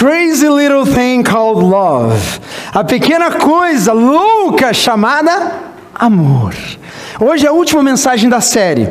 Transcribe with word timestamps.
Crazy 0.00 0.48
little 0.48 0.86
thing 0.86 1.22
called 1.22 1.62
love. 1.62 2.40
A 2.72 2.82
pequena 2.82 3.32
coisa 3.32 3.92
louca 3.92 4.72
chamada 4.72 5.52
amor. 5.94 6.54
Hoje 7.20 7.44
é 7.44 7.50
a 7.50 7.52
última 7.52 7.82
mensagem 7.82 8.30
da 8.30 8.40
série. 8.40 8.88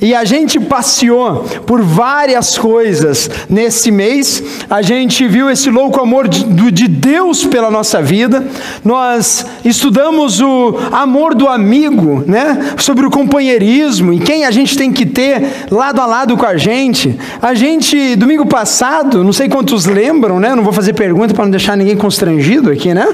E 0.00 0.14
a 0.14 0.24
gente 0.24 0.60
passeou 0.60 1.44
por 1.66 1.80
várias 1.82 2.58
coisas 2.58 3.30
nesse 3.48 3.90
mês. 3.90 4.42
A 4.68 4.82
gente 4.82 5.26
viu 5.26 5.50
esse 5.50 5.70
louco 5.70 6.00
amor 6.00 6.28
de, 6.28 6.44
de, 6.70 6.88
Deus 6.88 7.44
pela 7.44 7.70
nossa 7.70 8.02
vida. 8.02 8.46
Nós 8.84 9.46
estudamos 9.64 10.40
o 10.40 10.76
amor 10.92 11.34
do 11.34 11.48
amigo, 11.48 12.24
né? 12.26 12.74
Sobre 12.78 13.06
o 13.06 13.10
companheirismo 13.10 14.12
e 14.12 14.18
quem 14.18 14.44
a 14.44 14.50
gente 14.50 14.76
tem 14.76 14.92
que 14.92 15.06
ter 15.06 15.66
lado 15.70 16.00
a 16.00 16.06
lado 16.06 16.36
com 16.36 16.46
a 16.46 16.56
gente. 16.56 17.18
A 17.40 17.54
gente, 17.54 18.16
domingo 18.16 18.46
passado, 18.46 19.24
não 19.24 19.32
sei 19.32 19.48
quantos 19.48 19.86
lembram, 19.86 20.38
né? 20.38 20.54
Não 20.54 20.62
vou 20.62 20.72
fazer 20.72 20.92
pergunta 20.92 21.34
para 21.34 21.44
não 21.44 21.50
deixar 21.50 21.76
ninguém 21.76 21.96
constrangido 21.96 22.70
aqui, 22.70 22.92
né? 22.92 23.06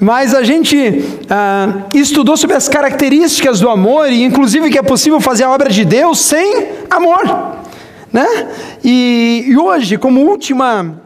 Mas 0.00 0.34
a 0.34 0.42
gente 0.42 1.04
ah, 1.30 1.84
estudou 1.94 2.36
sobre 2.36 2.56
as 2.56 2.68
características 2.68 3.60
do 3.60 3.68
amor 3.68 4.10
e, 4.10 4.24
inclusive, 4.24 4.70
que 4.70 4.78
é 4.78 4.82
possível 4.82 5.20
fazer 5.20 5.44
a 5.44 5.50
obra 5.50 5.70
de 5.70 5.84
Deus 5.84 6.20
sem 6.20 6.68
amor, 6.90 7.58
né? 8.12 8.48
E, 8.82 9.44
e 9.48 9.56
hoje, 9.56 9.96
como 9.96 10.20
última 10.20 11.00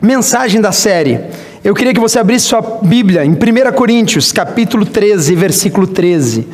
mensagem 0.00 0.60
da 0.60 0.72
série, 0.72 1.20
eu 1.64 1.74
queria 1.74 1.92
que 1.92 1.98
você 1.98 2.18
abrisse 2.18 2.46
sua 2.46 2.60
Bíblia 2.82 3.24
em 3.24 3.32
1 3.32 3.72
Coríntios, 3.74 4.30
capítulo 4.30 4.86
13, 4.86 5.34
versículo 5.34 5.86
13. 5.86 6.46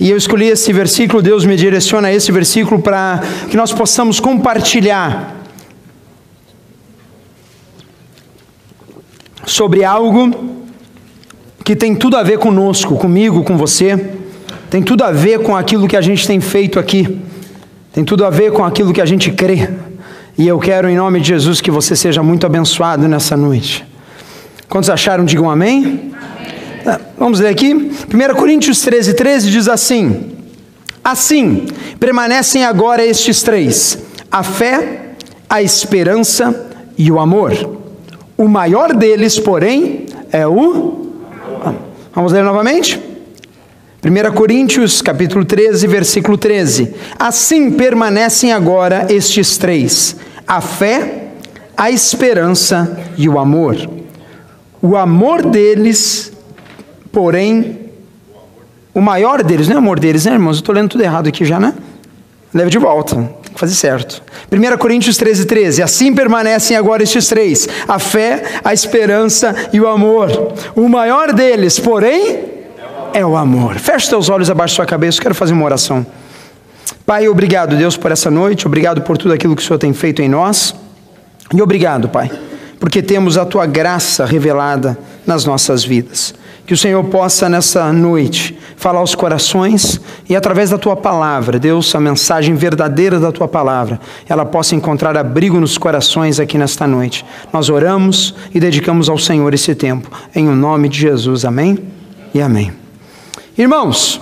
E 0.00 0.10
eu 0.10 0.16
escolhi 0.16 0.46
esse 0.46 0.72
versículo, 0.72 1.22
Deus 1.22 1.44
me 1.44 1.56
direciona 1.56 2.08
a 2.08 2.12
esse 2.12 2.32
versículo 2.32 2.82
para 2.82 3.22
que 3.48 3.56
nós 3.56 3.72
possamos 3.72 4.18
compartilhar 4.18 5.36
sobre 9.46 9.84
algo 9.84 10.55
que 11.66 11.74
tem 11.74 11.96
tudo 11.96 12.16
a 12.16 12.22
ver 12.22 12.38
conosco, 12.38 12.94
comigo, 12.94 13.42
com 13.42 13.56
você, 13.56 13.98
tem 14.70 14.80
tudo 14.80 15.02
a 15.02 15.10
ver 15.10 15.40
com 15.40 15.56
aquilo 15.56 15.88
que 15.88 15.96
a 15.96 16.00
gente 16.00 16.24
tem 16.24 16.40
feito 16.40 16.78
aqui. 16.78 17.18
Tem 17.92 18.04
tudo 18.04 18.24
a 18.24 18.30
ver 18.30 18.52
com 18.52 18.64
aquilo 18.64 18.92
que 18.92 19.00
a 19.00 19.04
gente 19.04 19.32
crê. 19.32 19.68
E 20.38 20.46
eu 20.46 20.60
quero, 20.60 20.88
em 20.88 20.94
nome 20.94 21.20
de 21.20 21.26
Jesus, 21.26 21.60
que 21.60 21.68
você 21.68 21.96
seja 21.96 22.22
muito 22.22 22.46
abençoado 22.46 23.08
nessa 23.08 23.36
noite. 23.36 23.84
Quantos 24.68 24.88
acharam? 24.88 25.24
Digam 25.24 25.50
amém. 25.50 26.12
amém. 26.86 27.00
Vamos 27.18 27.40
ler 27.40 27.48
aqui. 27.48 27.74
1 27.74 28.36
Coríntios 28.36 28.80
13, 28.82 29.14
13 29.14 29.50
diz 29.50 29.66
assim: 29.66 30.36
Assim 31.02 31.66
permanecem 31.98 32.64
agora 32.64 33.04
estes 33.04 33.42
três: 33.42 33.98
a 34.30 34.44
fé, 34.44 35.14
a 35.50 35.60
esperança 35.60 36.68
e 36.96 37.10
o 37.10 37.18
amor. 37.18 37.52
O 38.38 38.46
maior 38.46 38.94
deles, 38.94 39.36
porém, 39.36 40.06
é 40.30 40.46
o. 40.46 41.05
Vamos 42.16 42.32
ler 42.32 42.42
novamente? 42.42 42.98
1 44.02 44.34
Coríntios 44.34 45.02
capítulo 45.02 45.44
13, 45.44 45.86
versículo 45.86 46.38
13. 46.38 46.94
Assim 47.18 47.70
permanecem 47.70 48.54
agora 48.54 49.06
estes 49.10 49.58
três: 49.58 50.16
a 50.46 50.62
fé, 50.62 51.26
a 51.76 51.90
esperança 51.90 52.98
e 53.18 53.28
o 53.28 53.38
amor. 53.38 53.76
O 54.80 54.96
amor 54.96 55.44
deles, 55.44 56.32
porém, 57.12 57.80
o 58.94 59.00
maior 59.02 59.42
deles, 59.42 59.68
não 59.68 59.74
é 59.74 59.76
o 59.76 59.82
amor 59.82 60.00
deles, 60.00 60.24
né, 60.24 60.32
irmãos? 60.32 60.56
Eu 60.56 60.60
estou 60.60 60.74
lendo 60.74 60.88
tudo 60.88 61.02
errado 61.02 61.28
aqui 61.28 61.44
já, 61.44 61.60
né? 61.60 61.74
Leve 62.54 62.70
de 62.70 62.78
volta, 62.78 63.28
fazer 63.60 63.74
certo. 63.74 64.22
1 64.50 64.78
Coríntios 64.78 65.16
13, 65.16 65.44
13. 65.44 65.82
Assim 65.82 66.14
permanecem 66.14 66.76
agora 66.76 67.02
estes 67.02 67.26
três: 67.26 67.68
a 67.86 67.98
fé, 67.98 68.60
a 68.64 68.72
esperança 68.72 69.54
e 69.72 69.80
o 69.80 69.88
amor. 69.88 70.52
O 70.74 70.88
maior 70.88 71.32
deles, 71.32 71.78
porém, 71.78 72.44
é 73.12 73.24
o 73.24 73.36
amor. 73.36 73.78
Feche 73.78 74.08
seus 74.08 74.28
olhos 74.28 74.50
abaixo 74.50 74.74
da 74.74 74.76
sua 74.76 74.86
cabeça, 74.86 75.18
eu 75.18 75.22
quero 75.22 75.34
fazer 75.34 75.52
uma 75.52 75.64
oração. 75.64 76.06
Pai, 77.04 77.28
obrigado, 77.28 77.76
Deus, 77.76 77.96
por 77.96 78.10
essa 78.10 78.30
noite, 78.30 78.66
obrigado 78.66 79.02
por 79.02 79.16
tudo 79.16 79.32
aquilo 79.32 79.54
que 79.56 79.62
o 79.62 79.64
Senhor 79.64 79.78
tem 79.78 79.92
feito 79.92 80.20
em 80.20 80.28
nós. 80.28 80.74
E 81.54 81.62
obrigado, 81.62 82.08
Pai, 82.08 82.30
porque 82.80 83.00
temos 83.00 83.38
a 83.38 83.44
tua 83.44 83.64
graça 83.64 84.24
revelada 84.24 84.98
nas 85.24 85.44
nossas 85.44 85.84
vidas. 85.84 86.34
Que 86.66 86.74
o 86.74 86.76
Senhor 86.76 87.04
possa 87.04 87.48
nessa 87.48 87.92
noite 87.92 88.58
falar 88.76 88.98
aos 88.98 89.14
corações 89.14 90.00
e 90.28 90.34
através 90.34 90.70
da 90.70 90.78
tua 90.78 90.96
palavra, 90.96 91.60
Deus, 91.60 91.94
a 91.94 92.00
mensagem 92.00 92.56
verdadeira 92.56 93.20
da 93.20 93.30
tua 93.30 93.46
palavra, 93.46 94.00
ela 94.28 94.44
possa 94.44 94.74
encontrar 94.74 95.16
abrigo 95.16 95.60
nos 95.60 95.78
corações 95.78 96.40
aqui 96.40 96.58
nesta 96.58 96.84
noite. 96.86 97.24
Nós 97.52 97.70
oramos 97.70 98.34
e 98.52 98.58
dedicamos 98.58 99.08
ao 99.08 99.16
Senhor 99.16 99.54
esse 99.54 99.74
tempo. 99.76 100.10
Em 100.34 100.48
o 100.48 100.56
nome 100.56 100.88
de 100.88 100.98
Jesus. 100.98 101.44
Amém 101.44 101.78
e 102.34 102.42
amém. 102.42 102.72
Irmãos, 103.56 104.20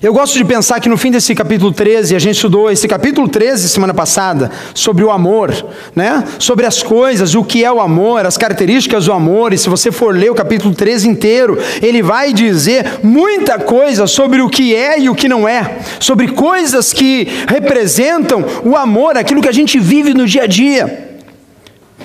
eu 0.00 0.12
gosto 0.12 0.38
de 0.38 0.44
pensar 0.44 0.78
que 0.78 0.88
no 0.88 0.96
fim 0.96 1.10
desse 1.10 1.34
capítulo 1.34 1.72
13, 1.72 2.14
a 2.14 2.20
gente 2.20 2.36
estudou 2.36 2.70
esse 2.70 2.86
capítulo 2.86 3.26
13 3.26 3.68
semana 3.68 3.92
passada, 3.92 4.48
sobre 4.72 5.02
o 5.02 5.10
amor, 5.10 5.52
né? 5.94 6.22
Sobre 6.38 6.64
as 6.66 6.84
coisas, 6.84 7.34
o 7.34 7.42
que 7.42 7.64
é 7.64 7.72
o 7.72 7.80
amor, 7.80 8.24
as 8.24 8.36
características 8.36 9.06
do 9.06 9.12
amor, 9.12 9.52
e 9.52 9.58
se 9.58 9.68
você 9.68 9.90
for 9.90 10.14
ler 10.14 10.30
o 10.30 10.36
capítulo 10.36 10.72
13 10.72 11.08
inteiro, 11.08 11.58
ele 11.82 12.00
vai 12.00 12.32
dizer 12.32 13.00
muita 13.02 13.58
coisa 13.58 14.06
sobre 14.06 14.40
o 14.40 14.48
que 14.48 14.72
é 14.72 15.00
e 15.00 15.10
o 15.10 15.16
que 15.16 15.28
não 15.28 15.48
é, 15.48 15.78
sobre 15.98 16.28
coisas 16.28 16.92
que 16.92 17.26
representam 17.48 18.44
o 18.64 18.76
amor, 18.76 19.16
aquilo 19.16 19.42
que 19.42 19.48
a 19.48 19.52
gente 19.52 19.80
vive 19.80 20.14
no 20.14 20.26
dia 20.26 20.44
a 20.44 20.46
dia. 20.46 21.08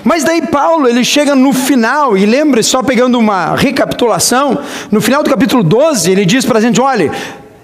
Mas 0.02 0.24
daí 0.24 0.42
Paulo, 0.42 0.88
ele 0.88 1.04
chega 1.04 1.36
no 1.36 1.52
final, 1.52 2.18
e 2.18 2.26
lembre, 2.26 2.62
só 2.64 2.82
pegando 2.82 3.18
uma 3.20 3.54
recapitulação, 3.54 4.58
no 4.90 5.00
final 5.00 5.22
do 5.22 5.30
capítulo 5.30 5.62
12, 5.62 6.10
ele 6.10 6.26
diz 6.26 6.44
para 6.44 6.58
a 6.58 6.60
gente: 6.60 6.80
olha, 6.80 7.10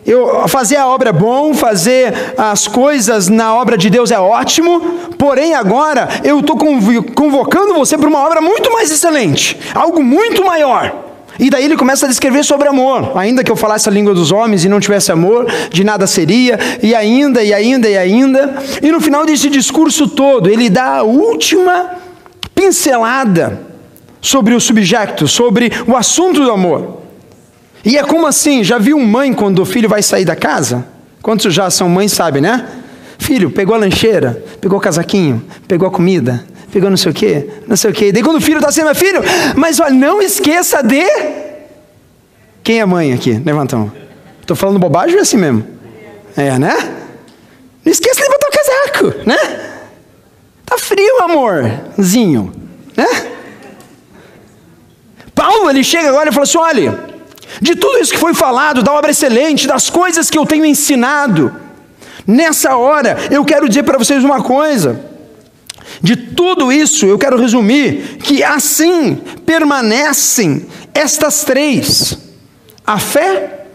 eu, 0.06 0.48
fazer 0.48 0.76
a 0.76 0.86
obra 0.86 1.10
é 1.10 1.12
bom, 1.12 1.52
fazer 1.52 2.34
as 2.36 2.66
coisas 2.66 3.28
na 3.28 3.54
obra 3.54 3.76
de 3.76 3.90
Deus 3.90 4.10
é 4.10 4.18
ótimo, 4.18 4.80
porém 5.18 5.54
agora 5.54 6.08
eu 6.24 6.40
estou 6.40 6.56
convocando 6.56 7.74
você 7.74 7.98
para 7.98 8.08
uma 8.08 8.24
obra 8.24 8.40
muito 8.40 8.72
mais 8.72 8.90
excelente, 8.90 9.58
algo 9.74 10.02
muito 10.02 10.44
maior. 10.44 11.10
E 11.38 11.48
daí 11.48 11.64
ele 11.64 11.76
começa 11.76 12.04
a 12.04 12.08
descrever 12.08 12.44
sobre 12.44 12.68
amor. 12.68 13.16
Ainda 13.16 13.42
que 13.42 13.50
eu 13.50 13.56
falasse 13.56 13.88
a 13.88 13.92
língua 13.92 14.12
dos 14.12 14.30
homens 14.30 14.62
e 14.62 14.68
não 14.68 14.78
tivesse 14.78 15.10
amor, 15.10 15.46
de 15.70 15.82
nada 15.82 16.06
seria, 16.06 16.58
e 16.82 16.94
ainda, 16.94 17.42
e 17.42 17.54
ainda, 17.54 17.88
e 17.88 17.96
ainda. 17.96 18.62
E 18.82 18.92
no 18.92 19.00
final 19.00 19.24
desse 19.24 19.48
discurso 19.48 20.06
todo, 20.06 20.50
ele 20.50 20.68
dá 20.68 20.98
a 20.98 21.02
última 21.02 21.92
pincelada 22.54 23.58
sobre 24.20 24.54
o 24.54 24.60
subjecto, 24.60 25.26
sobre 25.26 25.72
o 25.86 25.96
assunto 25.96 26.44
do 26.44 26.50
amor. 26.50 26.99
E 27.84 27.96
é 27.96 28.02
como 28.02 28.26
assim? 28.26 28.62
Já 28.62 28.78
viu 28.78 28.98
mãe 28.98 29.32
quando 29.32 29.60
o 29.60 29.64
filho 29.64 29.88
vai 29.88 30.02
sair 30.02 30.24
da 30.24 30.36
casa? 30.36 30.86
Quantos 31.22 31.52
já 31.52 31.70
são 31.70 31.88
mães 31.88 32.12
sabem, 32.12 32.42
né? 32.42 32.66
Filho, 33.18 33.50
pegou 33.50 33.74
a 33.74 33.78
lancheira, 33.78 34.42
pegou 34.60 34.78
o 34.78 34.80
casaquinho, 34.80 35.42
pegou 35.68 35.86
a 35.86 35.90
comida, 35.90 36.44
pegou 36.72 36.88
não 36.88 36.96
sei 36.96 37.10
o 37.10 37.14
quê, 37.14 37.50
não 37.66 37.76
sei 37.76 37.90
o 37.90 37.94
quê. 37.94 38.12
Daí 38.12 38.22
quando 38.22 38.36
o 38.36 38.40
filho 38.40 38.56
está 38.56 38.68
assim, 38.68 38.82
meu 38.82 38.94
filho, 38.94 39.20
mas 39.56 39.78
olha, 39.80 39.92
não 39.92 40.20
esqueça 40.20 40.82
de. 40.82 41.04
Quem 42.62 42.80
é 42.80 42.86
mãe 42.86 43.12
aqui? 43.12 43.40
Levantão. 43.44 43.92
Estou 44.40 44.56
falando 44.56 44.78
bobagem 44.78 45.14
ou 45.14 45.20
é 45.20 45.22
assim 45.22 45.36
mesmo? 45.36 45.66
É, 46.36 46.58
né? 46.58 46.76
Não 47.84 47.92
esqueça 47.92 48.22
de 48.22 48.28
botar 48.28 48.48
o 48.48 48.50
casaco, 48.50 49.28
né? 49.28 49.70
Tá 50.64 50.78
frio, 50.78 51.22
amorzinho, 51.22 52.52
né? 52.96 53.06
Paulo, 55.34 55.70
ele 55.70 55.82
chega 55.82 56.08
agora 56.08 56.28
e 56.28 56.32
fala 56.32 56.44
assim: 56.44 56.58
olha, 56.58 57.04
de 57.60 57.74
tudo 57.74 57.98
isso 57.98 58.12
que 58.12 58.18
foi 58.18 58.34
falado, 58.34 58.82
da 58.82 58.92
obra 58.92 59.10
excelente, 59.10 59.66
das 59.66 59.88
coisas 59.88 60.28
que 60.28 60.38
eu 60.38 60.46
tenho 60.46 60.64
ensinado, 60.64 61.54
nessa 62.26 62.76
hora 62.76 63.16
eu 63.30 63.44
quero 63.44 63.68
dizer 63.68 63.82
para 63.82 63.98
vocês 63.98 64.22
uma 64.22 64.42
coisa. 64.42 65.08
De 66.02 66.16
tudo 66.16 66.70
isso 66.70 67.06
eu 67.06 67.18
quero 67.18 67.38
resumir 67.38 68.18
que 68.22 68.42
assim 68.42 69.16
permanecem 69.44 70.66
estas 70.94 71.44
três: 71.44 72.16
a 72.86 72.98
fé, 72.98 73.66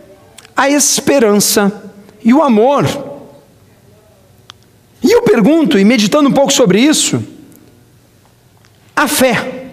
a 0.55 0.69
esperança 0.69 1.91
e 2.23 2.33
o 2.33 2.41
amor. 2.41 2.85
E 5.03 5.11
eu 5.11 5.21
pergunto, 5.21 5.77
e 5.77 5.85
meditando 5.85 6.29
um 6.29 6.33
pouco 6.33 6.51
sobre 6.51 6.79
isso, 6.79 7.23
a 8.95 9.07
fé. 9.07 9.65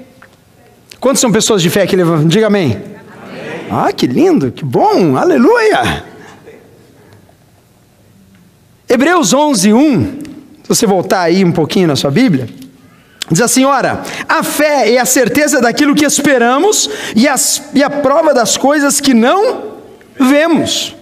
Quantas 1.01 1.21
são 1.21 1.33
pessoas 1.33 1.63
de 1.63 1.71
fé 1.71 1.83
aqui? 1.83 1.97
Diga 2.27 2.49
amém. 2.49 2.92
Ah, 3.75 3.91
que 3.91 4.07
lindo, 4.07 4.53
que 4.53 4.67
bom, 4.67 5.17
aleluia. 5.17 6.05
Hebreus 8.87 9.33
11, 9.33 9.73
1, 9.73 10.19
se 10.63 10.69
você 10.69 10.85
voltar 10.85 11.23
aí 11.23 11.43
um 11.43 11.51
pouquinho 11.51 11.89
na 11.89 11.97
sua 11.97 12.11
Bíblia, 12.11 12.51
diz 13.31 13.41
assim: 13.41 13.65
ora, 13.65 14.03
a 14.29 14.43
fé 14.43 14.93
é 14.93 14.99
a 14.99 15.07
certeza 15.07 15.59
daquilo 15.59 15.95
que 15.95 16.05
esperamos 16.05 16.91
e, 17.17 17.27
as, 17.27 17.63
e 17.73 17.83
a 17.83 17.89
prova 17.89 18.35
das 18.35 18.59
coisas 18.59 19.01
que 19.01 19.15
não 19.15 19.79
vemos. 20.21 20.95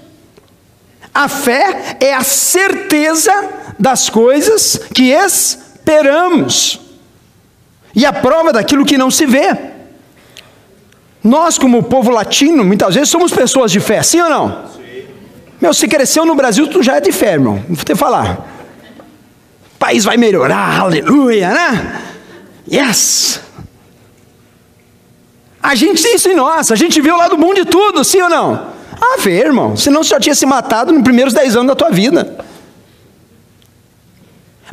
A 1.12 1.26
fé 1.26 1.96
é 1.98 2.14
a 2.14 2.22
certeza 2.22 3.32
das 3.80 4.08
coisas 4.08 4.80
que 4.94 5.10
esperamos. 5.10 6.78
E 7.96 8.06
a 8.06 8.12
prova 8.12 8.52
daquilo 8.52 8.86
que 8.86 8.96
não 8.96 9.10
se 9.10 9.26
vê. 9.26 9.69
Nós, 11.22 11.58
como 11.58 11.82
povo 11.82 12.10
latino, 12.10 12.64
muitas 12.64 12.94
vezes 12.94 13.10
somos 13.10 13.32
pessoas 13.32 13.70
de 13.70 13.78
fé, 13.78 14.02
sim 14.02 14.20
ou 14.20 14.30
não? 14.30 14.64
Sim. 14.74 15.04
Meu, 15.60 15.74
se 15.74 15.86
cresceu 15.86 16.24
no 16.24 16.34
Brasil, 16.34 16.66
tu 16.68 16.82
já 16.82 16.96
é 16.96 17.00
de 17.00 17.12
fé, 17.12 17.34
irmão. 17.34 17.62
Vou 17.68 17.84
te 17.84 17.94
falar. 17.94 18.48
O 19.74 19.78
país 19.78 20.04
vai 20.04 20.16
melhorar, 20.16 20.80
aleluia, 20.80 21.50
né? 21.50 22.02
Yes! 22.70 23.40
A 25.62 25.74
gente 25.74 26.02
tem 26.02 26.14
isso 26.14 26.28
em 26.28 26.34
nós, 26.34 26.72
a 26.72 26.76
gente 26.76 27.00
vê 27.02 27.10
o 27.10 27.16
lado 27.16 27.36
bom 27.36 27.52
de 27.52 27.66
tudo, 27.66 28.02
sim 28.02 28.22
ou 28.22 28.30
não? 28.30 28.68
Ah, 28.98 29.16
vê, 29.18 29.40
irmão, 29.40 29.76
senão 29.76 30.02
você 30.02 30.10
já 30.10 30.20
tinha 30.20 30.34
se 30.34 30.46
matado 30.46 30.92
nos 30.92 31.02
primeiros 31.02 31.34
10 31.34 31.56
anos 31.56 31.68
da 31.68 31.74
tua 31.74 31.90
vida. 31.90 32.38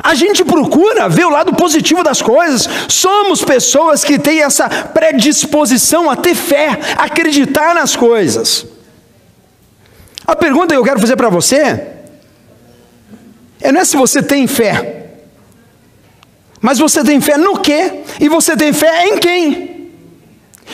A 0.02 0.14
gente 0.14 0.44
procura 0.44 1.08
ver 1.08 1.26
o 1.26 1.30
lado 1.30 1.52
positivo 1.54 2.02
das 2.02 2.22
coisas. 2.22 2.68
Somos 2.88 3.42
pessoas 3.42 4.04
que 4.04 4.18
têm 4.18 4.42
essa 4.42 4.68
predisposição 4.68 6.08
a 6.08 6.16
ter 6.16 6.34
fé, 6.34 6.78
a 6.96 7.04
acreditar 7.04 7.74
nas 7.74 7.96
coisas. 7.96 8.66
A 10.26 10.36
pergunta 10.36 10.74
que 10.74 10.78
eu 10.78 10.84
quero 10.84 11.00
fazer 11.00 11.16
para 11.16 11.28
você 11.28 11.96
é 13.60 13.72
não 13.72 13.80
é 13.80 13.84
se 13.84 13.96
você 13.96 14.22
tem 14.22 14.46
fé, 14.46 15.06
mas 16.60 16.78
você 16.78 17.02
tem 17.02 17.20
fé 17.20 17.36
no 17.36 17.58
quê? 17.58 18.02
E 18.20 18.28
você 18.28 18.56
tem 18.56 18.72
fé 18.72 19.06
em 19.06 19.18
quem? 19.18 19.90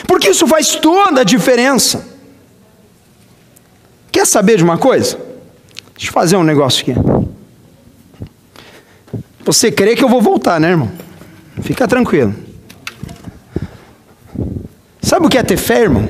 Porque 0.06 0.30
isso 0.30 0.46
faz 0.46 0.74
toda 0.76 1.20
a 1.20 1.24
diferença. 1.24 2.04
Quer 4.10 4.26
saber 4.26 4.56
de 4.56 4.64
uma 4.64 4.78
coisa? 4.78 5.18
Deixa 5.94 6.08
eu 6.08 6.12
fazer 6.12 6.36
um 6.36 6.42
negócio 6.42 6.82
aqui. 6.82 7.23
Você 9.44 9.70
crê 9.70 9.94
que 9.94 10.02
eu 10.02 10.08
vou 10.08 10.22
voltar, 10.22 10.58
né, 10.58 10.70
irmão? 10.70 10.90
Fica 11.62 11.86
tranquilo. 11.86 12.34
Sabe 15.02 15.26
o 15.26 15.28
que 15.28 15.36
é 15.36 15.42
ter 15.42 15.56
fé, 15.56 15.82
irmão? 15.82 16.08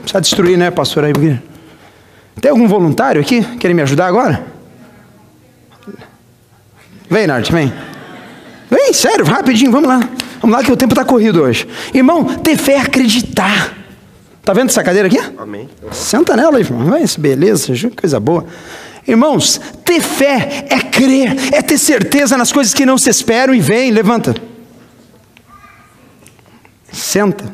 Precisa 0.00 0.20
destruir, 0.20 0.56
né, 0.56 0.70
pastor? 0.70 1.04
Aí, 1.04 1.12
tem 2.40 2.50
algum 2.50 2.66
voluntário 2.66 3.20
aqui? 3.20 3.42
Querem 3.58 3.76
me 3.76 3.82
ajudar 3.82 4.06
agora? 4.06 4.44
Vem, 7.08 7.26
Nart, 7.26 7.50
vem. 7.50 7.72
Vem, 8.70 8.92
sério, 8.92 9.24
rapidinho, 9.24 9.70
vamos 9.70 9.88
lá. 9.88 10.00
Vamos 10.40 10.56
lá 10.56 10.64
que 10.64 10.72
o 10.72 10.76
tempo 10.76 10.94
está 10.94 11.04
corrido 11.04 11.42
hoje. 11.42 11.68
Irmão, 11.92 12.24
ter 12.24 12.56
fé 12.56 12.74
é 12.74 12.80
acreditar. 12.80 13.79
Tá 14.42 14.52
vendo 14.52 14.70
essa 14.70 14.82
cadeira 14.82 15.08
aqui? 15.08 15.18
Amém. 15.38 15.68
Senta 15.92 16.36
nela, 16.36 16.58
irmão. 16.58 16.86
Mas 16.86 17.16
beleza, 17.16 17.72
coisa 17.90 18.18
boa. 18.18 18.46
Irmãos, 19.06 19.60
ter 19.84 20.00
fé 20.00 20.66
é 20.68 20.80
crer, 20.80 21.54
é 21.54 21.62
ter 21.62 21.78
certeza 21.78 22.36
nas 22.36 22.52
coisas 22.52 22.72
que 22.72 22.86
não 22.86 22.96
se 22.96 23.10
esperam 23.10 23.54
e 23.54 23.60
vem. 23.60 23.90
Levanta. 23.90 24.34
Senta. 26.92 27.52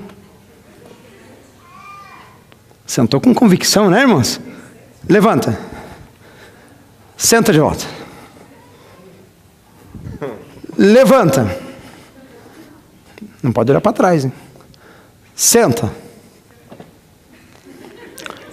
Sentou 2.87 3.21
com 3.21 3.35
convicção, 3.35 3.91
né, 3.91 4.03
irmãos? 4.03 4.41
Levanta. 5.09 5.59
Senta 7.17 7.53
de 7.53 7.59
volta. 7.59 7.85
Levanta. 10.77 11.59
Não 13.43 13.51
pode 13.51 13.71
olhar 13.71 13.81
para 13.81 13.93
trás, 13.93 14.25
hein? 14.25 14.33
Senta. 15.35 15.91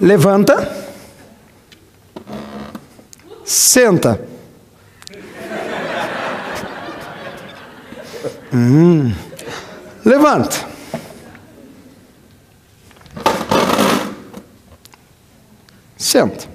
Levanta. 0.04 0.70
Senta. 3.46 4.20
Hum. 8.54 9.14
Levanta. 10.04 10.58
Senta. 15.96 16.48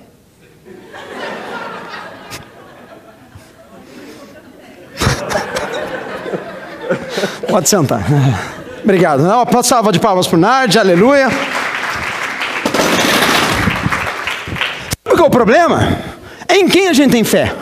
Pode 7.48 7.66
sentar. 7.66 8.04
Obrigado. 8.84 9.22
Uma 9.22 9.62
salva 9.62 9.90
de 9.90 9.98
palmas 9.98 10.26
para 10.26 10.36
o 10.36 10.38
Nard, 10.38 10.78
aleluia. 10.78 11.30
Sabe 15.08 15.16
qual 15.16 15.17
é 15.17 15.17
o 15.28 15.30
problema? 15.30 15.80
É 16.48 16.56
em 16.56 16.68
quem 16.68 16.88
a 16.88 16.92
gente 16.92 17.12
tem 17.12 17.22
fé? 17.22 17.54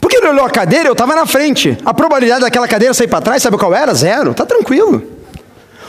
Porque 0.00 0.16
ele 0.16 0.28
olhou 0.28 0.44
a 0.44 0.50
cadeira, 0.50 0.88
eu 0.88 0.92
estava 0.92 1.14
na 1.14 1.26
frente. 1.26 1.76
A 1.84 1.94
probabilidade 1.94 2.42
daquela 2.42 2.68
cadeira 2.68 2.92
sair 2.92 3.08
para 3.08 3.20
trás, 3.20 3.42
sabe 3.42 3.56
qual 3.56 3.74
era? 3.74 3.94
Zero. 3.94 4.34
Tá 4.34 4.44
tranquilo. 4.44 5.02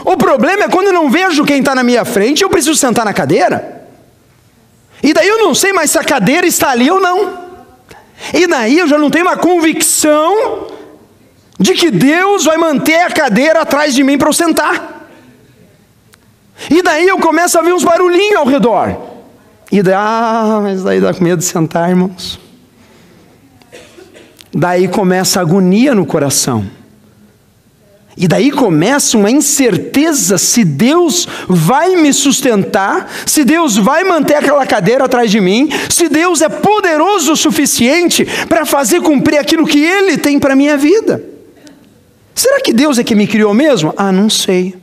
O 0.05 0.15
problema 0.15 0.63
é 0.63 0.69
quando 0.69 0.87
eu 0.87 0.93
não 0.93 1.09
vejo 1.09 1.43
quem 1.43 1.59
está 1.59 1.75
na 1.75 1.83
minha 1.83 2.05
frente, 2.05 2.43
eu 2.43 2.49
preciso 2.49 2.75
sentar 2.75 3.05
na 3.05 3.13
cadeira. 3.13 3.87
E 5.01 5.13
daí 5.13 5.27
eu 5.27 5.39
não 5.39 5.55
sei 5.55 5.73
mais 5.73 5.91
se 5.91 5.97
a 5.97 6.03
cadeira 6.03 6.45
está 6.45 6.69
ali 6.69 6.89
ou 6.89 6.99
não. 6.99 7.49
E 8.33 8.47
daí 8.47 8.77
eu 8.77 8.87
já 8.87 8.97
não 8.97 9.09
tenho 9.09 9.25
uma 9.25 9.37
convicção 9.37 10.67
de 11.57 11.73
que 11.73 11.89
Deus 11.89 12.45
vai 12.45 12.57
manter 12.57 13.01
a 13.01 13.11
cadeira 13.11 13.61
atrás 13.61 13.93
de 13.93 14.03
mim 14.03 14.17
para 14.17 14.29
eu 14.29 14.33
sentar. 14.33 14.98
E 16.69 16.81
daí 16.81 17.07
eu 17.07 17.17
começo 17.19 17.57
a 17.57 17.61
ver 17.61 17.73
uns 17.73 17.83
barulhinhos 17.83 18.37
ao 18.37 18.45
redor. 18.45 18.97
E 19.71 19.83
daí, 19.83 19.93
ah, 19.95 20.59
mas 20.61 20.83
daí 20.83 20.99
dá 20.99 21.13
com 21.13 21.23
medo 21.23 21.39
de 21.39 21.45
sentar, 21.45 21.89
irmãos. 21.89 22.39
Daí 24.53 24.87
começa 24.87 25.39
a 25.39 25.41
agonia 25.43 25.93
no 25.93 26.05
coração. 26.05 26.65
E 28.17 28.27
daí 28.27 28.51
começa 28.51 29.17
uma 29.17 29.31
incerteza 29.31 30.37
se 30.37 30.65
Deus 30.65 31.25
vai 31.47 31.95
me 31.95 32.11
sustentar, 32.11 33.09
se 33.25 33.45
Deus 33.45 33.77
vai 33.77 34.03
manter 34.03 34.35
aquela 34.35 34.65
cadeira 34.65 35.05
atrás 35.05 35.31
de 35.31 35.39
mim, 35.39 35.69
se 35.89 36.09
Deus 36.09 36.41
é 36.41 36.49
poderoso 36.49 37.31
o 37.31 37.37
suficiente 37.37 38.27
para 38.49 38.65
fazer 38.65 39.01
cumprir 39.01 39.37
aquilo 39.37 39.65
que 39.65 39.79
Ele 39.79 40.17
tem 40.17 40.37
para 40.37 40.51
a 40.51 40.55
minha 40.55 40.75
vida. 40.75 41.23
Será 42.35 42.59
que 42.59 42.73
Deus 42.73 42.99
é 42.99 43.03
que 43.05 43.15
me 43.15 43.25
criou 43.25 43.53
mesmo? 43.53 43.93
Ah, 43.95 44.11
não 44.11 44.29
sei. 44.29 44.75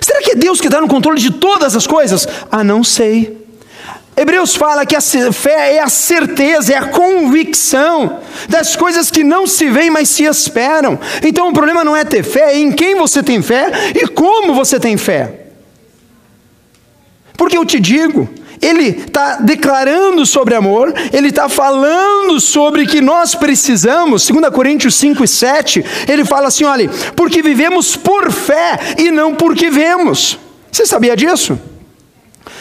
Será 0.00 0.20
que 0.20 0.32
é 0.32 0.34
Deus 0.34 0.60
que 0.60 0.66
está 0.66 0.80
no 0.80 0.88
controle 0.88 1.20
de 1.20 1.30
todas 1.30 1.76
as 1.76 1.86
coisas? 1.86 2.26
Ah, 2.50 2.64
não 2.64 2.82
sei. 2.82 3.46
Hebreus 4.16 4.56
fala 4.56 4.86
que 4.86 4.96
a 4.96 5.00
fé 5.00 5.74
é 5.74 5.82
a 5.82 5.88
certeza, 5.88 6.72
é 6.72 6.78
a 6.78 6.88
convicção 6.88 8.20
das 8.48 8.74
coisas 8.74 9.10
que 9.10 9.22
não 9.22 9.46
se 9.46 9.68
veem, 9.68 9.90
mas 9.90 10.08
se 10.08 10.24
esperam. 10.24 10.98
Então 11.22 11.50
o 11.50 11.52
problema 11.52 11.84
não 11.84 11.94
é 11.94 12.02
ter 12.02 12.22
fé, 12.22 12.54
é 12.54 12.58
em 12.58 12.72
quem 12.72 12.94
você 12.94 13.22
tem 13.22 13.42
fé 13.42 13.92
e 13.94 14.08
como 14.08 14.54
você 14.54 14.80
tem 14.80 14.96
fé. 14.96 15.48
Porque 17.36 17.58
eu 17.58 17.66
te 17.66 17.78
digo, 17.78 18.26
ele 18.60 18.88
está 18.88 19.36
declarando 19.36 20.24
sobre 20.24 20.54
amor, 20.54 20.94
ele 21.12 21.28
está 21.28 21.48
falando 21.48 22.40
sobre 22.40 22.86
que 22.86 23.00
nós 23.00 23.34
precisamos, 23.34 24.26
2 24.26 24.48
Coríntios 24.54 24.94
5 24.94 25.24
e 25.24 25.28
7, 25.28 25.84
ele 26.08 26.24
fala 26.24 26.48
assim: 26.48 26.64
olha, 26.64 26.88
porque 27.14 27.42
vivemos 27.42 27.96
por 27.96 28.30
fé 28.30 28.78
e 28.98 29.10
não 29.10 29.34
porque 29.34 29.70
vemos. 29.70 30.38
Você 30.70 30.86
sabia 30.86 31.16
disso? 31.16 31.58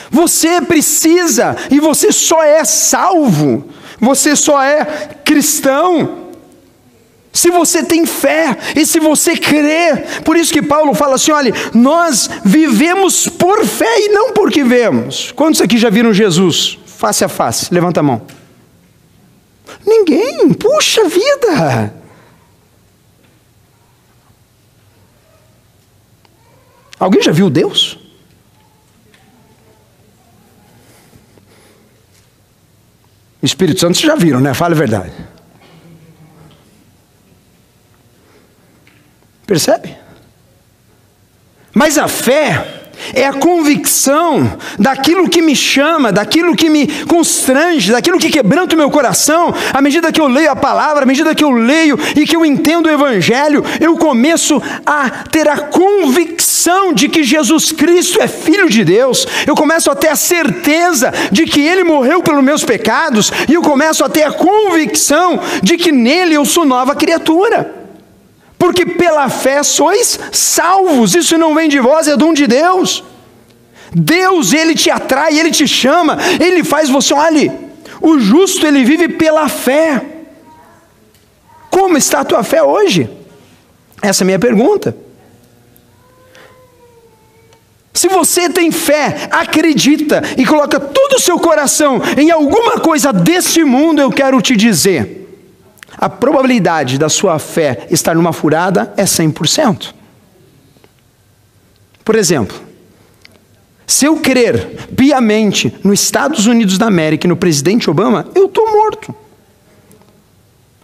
Você 0.09 0.61
precisa 0.61 1.55
e 1.69 1.79
você 1.79 2.11
só 2.11 2.43
é 2.43 2.63
salvo, 2.63 3.67
você 3.99 4.35
só 4.35 4.61
é 4.61 4.85
cristão 5.23 6.24
se 7.35 7.51
você 7.51 7.83
tem 7.83 8.05
fé 8.05 8.57
e 8.77 8.85
se 8.85 8.97
você 8.97 9.35
crê. 9.35 9.97
Por 10.23 10.37
isso 10.37 10.53
que 10.53 10.61
Paulo 10.61 10.93
fala 10.93 11.15
assim: 11.15 11.31
olha, 11.31 11.53
nós 11.73 12.29
vivemos 12.45 13.27
por 13.27 13.65
fé 13.65 14.05
e 14.05 14.09
não 14.09 14.31
porque 14.31 14.63
vemos. 14.63 15.33
Quantos 15.33 15.59
aqui 15.59 15.77
já 15.77 15.89
viram 15.89 16.13
Jesus 16.13 16.79
face 16.85 17.25
a 17.25 17.27
face? 17.27 17.73
Levanta 17.73 17.99
a 17.99 18.03
mão. 18.03 18.21
Ninguém, 19.85 20.53
puxa 20.53 21.03
vida. 21.09 21.93
Alguém 26.97 27.21
já 27.21 27.33
viu 27.33 27.49
Deus? 27.49 27.99
Espírito 33.43 33.81
Santo 33.81 33.97
vocês 33.97 34.07
já 34.07 34.15
viram, 34.15 34.39
né? 34.39 34.53
Fala 34.53 34.73
a 34.73 34.77
verdade. 34.77 35.34
Percebe? 39.45 39.95
Mas 41.73 41.97
a 41.97 42.07
fé 42.07 42.85
é 43.13 43.25
a 43.25 43.33
convicção 43.33 44.57
daquilo 44.79 45.29
que 45.29 45.41
me 45.41 45.55
chama, 45.55 46.11
daquilo 46.11 46.55
que 46.55 46.69
me 46.69 46.87
constrange, 47.05 47.91
daquilo 47.91 48.17
que 48.17 48.29
quebranta 48.29 48.75
o 48.75 48.77
meu 48.77 48.89
coração. 48.89 49.53
À 49.73 49.81
medida 49.81 50.11
que 50.11 50.21
eu 50.21 50.27
leio 50.27 50.51
a 50.51 50.55
palavra, 50.55 51.03
à 51.03 51.05
medida 51.05 51.35
que 51.35 51.43
eu 51.43 51.51
leio 51.51 51.99
e 52.15 52.25
que 52.25 52.35
eu 52.35 52.45
entendo 52.45 52.87
o 52.87 52.89
Evangelho, 52.89 53.63
eu 53.79 53.97
começo 53.97 54.61
a 54.85 55.09
ter 55.09 55.47
a 55.47 55.57
convicção 55.57 56.93
de 56.93 57.09
que 57.09 57.23
Jesus 57.23 57.71
Cristo 57.71 58.21
é 58.21 58.27
Filho 58.27 58.69
de 58.69 58.83
Deus, 58.83 59.27
eu 59.45 59.55
começo 59.55 59.91
a 59.91 59.95
ter 59.95 60.07
a 60.07 60.15
certeza 60.15 61.13
de 61.31 61.45
que 61.45 61.61
Ele 61.61 61.83
morreu 61.83 62.23
pelos 62.23 62.43
meus 62.43 62.63
pecados, 62.63 63.31
e 63.47 63.53
eu 63.53 63.61
começo 63.61 64.03
a 64.03 64.09
ter 64.09 64.23
a 64.23 64.31
convicção 64.31 65.39
de 65.61 65.77
que 65.77 65.91
nele 65.91 66.33
eu 66.33 66.45
sou 66.45 66.65
nova 66.65 66.95
criatura 66.95 67.84
porque 68.65 68.83
pela 68.83 69.29
fé 69.29 69.61
sois 69.61 70.19
salvos. 70.31 71.13
Isso 71.13 71.37
não 71.37 71.53
vem 71.53 71.69
de 71.69 71.79
vós, 71.79 72.07
é 72.07 72.17
dom 72.17 72.33
de 72.33 72.47
Deus. 72.47 73.03
Deus, 73.93 74.53
ele 74.53 74.73
te 74.73 74.89
atrai, 74.89 75.37
ele 75.39 75.51
te 75.51 75.67
chama, 75.67 76.17
ele 76.43 76.63
faz 76.63 76.89
você, 76.89 77.13
olhe, 77.13 77.51
o 78.01 78.19
justo 78.19 78.65
ele 78.65 78.83
vive 78.83 79.07
pela 79.07 79.47
fé. 79.47 80.03
Como 81.69 81.95
está 81.95 82.21
a 82.21 82.25
tua 82.25 82.43
fé 82.43 82.63
hoje? 82.63 83.07
Essa 84.01 84.23
é 84.23 84.25
a 84.25 84.25
minha 84.25 84.39
pergunta. 84.39 84.97
Se 87.93 88.07
você 88.07 88.49
tem 88.49 88.71
fé, 88.71 89.29
acredita 89.31 90.23
e 90.37 90.45
coloca 90.45 90.79
todo 90.79 91.13
o 91.13 91.19
seu 91.19 91.37
coração 91.39 92.01
em 92.17 92.31
alguma 92.31 92.79
coisa 92.79 93.13
deste 93.13 93.63
mundo, 93.63 94.01
eu 94.01 94.09
quero 94.09 94.41
te 94.41 94.55
dizer, 94.55 95.24
a 96.05 96.09
probabilidade 96.09 96.99
da 96.99 97.09
sua 97.09 97.39
fé 97.39 97.87
estar 97.89 98.13
numa 98.13 98.31
furada 98.31 98.93
é 98.95 99.05
100%. 99.05 99.91
Por 102.03 102.13
exemplo, 102.13 102.55
se 103.87 104.05
eu 104.05 104.17
crer 104.17 104.87
piamente 104.95 105.75
nos 105.83 105.99
Estados 105.99 106.45
Unidos 106.45 106.77
da 106.77 106.85
América 106.85 107.25
e 107.25 107.27
no 107.27 107.35
presidente 107.35 107.89
Obama, 107.89 108.27
eu 108.35 108.45
estou 108.45 108.71
morto. 108.71 109.15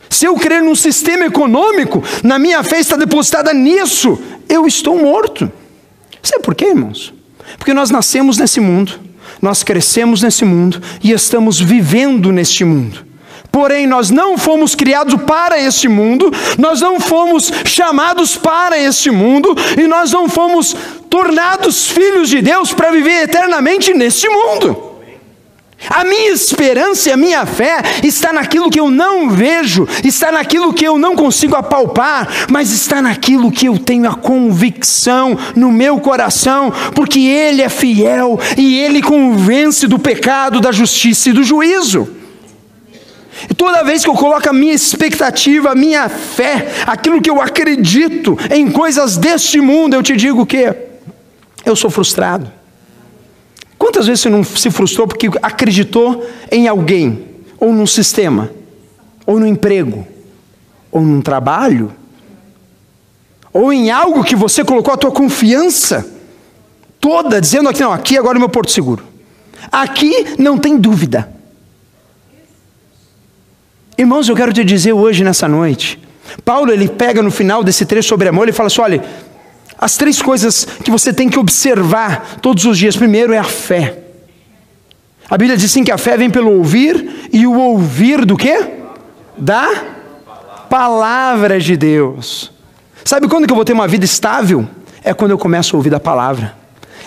Se 0.10 0.26
eu 0.26 0.36
crer 0.38 0.64
num 0.64 0.74
sistema 0.74 1.26
econômico, 1.26 2.04
na 2.24 2.40
minha 2.40 2.64
fé 2.64 2.80
está 2.80 2.98
depositada 2.98 3.54
nisso, 3.54 4.20
eu 4.50 4.66
estou 4.66 4.98
morto. 4.98 5.52
Sabe 6.24 6.42
por 6.42 6.56
quê, 6.56 6.70
irmãos? 6.70 7.14
Porque 7.60 7.76
nós 7.76 7.92
nascemos 7.92 8.40
nesse 8.40 8.60
mundo, 8.60 9.00
nós 9.40 9.62
crescemos 9.62 10.24
nesse 10.24 10.44
mundo 10.44 10.82
e 11.04 11.12
estamos 11.12 11.60
vivendo 11.60 12.32
neste 12.32 12.66
mundo. 12.66 13.11
Porém, 13.52 13.86
nós 13.86 14.10
não 14.10 14.38
fomos 14.38 14.76
criados 14.76 15.22
para 15.24 15.60
este 15.60 15.88
mundo, 15.88 16.32
nós 16.58 16.80
não 16.80 17.00
fomos 17.00 17.52
chamados 17.66 18.38
para 18.38 18.80
este 18.80 19.12
mundo, 19.12 19.54
e 19.78 19.88
nós 19.88 20.12
não 20.12 20.30
fomos 20.30 20.76
tornados 21.10 21.88
filhos 21.88 22.30
de 22.30 22.42
Deus 22.42 22.74
para 22.74 22.92
viver 22.92 23.24
eternamente 23.24 23.94
neste 23.94 24.30
mundo. 24.30 24.92
A 25.90 26.04
minha 26.04 26.32
esperança 26.32 27.10
e 27.10 27.12
a 27.12 27.18
minha 27.18 27.46
fé 27.46 27.82
está 28.04 28.32
naquilo 28.32 28.70
que 28.70 28.80
eu 28.80 28.90
não 28.90 29.30
vejo, 29.30 29.88
está 30.04 30.32
naquilo 30.32 30.74
que 30.74 30.86
eu 30.86 30.98
não 30.98 31.16
consigo 31.16 31.56
apalpar, 31.56 32.30
mas 32.50 32.72
está 32.72 33.02
naquilo 33.02 33.52
que 33.52 33.66
eu 33.66 33.78
tenho 33.80 34.10
a 34.10 34.14
convicção 34.14 35.38
no 35.56 35.72
meu 35.72 36.00
coração, 36.00 36.72
porque 36.94 37.20
Ele 37.20 37.64
é 37.64 37.70
fiel 37.70 38.40
e 38.56 38.80
Ele 38.80 39.02
convence 39.02 39.88
do 39.88 39.98
pecado, 39.98 40.62
da 40.62 40.72
justiça 40.72 41.30
e 41.30 41.34
do 41.34 41.44
juízo. 41.44 42.21
E 43.50 43.54
toda 43.54 43.84
vez 43.84 44.04
que 44.04 44.10
eu 44.10 44.14
coloco 44.14 44.48
a 44.50 44.54
minha 44.54 44.74
expectativa, 44.74 45.72
a 45.72 45.76
minha 45.76 46.08
fé, 46.10 46.68
aquilo 46.86 47.22
que 47.22 47.30
eu 47.30 47.42
acredito 47.42 48.38
em 48.50 48.70
coisas 48.70 49.18
deste 49.18 49.60
mundo, 49.60 49.96
eu 49.96 50.04
te 50.04 50.16
digo 50.16 50.46
que 50.46 50.74
eu 51.66 51.76
sou 51.76 51.90
frustrado. 51.90 52.52
Quantas 53.78 54.08
vezes 54.08 54.22
você 54.22 54.30
não 54.30 54.44
se 54.44 54.70
frustrou 54.70 55.08
porque 55.08 55.28
acreditou 55.42 56.28
em 56.52 56.68
alguém, 56.68 57.26
ou 57.60 57.74
num 57.74 57.88
sistema, 57.88 58.52
ou 59.26 59.40
no 59.40 59.48
emprego, 59.48 60.06
ou 60.92 61.02
num 61.02 61.22
trabalho, 61.22 61.92
ou 63.52 63.74
em 63.74 63.90
algo 63.92 64.24
que 64.24 64.36
você 64.36 64.64
colocou 64.64 64.94
a 64.94 64.98
tua 64.98 65.12
confiança 65.12 66.08
toda, 67.00 67.42
dizendo 67.42 67.70
aqui, 67.70 67.82
não, 67.82 67.92
aqui 67.92 68.18
agora 68.18 68.36
é 68.36 68.38
o 68.38 68.42
meu 68.42 68.50
porto 68.50 68.72
seguro. 68.72 69.04
Aqui 69.72 70.36
não 70.38 70.58
tem 70.58 70.78
dúvida. 70.78 71.41
Irmãos, 74.02 74.28
eu 74.28 74.36
quero 74.36 74.52
te 74.52 74.64
dizer 74.64 74.94
hoje, 74.94 75.24
nessa 75.24 75.48
noite, 75.48 76.00
Paulo 76.44 76.72
ele 76.72 76.90
pega 76.90 77.22
no 77.22 77.30
final 77.30 77.64
desse 77.64 77.86
trecho 77.86 78.10
sobre 78.10 78.28
amor, 78.28 78.46
ele 78.46 78.52
fala 78.52 78.66
assim: 78.66 78.82
olha, 78.82 79.04
as 79.78 79.96
três 79.96 80.20
coisas 80.20 80.66
que 80.84 80.90
você 80.90 81.14
tem 81.14 81.30
que 81.30 81.38
observar 81.38 82.40
todos 82.42 82.66
os 82.66 82.80
dias. 82.80 82.98
Primeiro 82.98 83.32
é 83.32 83.38
a 83.38 83.44
fé. 83.44 84.00
A 85.30 85.38
Bíblia 85.38 85.56
diz 85.56 85.72
sim 85.72 85.84
que 85.84 85.92
a 85.92 86.00
fé 86.00 86.18
vem 86.18 86.32
pelo 86.32 86.50
ouvir, 86.52 87.30
e 87.32 87.46
o 87.46 87.54
ouvir 87.54 88.26
do 88.26 88.36
quê? 88.36 88.72
Da 89.38 89.70
palavra 90.68 91.60
de 91.60 91.78
Deus. 91.78 92.52
Sabe 93.06 93.28
quando 93.28 93.46
que 93.46 93.52
eu 93.52 93.56
vou 93.56 93.66
ter 93.66 93.74
uma 93.74 93.88
vida 93.88 94.04
estável? 94.04 94.68
É 95.04 95.14
quando 95.14 95.30
eu 95.30 95.38
começo 95.38 95.76
a 95.76 95.78
ouvir 95.78 95.92
da 95.92 96.00
palavra. 96.00 96.56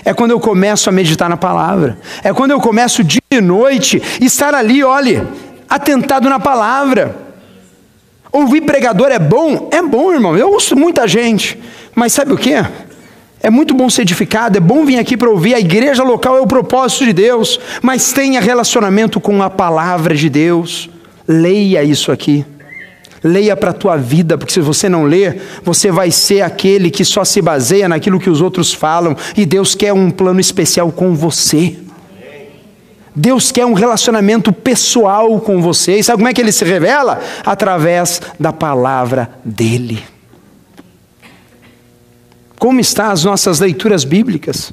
É 0.05 0.15
quando 0.15 0.31
eu 0.31 0.39
começo 0.39 0.89
a 0.89 0.93
meditar 0.93 1.29
na 1.29 1.37
palavra. 1.37 1.99
É 2.23 2.33
quando 2.33 2.53
eu 2.53 2.61
começo 2.61 3.03
dia 3.03 3.21
e 3.33 3.41
noite 3.41 4.01
estar 4.21 4.55
ali, 4.55 4.85
olhe, 4.85 5.21
atentado 5.75 6.29
na 6.29 6.39
palavra. 6.39 7.17
Ouvir 8.31 8.61
pregador 8.61 9.09
é 9.09 9.19
bom? 9.19 9.69
É 9.73 9.83
bom, 9.83 10.13
irmão. 10.13 10.37
Eu 10.37 10.53
ouço 10.53 10.77
muita 10.77 11.07
gente. 11.09 11.59
Mas 11.95 12.13
sabe 12.13 12.33
o 12.33 12.37
que? 12.37 12.55
É 13.41 13.51
muito 13.51 13.75
bom 13.75 13.91
ser 13.91 14.03
edificado, 14.03 14.57
é 14.57 14.61
bom 14.61 14.85
vir 14.85 14.99
aqui 14.99 15.17
para 15.17 15.29
ouvir. 15.29 15.55
A 15.55 15.61
igreja 15.61 16.03
local 16.03 16.39
é 16.39 16.41
o 16.41 16.47
propósito 16.47 17.05
de 17.05 17.13
Deus, 17.13 17.61
mas 17.83 18.13
tenha 18.13 18.41
relacionamento 18.41 19.21
com 19.21 19.43
a 19.43 19.51
palavra 19.51 20.15
de 20.15 20.31
Deus. 20.31 20.89
Leia 21.27 21.83
isso 21.83 22.11
aqui. 22.11 22.47
Leia 23.23 23.57
para 23.57 23.71
a 23.71 23.75
tua 23.75 23.97
vida, 23.97 24.39
porque 24.39 24.53
se 24.53 24.61
você 24.61 24.89
não 24.89 25.05
ler, 25.05 25.41
você 25.63 25.91
vai 25.91 26.11
ser 26.11 26.43
aquele 26.43 26.91
que 26.91 27.05
só 27.05 27.25
se 27.25 27.43
baseia 27.43 27.89
naquilo 27.89 28.21
que 28.21 28.31
os 28.31 28.41
outros 28.41 28.73
falam, 28.73 29.17
e 29.37 29.45
Deus 29.45 29.75
quer 29.75 29.93
um 29.93 30.11
plano 30.11 30.41
especial 30.41 30.93
com 30.93 31.15
você. 31.15 31.77
Deus 33.15 33.53
quer 33.53 33.65
um 33.65 33.75
relacionamento 33.75 34.53
pessoal 34.53 35.41
com 35.41 35.63
você. 35.63 35.99
E 35.99 36.05
sabe 36.05 36.19
como 36.19 36.29
é 36.29 36.35
que 36.35 36.41
ele 36.41 36.51
se 36.51 36.65
revela? 36.65 37.23
Através 37.45 38.21
da 38.39 38.53
palavra 38.53 39.39
dele. 39.45 40.03
Como 42.59 42.81
estão 42.81 43.11
as 43.11 43.25
nossas 43.25 43.61
leituras 43.61 44.05
bíblicas? 44.05 44.73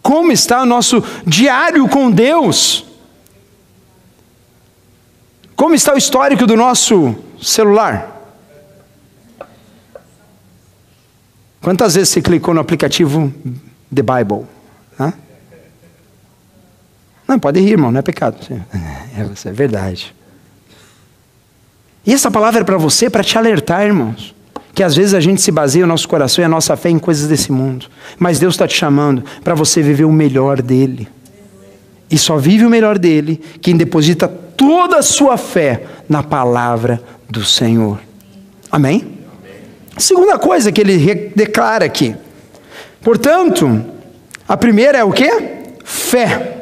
Como 0.00 0.30
está 0.30 0.62
o 0.62 0.66
nosso 0.66 1.02
diário 1.26 1.88
com 1.88 2.10
Deus? 2.10 2.84
Como 5.56 5.74
está 5.74 5.94
o 5.94 5.98
histórico 5.98 6.46
do 6.46 6.56
nosso 6.56 7.16
celular? 7.42 8.10
Quantas 11.62 11.94
vezes 11.94 12.10
você 12.10 12.20
clicou 12.20 12.52
no 12.52 12.60
aplicativo 12.60 13.32
The 13.92 14.02
Bible? 14.02 14.46
Né? 14.98 15.14
Não, 17.26 17.38
pode 17.38 17.60
rir, 17.60 17.72
irmão, 17.72 17.90
não 17.90 17.98
é 17.98 18.02
pecado. 18.02 18.36
É, 19.16 19.48
é 19.48 19.52
verdade. 19.52 20.12
E 22.04 22.12
essa 22.12 22.32
palavra 22.32 22.62
é 22.62 22.64
para 22.64 22.76
você, 22.76 23.08
para 23.08 23.22
te 23.22 23.38
alertar, 23.38 23.86
irmãos. 23.86 24.34
Que 24.74 24.82
às 24.82 24.96
vezes 24.96 25.14
a 25.14 25.20
gente 25.20 25.40
se 25.40 25.52
baseia 25.52 25.84
o 25.84 25.86
nosso 25.86 26.08
coração 26.08 26.42
e 26.42 26.44
a 26.44 26.48
nossa 26.48 26.76
fé 26.76 26.90
em 26.90 26.98
coisas 26.98 27.28
desse 27.28 27.52
mundo. 27.52 27.86
Mas 28.18 28.40
Deus 28.40 28.54
está 28.54 28.66
te 28.66 28.74
chamando 28.74 29.22
para 29.44 29.54
você 29.54 29.80
viver 29.80 30.04
o 30.04 30.12
melhor 30.12 30.60
dele. 30.60 31.08
E 32.10 32.18
só 32.18 32.36
vive 32.36 32.66
o 32.66 32.70
melhor 32.70 32.98
dele 32.98 33.40
quem 33.62 33.76
deposita 33.76 34.26
toda 34.26 34.98
a 34.98 35.02
sua 35.02 35.36
fé 35.36 35.84
na 36.08 36.22
palavra 36.22 37.00
do 37.30 37.44
Senhor. 37.44 38.00
Amém? 38.70 39.18
Segunda 39.96 40.38
coisa 40.38 40.72
que 40.72 40.80
ele 40.80 41.32
declara 41.36 41.84
aqui. 41.84 42.16
Portanto, 43.00 43.84
a 44.46 44.56
primeira 44.56 44.98
é 44.98 45.04
o 45.04 45.12
que? 45.12 45.30
Fé. 45.84 46.53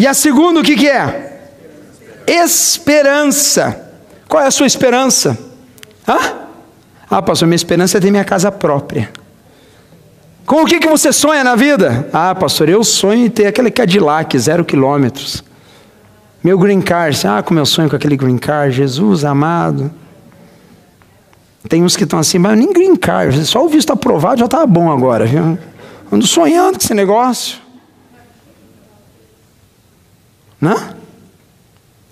E 0.00 0.06
a 0.06 0.14
segunda, 0.14 0.60
o 0.60 0.62
que, 0.62 0.76
que 0.76 0.88
é? 0.88 1.42
Esperança. 2.26 3.92
Qual 4.26 4.42
é 4.42 4.46
a 4.46 4.50
sua 4.50 4.66
esperança? 4.66 5.38
Hã? 6.08 6.16
Ah, 7.10 7.20
pastor, 7.20 7.46
minha 7.46 7.56
esperança 7.56 7.98
é 7.98 8.00
ter 8.00 8.10
minha 8.10 8.24
casa 8.24 8.50
própria. 8.50 9.10
Com 10.46 10.62
o 10.62 10.64
que, 10.64 10.78
que 10.78 10.88
você 10.88 11.12
sonha 11.12 11.44
na 11.44 11.54
vida? 11.54 12.08
Ah, 12.14 12.34
pastor, 12.34 12.70
eu 12.70 12.82
sonho 12.82 13.26
em 13.26 13.28
ter 13.28 13.44
aquele 13.44 13.70
Cadillac, 13.70 14.38
zero 14.38 14.64
quilômetros. 14.64 15.44
Meu 16.42 16.58
green 16.58 16.80
card, 16.80 17.26
ah, 17.26 17.42
como 17.42 17.60
eu 17.60 17.66
sonho 17.66 17.90
com 17.90 17.96
aquele 17.96 18.16
green 18.16 18.38
card, 18.38 18.74
Jesus 18.74 19.22
amado. 19.22 19.92
Tem 21.68 21.82
uns 21.84 21.94
que 21.94 22.04
estão 22.04 22.18
assim, 22.18 22.38
mas 22.38 22.58
nem 22.58 22.72
green 22.72 22.96
card, 22.96 23.44
só 23.44 23.62
o 23.62 23.68
visto 23.68 23.92
aprovado 23.92 24.38
já 24.38 24.46
está 24.46 24.64
bom 24.64 24.90
agora, 24.90 25.26
viu? 25.26 25.58
Ando 26.10 26.26
sonhando 26.26 26.78
com 26.78 26.84
esse 26.84 26.94
negócio. 26.94 27.68
Né? 30.60 30.94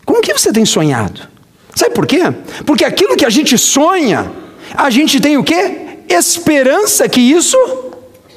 Como 0.04 0.22
que 0.22 0.32
você 0.32 0.52
tem 0.52 0.64
sonhado? 0.64 1.28
Sabe 1.74 1.94
por 1.94 2.06
quê? 2.06 2.22
Porque 2.64 2.84
aquilo 2.84 3.16
que 3.16 3.24
a 3.24 3.30
gente 3.30 3.58
sonha, 3.58 4.30
a 4.74 4.90
gente 4.90 5.20
tem 5.20 5.36
o 5.36 5.44
quê? 5.44 5.98
Esperança 6.08 7.08
que 7.08 7.20
isso 7.20 7.56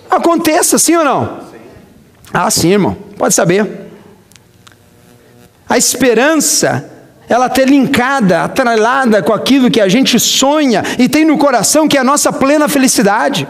aconteça, 0.10 0.78
sim 0.78 0.96
ou 0.96 1.04
não? 1.04 1.40
Ah, 2.34 2.52
sim, 2.52 2.72
irmão, 2.72 2.96
pode 3.18 3.34
saber. 3.34 3.90
A 5.68 5.78
esperança, 5.78 6.92
ela 7.30 7.48
está 7.48 7.64
linkada, 7.64 8.44
atrelada 8.44 9.24
com 9.24 9.34
aquilo 9.34 9.72
que 9.72 9.80
a 9.80 9.88
gente 9.88 10.20
sonha 10.20 10.84
e 11.00 11.08
tem 11.08 11.24
no 11.24 11.38
coração, 11.38 11.88
que 11.88 11.98
é 11.98 12.02
a 12.02 12.04
nossa 12.04 12.34
plena 12.34 12.68
felicidade. 12.68 13.48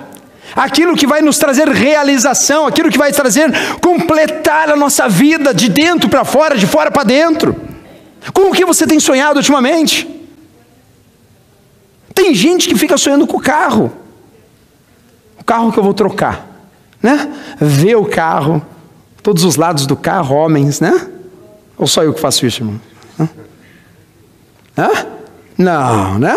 Aquilo 0.55 0.95
que 0.95 1.07
vai 1.07 1.21
nos 1.21 1.37
trazer 1.37 1.67
realização, 1.69 2.67
aquilo 2.67 2.89
que 2.89 2.97
vai 2.97 3.11
trazer 3.11 3.51
completar 3.79 4.69
a 4.69 4.75
nossa 4.75 5.07
vida 5.07 5.53
de 5.53 5.69
dentro 5.69 6.09
para 6.09 6.25
fora, 6.25 6.57
de 6.57 6.67
fora 6.67 6.91
para 6.91 7.03
dentro. 7.03 7.55
Com 8.33 8.49
o 8.49 8.51
que 8.51 8.65
você 8.65 8.85
tem 8.85 8.99
sonhado 8.99 9.37
ultimamente? 9.37 10.07
Tem 12.13 12.33
gente 12.35 12.67
que 12.67 12.75
fica 12.75 12.97
sonhando 12.97 13.25
com 13.25 13.37
o 13.37 13.41
carro. 13.41 13.91
O 15.39 15.43
carro 15.43 15.71
que 15.71 15.79
eu 15.79 15.83
vou 15.83 15.93
trocar, 15.93 16.45
né? 17.01 17.31
Vê 17.59 17.95
o 17.95 18.05
carro, 18.05 18.63
todos 19.23 19.43
os 19.43 19.55
lados 19.55 19.85
do 19.85 19.95
carro, 19.95 20.35
homens, 20.35 20.79
né? 20.79 21.07
Ou 21.77 21.87
só 21.87 22.03
eu 22.03 22.13
que 22.13 22.19
faço 22.19 22.45
isso, 22.45 22.61
irmão? 22.61 22.79
Hã? 24.77 24.89
Não, 25.57 26.19
né? 26.19 26.35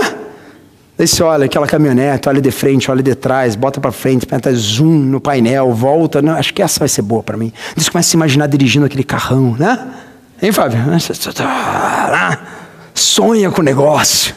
Daí 0.96 1.08
você 1.08 1.22
olha 1.24 1.46
aquela 1.46 1.66
caminhonete, 1.66 2.28
olha 2.28 2.40
de 2.40 2.50
frente, 2.52 2.88
olha 2.88 3.02
de 3.02 3.14
trás, 3.16 3.56
bota 3.56 3.80
para 3.80 3.90
frente, 3.90 4.24
aperta 4.24 4.54
zoom 4.54 5.00
no 5.00 5.20
painel, 5.20 5.72
volta. 5.72 6.22
Não, 6.22 6.34
acho 6.34 6.54
que 6.54 6.62
essa 6.62 6.78
vai 6.78 6.88
ser 6.88 7.02
boa 7.02 7.22
para 7.22 7.36
mim. 7.36 7.52
Você 7.76 7.90
começa 7.90 8.08
a 8.08 8.10
se 8.10 8.16
imaginar 8.16 8.46
dirigindo 8.46 8.86
aquele 8.86 9.02
carrão, 9.02 9.56
né? 9.58 9.88
Hein, 10.40 10.52
Fábio? 10.52 10.78
Sonha 12.94 13.50
com 13.50 13.60
o 13.60 13.64
negócio. 13.64 14.36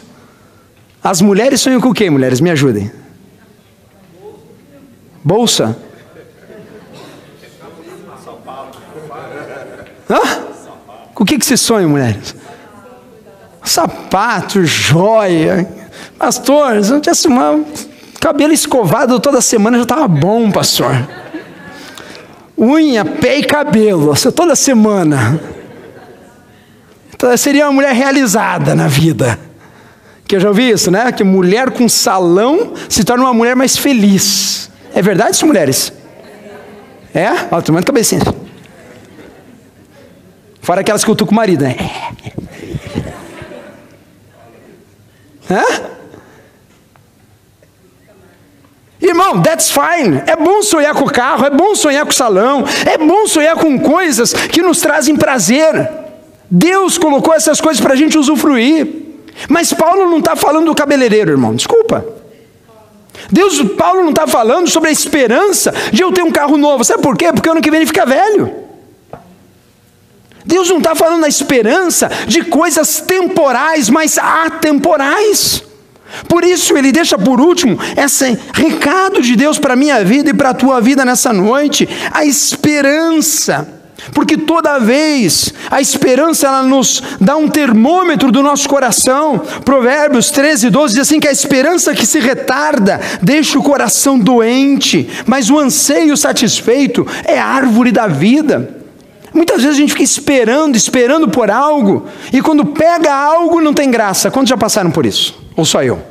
As 1.03 1.21
mulheres 1.21 1.61
sonham 1.61 1.79
com 1.79 1.89
o 1.89 1.93
quê, 1.93 2.09
mulheres? 2.09 2.41
Me 2.41 2.49
ajudem. 2.49 2.91
Bolsa? 5.23 5.77
Hã? 10.09 10.21
Com 11.13 11.23
o 11.23 11.25
que, 11.25 11.37
que 11.37 11.45
você 11.45 11.55
sonha, 11.55 11.87
mulheres? 11.87 12.35
Sapato, 13.63 14.65
joia. 14.65 15.87
Pastor, 16.17 16.83
se 16.83 16.91
não 16.91 17.00
tivesse 17.00 17.27
uma 17.27 17.63
cabelo 18.19 18.51
escovado 18.51 19.19
toda 19.19 19.39
semana 19.41 19.77
já 19.77 19.83
estava 19.83 20.07
bom, 20.07 20.51
pastor. 20.51 21.07
Unha, 22.57 23.05
pé 23.05 23.38
e 23.38 23.43
cabelo, 23.43 24.13
toda 24.31 24.55
semana. 24.55 25.39
Então, 27.15 27.36
seria 27.38 27.65
uma 27.67 27.71
mulher 27.71 27.93
realizada 27.93 28.75
na 28.75 28.88
vida. 28.88 29.39
Que 30.27 30.36
eu 30.36 30.39
já 30.39 30.50
ouvi 30.50 30.69
isso, 30.69 30.91
né? 30.91 31.12
Que 31.12 31.24
mulher 31.24 31.71
com 31.71 31.88
salão 31.88 32.74
se 32.89 33.03
torna 33.03 33.24
uma 33.24 33.33
mulher 33.33 33.55
mais 33.55 33.77
feliz. 33.77 34.69
É 34.93 35.01
verdade 35.01 35.31
isso, 35.31 35.45
mulheres? 35.45 35.93
É? 37.13 37.29
Ó, 37.50 37.62
tomando 37.62 37.86
cabecinha. 37.86 38.21
Fora 40.62 40.81
aquelas 40.81 41.03
que 41.03 41.09
eu 41.09 41.15
tô 41.15 41.25
com 41.25 41.31
o 41.31 41.36
marido, 41.36 41.63
né? 41.63 41.75
Hã? 45.50 45.97
Irmão, 49.07 49.41
that's 49.41 49.71
fine. 49.71 50.21
É 50.27 50.35
bom 50.35 50.61
sonhar 50.61 50.93
com 50.93 51.05
o 51.05 51.11
carro, 51.11 51.45
é 51.45 51.49
bom 51.49 51.73
sonhar 51.75 52.03
com 52.03 52.11
o 52.11 52.13
salão, 52.13 52.65
é 52.85 52.97
bom 52.97 53.25
sonhar 53.25 53.55
com 53.55 53.79
coisas 53.79 54.33
que 54.33 54.61
nos 54.61 54.81
trazem 54.81 55.15
prazer. 55.15 55.89
Deus 56.49 56.97
colocou 56.97 57.33
essas 57.33 57.61
coisas 57.61 57.81
para 57.81 57.93
a 57.93 57.97
gente 57.97 58.17
usufruir. 58.17 58.87
Mas 59.47 59.71
Paulo 59.71 60.09
não 60.09 60.17
está 60.17 60.35
falando 60.35 60.65
do 60.65 60.75
cabeleireiro, 60.75 61.31
irmão, 61.31 61.55
desculpa. 61.55 62.05
Deus, 63.31 63.61
Paulo 63.77 64.03
não 64.03 64.09
está 64.09 64.27
falando 64.27 64.69
sobre 64.69 64.89
a 64.89 64.91
esperança 64.91 65.73
de 65.91 66.01
eu 66.01 66.11
ter 66.11 66.23
um 66.23 66.31
carro 66.31 66.57
novo. 66.57 66.83
Sabe 66.83 67.01
por 67.01 67.17
quê? 67.17 67.31
Porque 67.31 67.49
ano 67.49 67.61
que 67.61 67.71
vem 67.71 67.79
ele 67.79 67.87
fica 67.87 68.05
velho. 68.05 68.53
Deus 70.45 70.69
não 70.69 70.77
está 70.77 70.95
falando 70.95 71.21
da 71.21 71.27
esperança 71.27 72.09
de 72.25 72.43
coisas 72.45 73.01
temporais, 73.01 73.89
mas 73.89 74.17
atemporais. 74.17 75.66
Por 76.27 76.43
isso 76.43 76.77
ele 76.77 76.91
deixa 76.91 77.17
por 77.17 77.39
último 77.39 77.77
esse 77.95 78.37
recado 78.53 79.21
de 79.21 79.35
Deus 79.35 79.59
para 79.59 79.73
a 79.73 79.77
minha 79.77 80.03
vida 80.03 80.29
e 80.29 80.33
para 80.33 80.49
a 80.49 80.53
tua 80.53 80.79
vida 80.81 81.03
nessa 81.03 81.33
noite, 81.33 81.87
a 82.11 82.25
esperança. 82.25 83.67
Porque 84.13 84.37
toda 84.37 84.79
vez 84.79 85.53
a 85.69 85.81
esperança 85.81 86.47
ela 86.47 86.63
nos 86.63 87.01
dá 87.19 87.35
um 87.35 87.47
termômetro 87.47 88.31
do 88.31 88.43
nosso 88.43 88.69
coração. 88.69 89.41
Provérbios 89.65 90.31
13, 90.31 90.70
12 90.70 90.93
diz 90.93 91.01
assim: 91.01 91.20
que 91.20 91.27
a 91.27 91.31
esperança 91.31 91.93
que 91.93 92.05
se 92.05 92.20
retarda 92.20 93.00
deixa 93.22 93.57
o 93.57 93.63
coração 93.63 94.17
doente, 94.17 95.09
mas 95.25 95.50
o 95.50 95.59
anseio 95.59 96.15
satisfeito 96.15 97.05
é 97.25 97.39
árvore 97.39 97.91
da 97.91 98.07
vida. 98.07 98.76
Muitas 99.37 99.61
vezes 99.61 99.77
a 99.77 99.79
gente 99.79 99.91
fica 99.91 100.03
esperando, 100.03 100.75
esperando 100.75 101.29
por 101.29 101.51
algo, 101.51 102.07
e 102.33 102.41
quando 102.41 102.65
pega 102.65 103.13
algo 103.13 103.61
não 103.61 103.71
tem 103.71 103.91
graça. 103.91 104.31
Quantos 104.31 104.50
já 104.50 104.57
passaram 104.57 104.89
por 104.89 105.05
isso? 105.05 105.39
Ou 105.55 105.63
só 105.63 105.83
eu? 105.83 106.01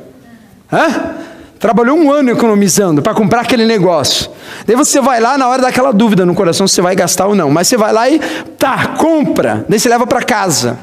Hã? 0.71 1.17
Trabalhou 1.59 1.97
um 1.97 2.09
ano 2.09 2.31
economizando 2.31 3.01
para 3.01 3.13
comprar 3.13 3.41
aquele 3.41 3.65
negócio. 3.65 4.31
Daí 4.65 4.77
você 4.77 5.01
vai 5.01 5.19
lá 5.19 5.37
na 5.37 5.45
hora 5.49 5.63
daquela 5.63 5.91
dúvida 5.91 6.25
no 6.25 6.33
coração 6.33 6.65
se 6.69 6.75
você 6.75 6.81
vai 6.81 6.95
gastar 6.95 7.27
ou 7.27 7.35
não. 7.35 7.51
Mas 7.51 7.67
você 7.67 7.75
vai 7.75 7.91
lá 7.91 8.09
e 8.09 8.17
tá, 8.57 8.95
compra. 8.95 9.65
Daí 9.67 9.77
você 9.77 9.89
leva 9.89 10.07
para 10.07 10.23
casa. 10.23 10.79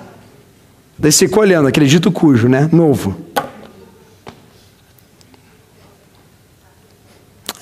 Daí 0.98 1.10
você 1.10 1.26
fica 1.26 1.40
olhando 1.40 1.66
aquele 1.66 1.86
dito 1.86 2.12
cujo, 2.12 2.46
né? 2.46 2.68
Novo. 2.70 3.16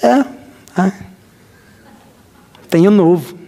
É. 0.03 0.25
é. 0.83 0.93
Tenho 2.69 2.91
novo. 2.91 3.42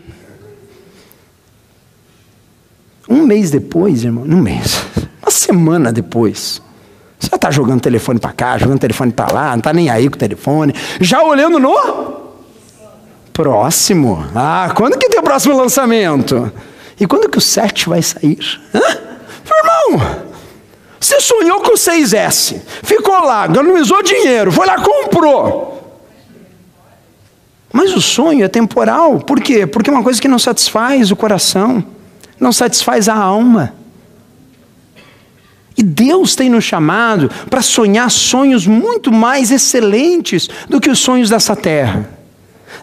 Um 3.08 3.26
mês 3.26 3.50
depois, 3.50 4.04
irmão, 4.04 4.24
um 4.24 4.40
mês, 4.40 4.82
uma 5.22 5.30
semana 5.30 5.92
depois, 5.92 6.62
você 7.18 7.28
já 7.30 7.36
está 7.36 7.50
jogando 7.50 7.80
telefone 7.80 8.18
para 8.18 8.32
cá, 8.32 8.58
jogando 8.58 8.78
telefone 8.78 9.12
para 9.12 9.32
lá, 9.32 9.50
não 9.50 9.58
está 9.58 9.72
nem 9.72 9.90
aí 9.90 10.08
com 10.08 10.16
o 10.16 10.18
telefone, 10.18 10.74
já 11.00 11.22
olhando 11.22 11.58
no 11.58 12.24
próximo. 13.32 14.24
Ah, 14.34 14.72
quando 14.74 14.98
que 14.98 15.08
tem 15.08 15.20
o 15.20 15.22
próximo 15.22 15.56
lançamento? 15.56 16.50
E 16.98 17.06
quando 17.06 17.28
que 17.28 17.38
o 17.38 17.40
7 17.40 17.88
vai 17.88 18.00
sair? 18.00 18.38
Hã? 18.74 18.80
Irmão, 19.56 20.24
você 20.98 21.20
sonhou 21.20 21.60
com 21.60 21.72
o 21.72 21.76
6S, 21.76 22.60
ficou 22.82 23.24
lá, 23.24 23.46
economizou 23.46 24.02
dinheiro, 24.02 24.50
foi 24.50 24.66
lá, 24.66 24.80
comprou. 24.80 26.00
Mas 27.72 27.94
o 27.94 28.00
sonho 28.00 28.44
é 28.44 28.48
temporal, 28.48 29.18
por 29.18 29.40
quê? 29.40 29.66
Porque 29.66 29.90
é 29.90 29.92
uma 29.92 30.02
coisa 30.02 30.20
que 30.20 30.28
não 30.28 30.38
satisfaz 30.38 31.10
o 31.10 31.16
coração 31.16 31.84
não 32.44 32.52
satisfaz 32.52 33.08
a 33.08 33.14
alma. 33.14 33.72
E 35.76 35.82
Deus 35.82 36.36
tem 36.36 36.48
nos 36.48 36.62
chamado 36.62 37.30
para 37.50 37.62
sonhar 37.62 38.08
sonhos 38.10 38.66
muito 38.66 39.10
mais 39.10 39.50
excelentes 39.50 40.48
do 40.68 40.80
que 40.80 40.90
os 40.90 41.00
sonhos 41.00 41.30
dessa 41.30 41.56
terra. 41.56 42.08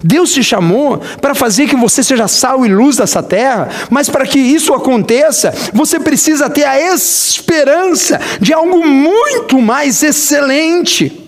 Deus 0.03 0.33
te 0.33 0.43
chamou 0.43 0.97
para 1.21 1.35
fazer 1.35 1.67
que 1.67 1.75
você 1.75 2.01
seja 2.01 2.27
sal 2.27 2.65
e 2.65 2.69
luz 2.69 2.97
dessa 2.97 3.21
terra, 3.21 3.69
mas 3.89 4.09
para 4.09 4.25
que 4.25 4.39
isso 4.39 4.73
aconteça, 4.73 5.53
você 5.71 5.99
precisa 5.99 6.49
ter 6.49 6.63
a 6.63 6.93
esperança 6.93 8.19
de 8.39 8.51
algo 8.51 8.85
muito 8.85 9.61
mais 9.61 10.01
excelente. 10.01 11.20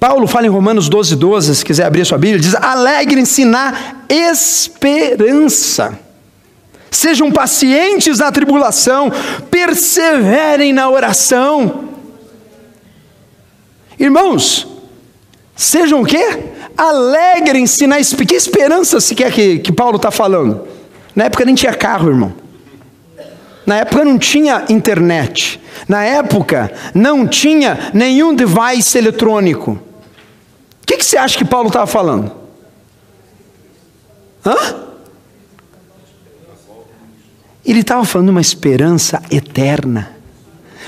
Paulo 0.00 0.26
fala 0.26 0.46
em 0.46 0.50
Romanos 0.50 0.88
12, 0.88 1.14
12, 1.14 1.56
se 1.56 1.62
quiser 1.64 1.84
abrir 1.84 2.06
sua 2.06 2.16
Bíblia, 2.16 2.40
diz: 2.40 2.54
alegrem-se 2.54 3.44
na 3.44 3.74
esperança. 4.08 5.98
Sejam 6.90 7.30
pacientes 7.30 8.18
na 8.18 8.32
tribulação, 8.32 9.12
perseverem 9.50 10.72
na 10.72 10.88
oração. 10.88 11.90
Irmãos, 13.98 14.66
sejam 15.54 16.00
o 16.00 16.06
quê? 16.06 16.44
Alegrem-se 16.78 17.86
na 17.86 18.00
esperança. 18.00 18.26
Que 18.26 18.34
esperança 18.34 19.00
se 19.00 19.14
quer 19.14 19.30
que, 19.30 19.58
que 19.58 19.70
Paulo 19.70 19.96
está 19.96 20.10
falando? 20.10 20.66
Na 21.14 21.24
época 21.24 21.44
nem 21.44 21.54
tinha 21.54 21.74
carro, 21.74 22.08
irmão. 22.08 22.32
Na 23.66 23.76
época 23.76 24.02
não 24.02 24.18
tinha 24.18 24.64
internet. 24.70 25.60
Na 25.86 26.02
época 26.02 26.72
não 26.94 27.26
tinha 27.28 27.90
nenhum 27.92 28.34
device 28.34 28.96
eletrônico 28.96 29.89
que, 31.00 31.06
você 31.06 31.16
acha 31.16 31.36
que 31.38 31.44
Paulo 31.44 31.68
estava 31.68 31.86
falando? 31.86 32.30
Hã? 34.44 34.54
Ele 37.64 37.80
estava 37.80 38.04
falando 38.04 38.28
uma 38.28 38.40
esperança 38.40 39.22
eterna, 39.30 40.16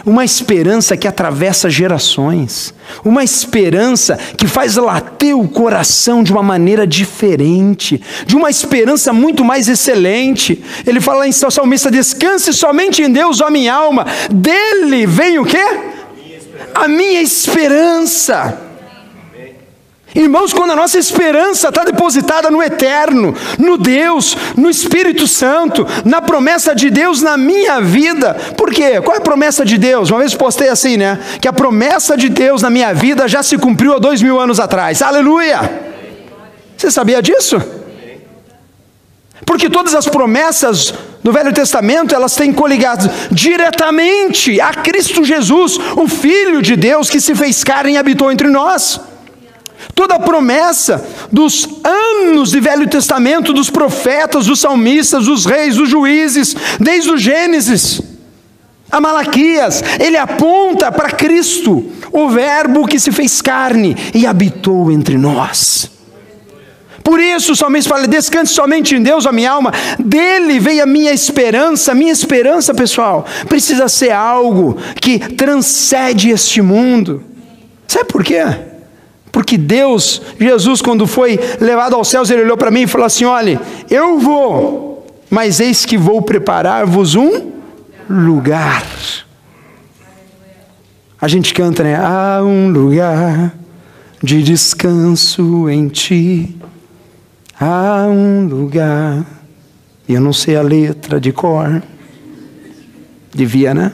uma 0.04 0.24
esperança 0.24 0.96
que 0.96 1.06
atravessa 1.06 1.70
gerações, 1.70 2.74
uma 3.04 3.22
esperança 3.22 4.18
que 4.36 4.46
faz 4.46 4.76
later 4.76 5.36
o 5.36 5.48
coração 5.48 6.22
de 6.22 6.32
uma 6.32 6.42
maneira 6.42 6.86
diferente, 6.86 8.02
de 8.26 8.36
uma 8.36 8.50
esperança 8.50 9.12
muito 9.12 9.44
mais 9.44 9.68
excelente. 9.68 10.62
Ele 10.86 11.00
fala 11.00 11.26
em 11.26 11.32
salmista: 11.32 11.90
descanse 11.90 12.52
somente 12.52 13.02
em 13.02 13.10
Deus, 13.10 13.40
ó 13.40 13.48
minha 13.48 13.72
alma, 13.72 14.06
dele 14.30 15.06
vem 15.06 15.38
o 15.38 15.44
quê? 15.44 15.64
A 16.74 16.88
minha 16.88 17.22
esperança. 17.22 18.71
Irmãos, 20.14 20.52
quando 20.52 20.72
a 20.72 20.76
nossa 20.76 20.98
esperança 20.98 21.68
está 21.68 21.84
depositada 21.84 22.50
no 22.50 22.62
eterno, 22.62 23.34
no 23.58 23.78
Deus, 23.78 24.36
no 24.56 24.68
Espírito 24.68 25.26
Santo, 25.26 25.86
na 26.04 26.20
promessa 26.20 26.74
de 26.74 26.90
Deus 26.90 27.22
na 27.22 27.38
minha 27.38 27.80
vida, 27.80 28.34
por 28.56 28.70
quê? 28.70 29.00
Qual 29.00 29.14
é 29.16 29.18
a 29.18 29.22
promessa 29.22 29.64
de 29.64 29.78
Deus? 29.78 30.10
Uma 30.10 30.18
vez 30.18 30.34
postei 30.34 30.68
assim, 30.68 30.98
né? 30.98 31.18
Que 31.40 31.48
a 31.48 31.52
promessa 31.52 32.14
de 32.14 32.28
Deus 32.28 32.60
na 32.60 32.68
minha 32.68 32.92
vida 32.92 33.26
já 33.26 33.42
se 33.42 33.56
cumpriu 33.56 33.94
há 33.94 33.98
dois 33.98 34.20
mil 34.20 34.38
anos 34.38 34.60
atrás, 34.60 35.00
aleluia! 35.00 35.60
Você 36.76 36.90
sabia 36.90 37.22
disso? 37.22 37.62
Porque 39.46 39.70
todas 39.70 39.94
as 39.94 40.06
promessas 40.06 40.92
do 41.22 41.32
Velho 41.32 41.52
Testamento, 41.54 42.14
elas 42.14 42.34
têm 42.34 42.52
coligados 42.52 43.08
diretamente 43.30 44.60
a 44.60 44.74
Cristo 44.74 45.24
Jesus, 45.24 45.78
o 45.96 46.06
Filho 46.06 46.60
de 46.60 46.76
Deus 46.76 47.08
que 47.08 47.20
se 47.20 47.34
fez 47.34 47.64
carne 47.64 47.92
e 47.92 47.96
habitou 47.96 48.30
entre 48.30 48.48
nós. 48.48 49.00
Toda 49.94 50.14
a 50.14 50.20
promessa 50.20 51.04
dos 51.30 51.68
anos 51.84 52.50
de 52.50 52.60
Velho 52.60 52.88
Testamento, 52.88 53.52
dos 53.52 53.70
profetas, 53.70 54.46
dos 54.46 54.60
salmistas, 54.60 55.26
dos 55.26 55.44
reis, 55.44 55.76
dos 55.76 55.88
juízes, 55.88 56.56
desde 56.78 57.10
o 57.10 57.18
Gênesis 57.18 58.02
a 58.90 59.00
Malaquias, 59.00 59.82
ele 59.98 60.18
aponta 60.18 60.92
para 60.92 61.10
Cristo, 61.10 61.82
o 62.12 62.28
Verbo 62.28 62.86
que 62.86 63.00
se 63.00 63.10
fez 63.10 63.40
carne 63.40 63.96
e 64.12 64.26
habitou 64.26 64.92
entre 64.92 65.16
nós. 65.16 65.90
Por 67.02 67.18
isso 67.18 67.52
o 67.52 67.56
salmista 67.56 67.90
fala: 67.90 68.06
descanse 68.06 68.52
somente 68.52 68.94
em 68.94 69.02
Deus, 69.02 69.26
a 69.26 69.32
minha 69.32 69.50
alma, 69.50 69.72
dele 69.98 70.60
vem 70.60 70.80
a 70.80 70.86
minha 70.86 71.12
esperança. 71.12 71.94
Minha 71.94 72.12
esperança, 72.12 72.74
pessoal, 72.74 73.26
precisa 73.48 73.88
ser 73.88 74.12
algo 74.12 74.76
que 75.00 75.18
transcende 75.18 76.30
este 76.30 76.60
mundo. 76.60 77.24
Sabe 77.88 78.04
por 78.04 78.22
quê? 78.22 78.44
Porque 79.32 79.56
Deus, 79.56 80.20
Jesus, 80.38 80.82
quando 80.82 81.06
foi 81.06 81.40
levado 81.58 81.96
aos 81.96 82.08
céus, 82.08 82.30
ele 82.30 82.42
olhou 82.42 82.58
para 82.58 82.70
mim 82.70 82.82
e 82.82 82.86
falou 82.86 83.06
assim: 83.06 83.24
Olha, 83.24 83.58
eu 83.90 84.18
vou, 84.18 85.06
mas 85.30 85.58
eis 85.58 85.86
que 85.86 85.96
vou 85.96 86.20
preparar-vos 86.20 87.14
um 87.14 87.50
lugar. 88.08 88.86
A 91.18 91.26
gente 91.28 91.54
canta, 91.54 91.82
né? 91.82 91.96
Há 91.96 92.42
um 92.44 92.70
lugar 92.70 93.54
de 94.22 94.42
descanso 94.42 95.68
em 95.70 95.88
ti. 95.88 96.54
Há 97.58 98.06
um 98.08 98.46
lugar. 98.46 99.24
E 100.06 100.14
eu 100.14 100.20
não 100.20 100.32
sei 100.32 100.56
a 100.56 100.62
letra 100.62 101.18
de 101.18 101.32
cor. 101.32 101.82
Devia, 103.32 103.72
né? 103.72 103.92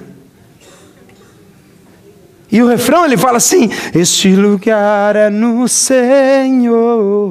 E 2.50 2.62
o 2.62 2.66
refrão 2.66 3.04
ele 3.04 3.16
fala 3.16 3.36
assim: 3.36 3.70
Este 3.94 4.34
lugar 4.34 5.14
é 5.14 5.28
no 5.28 5.68
Senhor. 5.68 7.26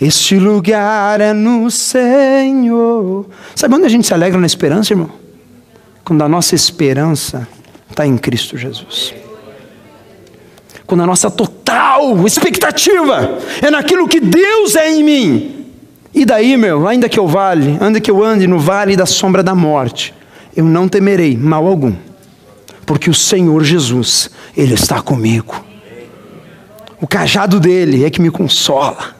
Este 0.00 0.36
lugar 0.38 1.20
é 1.20 1.32
no 1.32 1.70
Senhor. 1.70 3.26
Sabe 3.54 3.74
onde 3.74 3.86
a 3.86 3.88
gente 3.88 4.06
se 4.06 4.12
alegra 4.12 4.38
na 4.38 4.46
esperança, 4.46 4.92
irmão? 4.92 5.10
Quando 6.04 6.22
a 6.22 6.28
nossa 6.28 6.54
esperança 6.54 7.48
está 7.88 8.06
em 8.06 8.18
Cristo 8.18 8.58
Jesus. 8.58 9.14
Quando 10.86 11.04
a 11.04 11.06
nossa 11.06 11.30
total 11.30 12.26
expectativa 12.26 13.38
é 13.62 13.70
naquilo 13.70 14.08
que 14.08 14.20
Deus 14.20 14.74
é 14.74 14.90
em 14.90 15.02
mim. 15.02 15.66
E 16.12 16.26
daí, 16.26 16.58
meu, 16.58 16.86
ainda 16.86 17.08
que 17.08 17.18
eu 17.18 17.26
vale, 17.26 17.78
ainda 17.80 18.00
que 18.00 18.10
eu 18.10 18.22
ande 18.22 18.46
no 18.46 18.58
vale 18.58 18.96
da 18.96 19.06
sombra 19.06 19.42
da 19.42 19.54
morte, 19.54 20.12
eu 20.54 20.64
não 20.64 20.88
temerei 20.88 21.36
mal 21.38 21.66
algum 21.66 21.94
porque 22.84 23.10
o 23.10 23.14
Senhor 23.14 23.62
Jesus, 23.64 24.30
Ele 24.56 24.74
está 24.74 25.00
comigo. 25.00 25.64
O 27.00 27.06
cajado 27.06 27.58
dele 27.58 28.04
é 28.04 28.10
que 28.10 28.20
me 28.20 28.30
consola. 28.30 29.16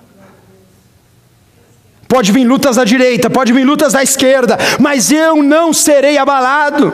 Pode 2.07 2.31
vir 2.31 2.45
lutas 2.45 2.77
da 2.77 2.85
direita, 2.85 3.31
pode 3.31 3.53
vir 3.53 3.65
lutas 3.65 3.95
da 3.95 4.03
esquerda, 4.03 4.59
mas 4.79 5.11
eu 5.11 5.43
não 5.43 5.73
serei 5.73 6.19
abalado. 6.19 6.93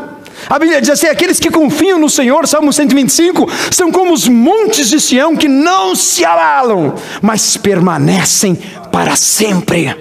A 0.48 0.58
Bíblia 0.58 0.80
diz 0.80 0.90
assim: 0.90 1.08
aqueles 1.08 1.40
que 1.40 1.50
confiam 1.50 1.98
no 1.98 2.08
Senhor, 2.08 2.46
Salmo 2.46 2.72
125, 2.72 3.50
são 3.70 3.90
como 3.90 4.12
os 4.12 4.28
montes 4.28 4.88
de 4.88 5.00
Sião 5.00 5.36
que 5.36 5.48
não 5.48 5.96
se 5.96 6.24
abalam, 6.24 6.94
mas 7.20 7.56
permanecem 7.56 8.56
para 8.92 9.16
sempre. 9.16 9.94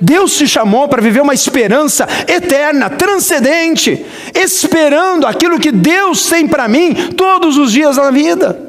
Deus 0.00 0.36
te 0.36 0.46
chamou 0.46 0.88
para 0.88 1.00
viver 1.00 1.20
uma 1.20 1.34
esperança 1.34 2.06
eterna, 2.28 2.90
transcendente, 2.90 4.04
esperando 4.34 5.26
aquilo 5.26 5.58
que 5.58 5.72
Deus 5.72 6.28
tem 6.28 6.46
para 6.46 6.68
mim 6.68 6.94
todos 7.16 7.56
os 7.56 7.72
dias 7.72 7.96
da 7.96 8.10
vida. 8.10 8.66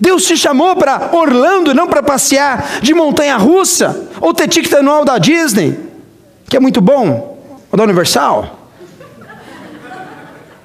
Deus 0.00 0.24
te 0.24 0.36
chamou 0.36 0.76
para 0.76 1.10
Orlando, 1.12 1.74
não 1.74 1.86
para 1.86 2.02
passear 2.02 2.80
de 2.82 2.92
montanha 2.92 3.36
russa, 3.36 4.08
ou 4.20 4.34
ter 4.34 4.48
ticket 4.48 4.72
anual 4.74 5.04
da 5.04 5.16
Disney, 5.16 5.78
que 6.48 6.56
é 6.56 6.60
muito 6.60 6.80
bom, 6.80 7.38
ou 7.70 7.78
da 7.78 7.84
Universal. 7.84 8.68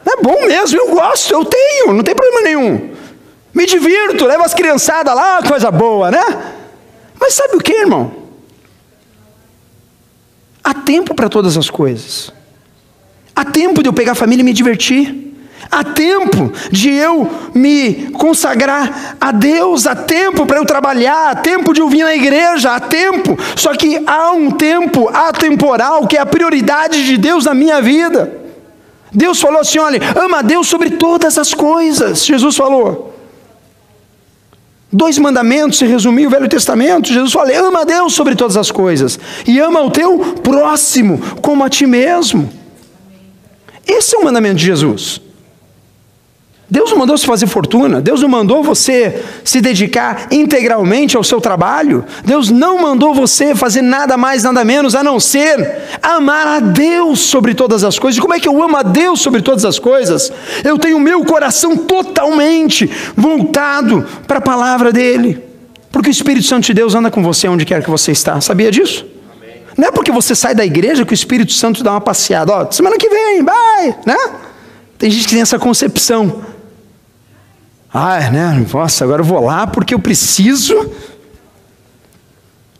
É 0.05 0.21
bom 0.21 0.45
mesmo, 0.45 0.77
eu 0.77 0.89
gosto, 0.89 1.33
eu 1.33 1.45
tenho, 1.45 1.93
não 1.93 2.03
tem 2.03 2.13
problema 2.13 2.41
nenhum. 2.41 2.91
Me 3.53 3.65
divirto, 3.65 4.25
levo 4.25 4.43
as 4.43 4.53
criançadas 4.53 5.15
lá, 5.15 5.41
coisa 5.47 5.71
boa, 5.71 6.11
né? 6.11 6.23
Mas 7.19 7.33
sabe 7.33 7.55
o 7.55 7.59
que, 7.59 7.71
irmão? 7.71 8.20
Há 10.63 10.73
tempo 10.73 11.15
para 11.15 11.29
todas 11.29 11.57
as 11.57 11.69
coisas. 11.69 12.31
Há 13.35 13.45
tempo 13.45 13.81
de 13.81 13.89
eu 13.89 13.93
pegar 13.93 14.11
a 14.11 14.15
família 14.15 14.41
e 14.41 14.45
me 14.45 14.53
divertir. 14.53 15.31
Há 15.69 15.83
tempo 15.83 16.51
de 16.71 16.89
eu 16.89 17.29
me 17.53 18.11
consagrar 18.11 19.15
a 19.21 19.31
Deus, 19.31 19.87
há 19.87 19.95
tempo 19.95 20.45
para 20.45 20.57
eu 20.57 20.65
trabalhar, 20.65 21.29
há 21.29 21.35
tempo 21.35 21.73
de 21.73 21.79
eu 21.79 21.87
vir 21.87 22.03
na 22.03 22.13
igreja, 22.13 22.71
há 22.71 22.79
tempo. 22.79 23.37
Só 23.55 23.73
que 23.73 24.01
há 24.05 24.31
um 24.31 24.51
tempo 24.51 25.07
atemporal 25.09 26.07
que 26.07 26.17
é 26.17 26.19
a 26.19 26.25
prioridade 26.25 27.05
de 27.05 27.17
Deus 27.17 27.45
na 27.45 27.53
minha 27.53 27.81
vida. 27.81 28.41
Deus 29.13 29.39
falou 29.39 29.61
assim: 29.61 29.79
olha, 29.79 29.99
ama 30.15 30.39
a 30.39 30.41
Deus 30.41 30.67
sobre 30.67 30.91
todas 30.91 31.37
as 31.37 31.53
coisas. 31.53 32.25
Jesus 32.25 32.55
falou. 32.55 33.10
Dois 34.93 35.17
mandamentos 35.17 35.79
se 35.79 35.85
resumiu 35.85 36.27
o 36.27 36.31
Velho 36.31 36.49
Testamento. 36.49 37.07
Jesus 37.07 37.31
falou: 37.31 37.55
ama 37.55 37.81
a 37.81 37.83
Deus 37.85 38.13
sobre 38.13 38.35
todas 38.35 38.57
as 38.57 38.69
coisas 38.69 39.17
e 39.47 39.57
ama 39.59 39.81
o 39.81 39.89
teu 39.89 40.19
próximo 40.43 41.17
como 41.41 41.63
a 41.63 41.69
ti 41.69 41.85
mesmo. 41.85 42.51
Esse 43.87 44.15
é 44.15 44.19
o 44.19 44.23
mandamento 44.23 44.55
de 44.55 44.65
Jesus. 44.65 45.21
Deus 46.71 46.89
não 46.89 46.99
mandou 46.99 47.17
você 47.17 47.27
fazer 47.27 47.47
fortuna, 47.47 47.99
Deus 47.99 48.21
não 48.21 48.29
mandou 48.29 48.63
você 48.63 49.21
se 49.43 49.59
dedicar 49.59 50.27
integralmente 50.31 51.17
ao 51.17 51.23
seu 51.23 51.41
trabalho, 51.41 52.05
Deus 52.23 52.49
não 52.49 52.81
mandou 52.81 53.13
você 53.13 53.53
fazer 53.53 53.81
nada 53.81 54.15
mais, 54.15 54.43
nada 54.43 54.63
menos 54.63 54.95
a 54.95 55.03
não 55.03 55.19
ser 55.19 55.81
amar 56.01 56.47
a 56.47 56.59
Deus 56.61 57.19
sobre 57.19 57.53
todas 57.53 57.83
as 57.83 57.99
coisas. 57.99 58.17
E 58.17 58.21
como 58.21 58.33
é 58.33 58.39
que 58.39 58.47
eu 58.47 58.63
amo 58.63 58.77
a 58.77 58.83
Deus 58.83 59.19
sobre 59.19 59.41
todas 59.41 59.65
as 59.65 59.77
coisas? 59.77 60.31
Eu 60.63 60.79
tenho 60.79 60.95
o 60.95 60.99
meu 61.01 61.25
coração 61.25 61.75
totalmente 61.75 62.89
voltado 63.17 64.07
para 64.25 64.37
a 64.37 64.41
palavra 64.41 64.93
dEle, 64.93 65.43
porque 65.91 66.07
o 66.07 66.09
Espírito 66.09 66.47
Santo 66.47 66.67
de 66.67 66.73
Deus 66.73 66.95
anda 66.95 67.11
com 67.11 67.21
você 67.21 67.49
onde 67.49 67.65
quer 67.65 67.83
que 67.83 67.89
você 67.89 68.13
está, 68.13 68.39
sabia 68.39 68.71
disso? 68.71 69.05
Não 69.77 69.89
é 69.89 69.91
porque 69.91 70.09
você 70.11 70.33
sai 70.33 70.55
da 70.55 70.65
igreja 70.65 71.05
que 71.05 71.11
o 71.11 71.15
Espírito 71.15 71.51
Santo 71.51 71.83
dá 71.83 71.91
uma 71.91 72.01
passeada, 72.01 72.53
ó, 72.53 72.71
semana 72.71 72.95
que 72.97 73.09
vem, 73.09 73.43
vai, 73.43 73.95
né? 74.05 74.17
Tem 74.97 75.11
gente 75.11 75.27
que 75.27 75.33
tem 75.33 75.41
essa 75.41 75.59
concepção. 75.59 76.50
Ah, 77.93 78.29
né? 78.29 78.65
Nossa, 78.71 79.03
agora 79.03 79.21
eu 79.21 79.25
vou 79.25 79.43
lá 79.43 79.67
porque 79.67 79.93
eu 79.93 79.99
preciso. 79.99 80.91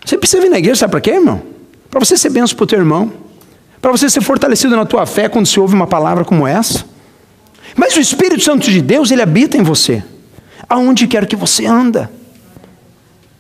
Você 0.06 0.18
precisa 0.18 0.42
vir 0.42 0.50
na 0.50 0.58
igreja, 0.58 0.80
sabe 0.80 0.92
para 0.92 1.02
quê, 1.02 1.12
irmão? 1.12 1.42
Para 1.90 2.00
você 2.00 2.16
ser 2.18 2.30
benção 2.30 2.56
para 2.56 2.64
o 2.64 2.68
teu 2.68 2.80
irmão. 2.80 3.12
Para 3.82 3.92
você 3.92 4.10
ser 4.10 4.22
fortalecido 4.22 4.76
na 4.76 4.86
tua 4.86 5.06
fé 5.06 5.28
quando 5.28 5.46
se 5.46 5.60
ouve 5.60 5.74
uma 5.74 5.88
palavra 5.88 6.24
como 6.24 6.48
essa. 6.48 6.86
Mas 7.76 7.96
o 7.96 8.00
Espírito 8.00 8.44
Santo 8.44 8.70
de 8.70 8.82
Deus, 8.82 9.12
ele 9.12 9.22
habita 9.22 9.58
em 9.58 9.64
você. 9.64 10.04
Aonde 10.70 11.08
quer 11.08 11.26
que 11.26 11.36
você 11.36 11.66
anda. 11.66 12.10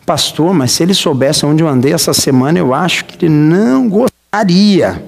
Pastor, 0.05 0.53
mas 0.53 0.71
se 0.71 0.83
ele 0.83 0.93
soubesse 0.93 1.45
onde 1.45 1.63
eu 1.63 1.67
andei 1.67 1.93
essa 1.93 2.13
semana, 2.13 2.59
eu 2.59 2.73
acho 2.73 3.05
que 3.05 3.25
ele 3.25 3.33
não 3.33 3.87
gostaria. 3.87 5.01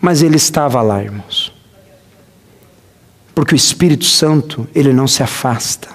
Mas 0.00 0.22
ele 0.22 0.36
estava 0.36 0.80
lá, 0.80 1.02
irmãos. 1.02 1.51
Porque 3.34 3.54
o 3.54 3.56
Espírito 3.56 4.04
Santo, 4.04 4.68
ele 4.74 4.92
não 4.92 5.06
se 5.06 5.22
afasta. 5.22 5.88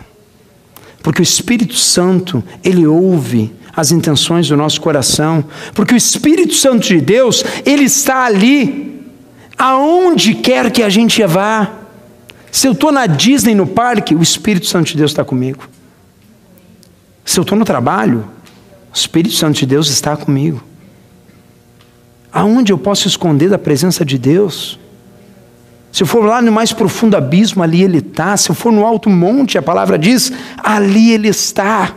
Porque 1.03 1.21
o 1.21 1.23
Espírito 1.23 1.75
Santo, 1.75 2.43
ele 2.63 2.85
ouve 2.85 3.53
as 3.75 3.91
intenções 3.91 4.47
do 4.47 4.57
nosso 4.57 4.81
coração. 4.81 5.45
Porque 5.73 5.93
o 5.93 5.97
Espírito 5.97 6.55
Santo 6.55 6.87
de 6.87 6.99
Deus, 6.99 7.43
ele 7.65 7.83
está 7.83 8.25
ali, 8.25 9.05
aonde 9.57 10.33
quer 10.33 10.71
que 10.71 10.81
a 10.81 10.89
gente 10.89 11.23
vá. 11.25 11.73
Se 12.51 12.67
eu 12.67 12.71
estou 12.71 12.91
na 12.91 13.05
Disney, 13.05 13.53
no 13.53 13.67
parque, 13.67 14.15
o 14.15 14.21
Espírito 14.21 14.65
Santo 14.65 14.87
de 14.87 14.97
Deus 14.97 15.11
está 15.11 15.23
comigo. 15.23 15.69
Se 17.23 17.39
eu 17.39 17.43
estou 17.43 17.57
no 17.57 17.65
trabalho, 17.65 18.27
o 18.91 18.97
Espírito 18.97 19.35
Santo 19.35 19.59
de 19.59 19.65
Deus 19.67 19.89
está 19.89 20.17
comigo. 20.17 20.63
Aonde 22.31 22.73
eu 22.73 22.77
posso 22.77 23.07
esconder 23.07 23.49
da 23.49 23.59
presença 23.59 24.03
de 24.03 24.17
Deus? 24.17 24.79
Se 25.91 26.03
eu 26.03 26.07
for 26.07 26.23
lá 26.23 26.41
no 26.41 26.51
mais 26.51 26.73
profundo 26.73 27.17
abismo, 27.17 27.63
ali 27.63 27.83
Ele 27.83 27.99
está. 27.99 28.35
Se 28.37 28.49
eu 28.49 28.55
for 28.55 28.71
no 28.71 28.85
alto 28.85 29.09
monte, 29.09 29.57
a 29.57 29.61
palavra 29.61 29.97
diz, 29.97 30.31
ali 30.63 31.11
Ele 31.11 31.27
está. 31.27 31.93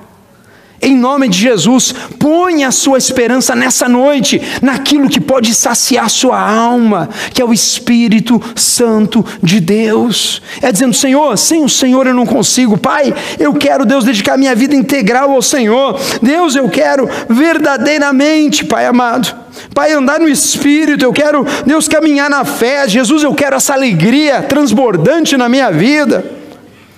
Em 0.82 0.96
nome 0.96 1.28
de 1.28 1.38
Jesus, 1.38 1.92
ponha 2.18 2.68
a 2.68 2.72
sua 2.72 2.96
esperança 2.96 3.54
nessa 3.54 3.86
noite, 3.86 4.40
naquilo 4.62 5.10
que 5.10 5.20
pode 5.20 5.54
saciar 5.54 6.08
sua 6.08 6.40
alma, 6.40 7.10
que 7.34 7.42
é 7.42 7.44
o 7.44 7.52
Espírito 7.52 8.40
Santo 8.56 9.22
de 9.42 9.60
Deus. 9.60 10.40
É 10.62 10.72
dizendo, 10.72 10.94
Senhor, 10.94 11.36
sem 11.36 11.62
o 11.62 11.68
Senhor 11.68 12.06
eu 12.06 12.14
não 12.14 12.24
consigo. 12.24 12.78
Pai, 12.78 13.12
eu 13.38 13.52
quero, 13.52 13.84
Deus, 13.84 14.04
dedicar 14.04 14.38
minha 14.38 14.54
vida 14.54 14.74
integral 14.74 15.30
ao 15.32 15.42
Senhor. 15.42 16.00
Deus, 16.22 16.56
eu 16.56 16.66
quero 16.70 17.06
verdadeiramente, 17.28 18.64
Pai 18.64 18.86
amado. 18.86 19.39
Pai, 19.74 19.92
andar 19.92 20.18
no 20.18 20.28
Espírito, 20.28 21.04
eu 21.04 21.12
quero, 21.12 21.46
Deus, 21.64 21.86
caminhar 21.86 22.28
na 22.28 22.44
fé. 22.44 22.88
Jesus, 22.88 23.22
eu 23.22 23.34
quero 23.34 23.56
essa 23.56 23.72
alegria 23.72 24.42
transbordante 24.42 25.36
na 25.36 25.48
minha 25.48 25.70
vida. 25.70 26.24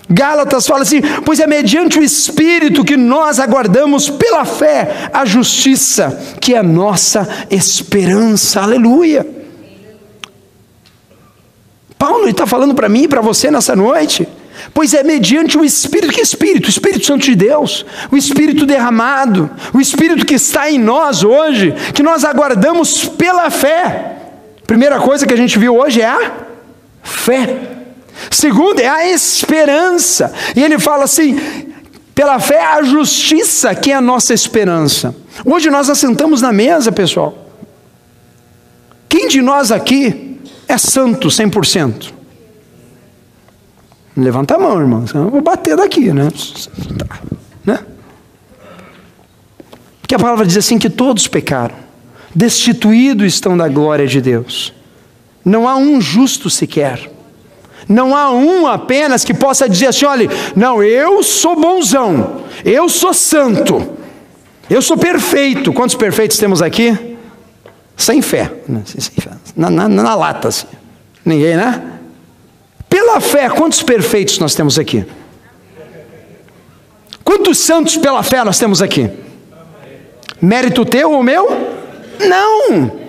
Gálatas 0.08 0.66
fala 0.66 0.82
assim: 0.82 1.00
pois 1.24 1.40
é 1.40 1.46
mediante 1.46 1.98
o 1.98 2.02
Espírito 2.02 2.84
que 2.84 2.96
nós 2.96 3.38
aguardamos 3.38 4.10
pela 4.10 4.44
fé 4.44 5.08
a 5.12 5.24
justiça, 5.24 6.18
que 6.40 6.54
é 6.54 6.62
nossa 6.62 7.28
esperança. 7.50 8.60
Aleluia. 8.60 9.26
Paulo 11.98 12.28
está 12.28 12.46
falando 12.46 12.74
para 12.74 12.88
mim 12.88 13.04
e 13.04 13.08
para 13.08 13.20
você 13.20 13.50
nessa 13.50 13.76
noite. 13.76 14.26
Pois 14.72 14.94
é 14.94 15.02
mediante 15.02 15.58
o 15.58 15.64
Espírito, 15.64 16.12
que 16.12 16.20
Espírito? 16.20 16.66
O 16.66 16.70
Espírito 16.70 17.06
Santo 17.06 17.24
de 17.24 17.34
Deus, 17.34 17.84
o 18.10 18.16
Espírito 18.16 18.64
derramado, 18.64 19.50
o 19.72 19.80
Espírito 19.80 20.24
que 20.24 20.34
está 20.34 20.70
em 20.70 20.78
nós 20.78 21.24
hoje, 21.24 21.74
que 21.94 22.02
nós 22.02 22.24
aguardamos 22.24 23.04
pela 23.08 23.50
fé. 23.50 24.16
Primeira 24.66 25.00
coisa 25.00 25.26
que 25.26 25.34
a 25.34 25.36
gente 25.36 25.58
viu 25.58 25.76
hoje 25.76 26.00
é 26.00 26.06
a 26.06 26.32
fé. 27.02 27.58
Segundo 28.30 28.80
é 28.80 28.88
a 28.88 29.08
esperança. 29.08 30.32
E 30.54 30.62
ele 30.62 30.78
fala 30.78 31.04
assim: 31.04 31.38
pela 32.14 32.38
fé 32.38 32.64
a 32.64 32.82
justiça, 32.82 33.74
que 33.74 33.90
é 33.90 33.94
a 33.94 34.00
nossa 34.00 34.32
esperança. 34.32 35.14
Hoje 35.44 35.70
nós 35.70 35.90
assentamos 35.90 36.40
na 36.40 36.52
mesa, 36.52 36.92
pessoal. 36.92 37.36
Quem 39.08 39.28
de 39.28 39.42
nós 39.42 39.70
aqui 39.70 40.40
é 40.68 40.78
santo 40.78 41.28
100%? 41.28 42.21
Levanta 44.16 44.56
a 44.56 44.58
mão, 44.58 44.78
irmão. 44.78 45.04
Eu 45.14 45.30
vou 45.30 45.40
bater 45.40 45.76
daqui, 45.76 46.12
né? 46.12 46.28
Tá, 46.98 47.18
né? 47.64 47.78
Porque 50.00 50.14
a 50.14 50.18
palavra 50.18 50.46
diz 50.46 50.58
assim: 50.58 50.78
que 50.78 50.90
todos 50.90 51.26
pecaram, 51.26 51.74
destituídos 52.34 53.32
estão 53.32 53.56
da 53.56 53.68
glória 53.68 54.06
de 54.06 54.20
Deus. 54.20 54.72
Não 55.44 55.66
há 55.66 55.76
um 55.76 56.00
justo 56.00 56.50
sequer. 56.50 57.10
Não 57.88 58.14
há 58.16 58.30
um 58.30 58.66
apenas 58.66 59.24
que 59.24 59.32
possa 59.32 59.68
dizer 59.68 59.86
assim: 59.86 60.04
olha, 60.04 60.28
não, 60.54 60.82
eu 60.82 61.22
sou 61.22 61.58
bonzão, 61.58 62.42
eu 62.64 62.88
sou 62.88 63.14
santo, 63.14 63.96
eu 64.68 64.82
sou 64.82 64.96
perfeito. 64.96 65.72
Quantos 65.72 65.96
perfeitos 65.96 66.36
temos 66.36 66.60
aqui? 66.60 67.16
Sem 67.96 68.20
fé, 68.20 68.50
na, 69.56 69.70
na, 69.70 69.88
na 69.88 70.14
lata, 70.14 70.48
assim. 70.48 70.66
ninguém, 71.24 71.56
né? 71.56 71.82
Pela 73.12 73.20
fé, 73.20 73.50
quantos 73.50 73.82
perfeitos 73.82 74.38
nós 74.38 74.54
temos 74.54 74.78
aqui? 74.78 75.04
Quantos 77.22 77.58
santos 77.58 77.98
pela 77.98 78.22
fé 78.22 78.42
nós 78.42 78.58
temos 78.58 78.80
aqui? 78.80 79.10
Mérito 80.40 80.82
teu 80.86 81.12
ou 81.12 81.22
meu? 81.22 81.46
Não! 82.18 83.02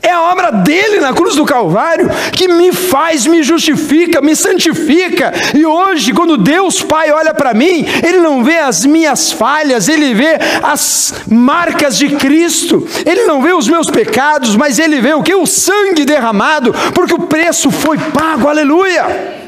É 0.00 0.08
a 0.08 0.22
obra 0.22 0.50
dele 0.50 1.00
na 1.00 1.12
cruz 1.12 1.36
do 1.36 1.44
Calvário 1.44 2.08
que 2.32 2.48
me 2.48 2.72
faz, 2.72 3.26
me 3.26 3.42
justifica, 3.42 4.22
me 4.22 4.34
santifica. 4.34 5.30
E 5.54 5.66
hoje, 5.66 6.14
quando 6.14 6.38
Deus 6.38 6.80
Pai 6.80 7.12
olha 7.12 7.34
para 7.34 7.52
mim, 7.52 7.84
Ele 8.02 8.18
não 8.18 8.42
vê 8.42 8.60
as 8.60 8.86
minhas 8.86 9.30
falhas, 9.30 9.90
Ele 9.90 10.14
vê 10.14 10.38
as 10.62 11.12
marcas 11.30 11.98
de 11.98 12.08
Cristo. 12.16 12.88
Ele 13.04 13.26
não 13.26 13.42
vê 13.42 13.52
os 13.52 13.68
meus 13.68 13.90
pecados, 13.90 14.56
mas 14.56 14.78
Ele 14.78 15.02
vê 15.02 15.12
o 15.12 15.22
que? 15.22 15.34
O 15.34 15.44
sangue 15.44 16.06
derramado, 16.06 16.72
porque 16.94 17.12
o 17.12 17.26
preço 17.26 17.70
foi 17.70 17.98
pago. 17.98 18.48
Aleluia! 18.48 19.39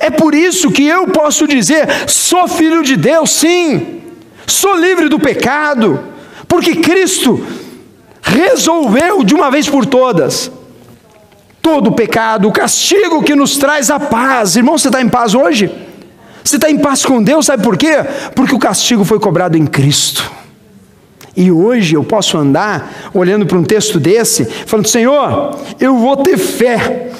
É 0.00 0.10
por 0.10 0.34
isso 0.34 0.70
que 0.70 0.86
eu 0.86 1.06
posso 1.08 1.46
dizer: 1.46 1.86
sou 2.08 2.48
filho 2.48 2.82
de 2.82 2.96
Deus, 2.96 3.30
sim. 3.30 4.00
Sou 4.46 4.74
livre 4.76 5.08
do 5.08 5.20
pecado, 5.20 6.00
porque 6.48 6.76
Cristo 6.76 7.46
resolveu 8.22 9.22
de 9.22 9.34
uma 9.34 9.50
vez 9.50 9.68
por 9.68 9.86
todas 9.86 10.50
todo 11.62 11.88
o 11.88 11.92
pecado, 11.92 12.48
o 12.48 12.52
castigo 12.52 13.22
que 13.22 13.34
nos 13.34 13.58
traz 13.58 13.90
a 13.90 14.00
paz. 14.00 14.56
Irmão, 14.56 14.78
você 14.78 14.88
está 14.88 15.00
em 15.00 15.08
paz 15.08 15.34
hoje? 15.34 15.70
Você 16.42 16.56
está 16.56 16.70
em 16.70 16.78
paz 16.78 17.04
com 17.04 17.22
Deus, 17.22 17.46
sabe 17.46 17.62
por 17.62 17.76
quê? 17.76 17.96
Porque 18.34 18.54
o 18.54 18.58
castigo 18.58 19.04
foi 19.04 19.20
cobrado 19.20 19.56
em 19.56 19.66
Cristo. 19.66 20.30
E 21.36 21.52
hoje 21.52 21.94
eu 21.94 22.02
posso 22.02 22.36
andar 22.36 23.10
olhando 23.14 23.46
para 23.46 23.58
um 23.58 23.62
texto 23.62 24.00
desse, 24.00 24.44
falando: 24.44 24.88
Senhor, 24.88 25.56
eu 25.78 25.96
vou 25.98 26.16
ter 26.16 26.38
fé, 26.38 27.10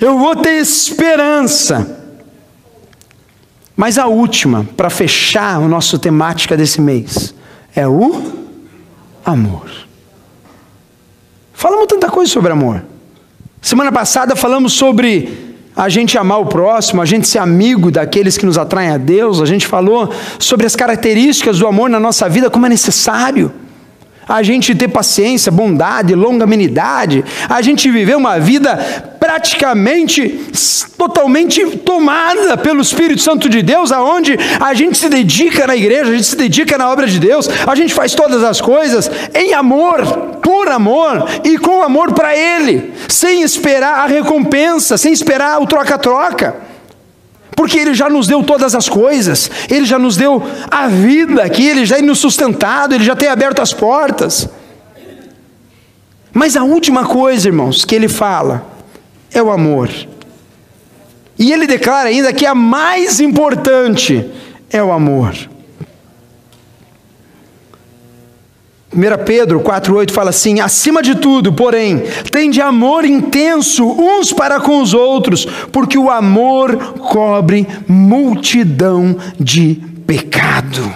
eu 0.00 0.18
vou 0.18 0.36
ter 0.36 0.56
esperança. 0.56 1.99
Mas 3.80 3.96
a 3.96 4.06
última, 4.06 4.68
para 4.76 4.90
fechar 4.90 5.56
a 5.56 5.60
nossa 5.60 5.98
temática 5.98 6.54
desse 6.54 6.82
mês, 6.82 7.34
é 7.74 7.88
o 7.88 8.22
amor. 9.24 9.70
Falamos 11.54 11.86
tanta 11.86 12.10
coisa 12.10 12.30
sobre 12.30 12.52
amor. 12.52 12.84
Semana 13.62 13.90
passada 13.90 14.36
falamos 14.36 14.74
sobre 14.74 15.56
a 15.74 15.88
gente 15.88 16.18
amar 16.18 16.42
o 16.42 16.44
próximo, 16.44 17.00
a 17.00 17.06
gente 17.06 17.26
ser 17.26 17.38
amigo 17.38 17.90
daqueles 17.90 18.36
que 18.36 18.44
nos 18.44 18.58
atraem 18.58 18.90
a 18.90 18.98
Deus, 18.98 19.40
a 19.40 19.46
gente 19.46 19.66
falou 19.66 20.12
sobre 20.38 20.66
as 20.66 20.76
características 20.76 21.58
do 21.58 21.66
amor 21.66 21.88
na 21.88 21.98
nossa 21.98 22.28
vida, 22.28 22.50
como 22.50 22.66
é 22.66 22.68
necessário 22.68 23.50
a 24.28 24.42
gente 24.42 24.74
ter 24.74 24.88
paciência, 24.88 25.50
bondade, 25.50 26.14
longanimidade, 26.14 27.24
a 27.48 27.62
gente 27.62 27.90
viver 27.90 28.14
uma 28.14 28.38
vida 28.38 29.09
praticamente 29.30 30.40
totalmente 30.98 31.64
tomada 31.78 32.56
pelo 32.56 32.80
Espírito 32.80 33.22
Santo 33.22 33.48
de 33.48 33.62
Deus, 33.62 33.92
aonde 33.92 34.36
a 34.58 34.74
gente 34.74 34.98
se 34.98 35.08
dedica 35.08 35.68
na 35.68 35.76
igreja, 35.76 36.10
a 36.10 36.14
gente 36.16 36.24
se 36.24 36.34
dedica 36.34 36.76
na 36.76 36.90
obra 36.90 37.06
de 37.06 37.20
Deus, 37.20 37.48
a 37.64 37.76
gente 37.76 37.94
faz 37.94 38.12
todas 38.12 38.42
as 38.42 38.60
coisas 38.60 39.08
em 39.32 39.54
amor, 39.54 40.04
por 40.42 40.66
amor 40.66 41.28
e 41.44 41.56
com 41.58 41.80
amor 41.80 42.12
para 42.12 42.36
Ele, 42.36 42.92
sem 43.08 43.42
esperar 43.42 44.00
a 44.00 44.06
recompensa, 44.06 44.98
sem 44.98 45.12
esperar 45.12 45.62
o 45.62 45.66
troca-troca 45.66 46.68
porque 47.54 47.78
Ele 47.78 47.92
já 47.92 48.08
nos 48.08 48.26
deu 48.26 48.42
todas 48.42 48.74
as 48.74 48.88
coisas, 48.88 49.50
Ele 49.68 49.84
já 49.84 49.98
nos 49.98 50.16
deu 50.16 50.42
a 50.70 50.88
vida 50.88 51.44
aqui, 51.44 51.68
Ele 51.68 51.84
já 51.84 51.96
tem 51.96 52.04
nos 52.04 52.18
sustentado, 52.18 52.94
Ele 52.94 53.04
já 53.04 53.14
tem 53.14 53.28
aberto 53.28 53.60
as 53.60 53.72
portas. 53.72 54.48
Mas 56.32 56.56
a 56.56 56.62
última 56.62 57.04
coisa, 57.04 57.48
irmãos, 57.48 57.84
que 57.84 57.94
Ele 57.94 58.08
fala 58.08 58.69
é 59.32 59.42
o 59.42 59.50
amor. 59.50 59.90
E 61.38 61.52
Ele 61.52 61.66
declara 61.66 62.08
ainda 62.08 62.32
que 62.32 62.44
a 62.44 62.54
mais 62.54 63.20
importante 63.20 64.28
é 64.70 64.82
o 64.82 64.92
amor. 64.92 65.34
1 68.92 69.24
Pedro 69.24 69.60
4,8 69.60 70.10
fala 70.10 70.30
assim: 70.30 70.58
acima 70.58 71.00
de 71.00 71.14
tudo, 71.14 71.52
porém, 71.52 72.02
tem 72.30 72.50
de 72.50 72.60
amor 72.60 73.04
intenso 73.04 73.86
uns 73.86 74.32
para 74.32 74.60
com 74.60 74.82
os 74.82 74.92
outros, 74.92 75.44
porque 75.72 75.96
o 75.96 76.10
amor 76.10 76.76
cobre 76.98 77.66
multidão 77.86 79.16
de 79.38 79.80
pecado. 80.06 80.92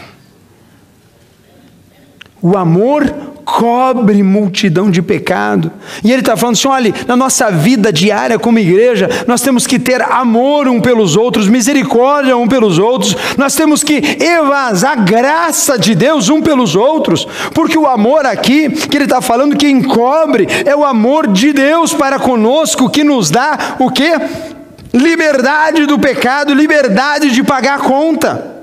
O 2.42 2.58
amor 2.58 3.33
cobre 3.44 4.22
multidão 4.22 4.90
de 4.90 5.02
pecado. 5.02 5.70
E 6.02 6.10
ele 6.10 6.20
está 6.20 6.36
falando 6.36 6.54
assim: 6.54 6.68
olha, 6.68 6.94
na 7.06 7.16
nossa 7.16 7.50
vida 7.50 7.92
diária 7.92 8.38
como 8.38 8.58
igreja, 8.58 9.08
nós 9.26 9.40
temos 9.40 9.66
que 9.66 9.78
ter 9.78 10.00
amor 10.02 10.66
um 10.68 10.80
pelos 10.80 11.16
outros, 11.16 11.48
misericórdia 11.48 12.36
um 12.36 12.48
pelos 12.48 12.78
outros, 12.78 13.16
nós 13.36 13.54
temos 13.54 13.84
que 13.84 14.00
evasar 14.20 15.04
graça 15.04 15.78
de 15.78 15.94
Deus 15.94 16.28
um 16.28 16.40
pelos 16.40 16.74
outros, 16.74 17.26
porque 17.52 17.78
o 17.78 17.86
amor 17.86 18.24
aqui, 18.26 18.70
que 18.70 18.96
ele 18.96 19.04
está 19.04 19.20
falando 19.20 19.56
que 19.56 19.68
encobre, 19.68 20.48
é 20.64 20.74
o 20.74 20.84
amor 20.84 21.28
de 21.28 21.52
Deus 21.52 21.92
para 21.92 22.18
conosco, 22.18 22.90
que 22.90 23.04
nos 23.04 23.30
dá 23.30 23.76
o 23.78 23.90
que? 23.90 24.10
Liberdade 24.92 25.86
do 25.86 25.98
pecado, 25.98 26.54
liberdade 26.54 27.30
de 27.30 27.42
pagar 27.42 27.80
a 27.80 27.82
conta 27.82 28.53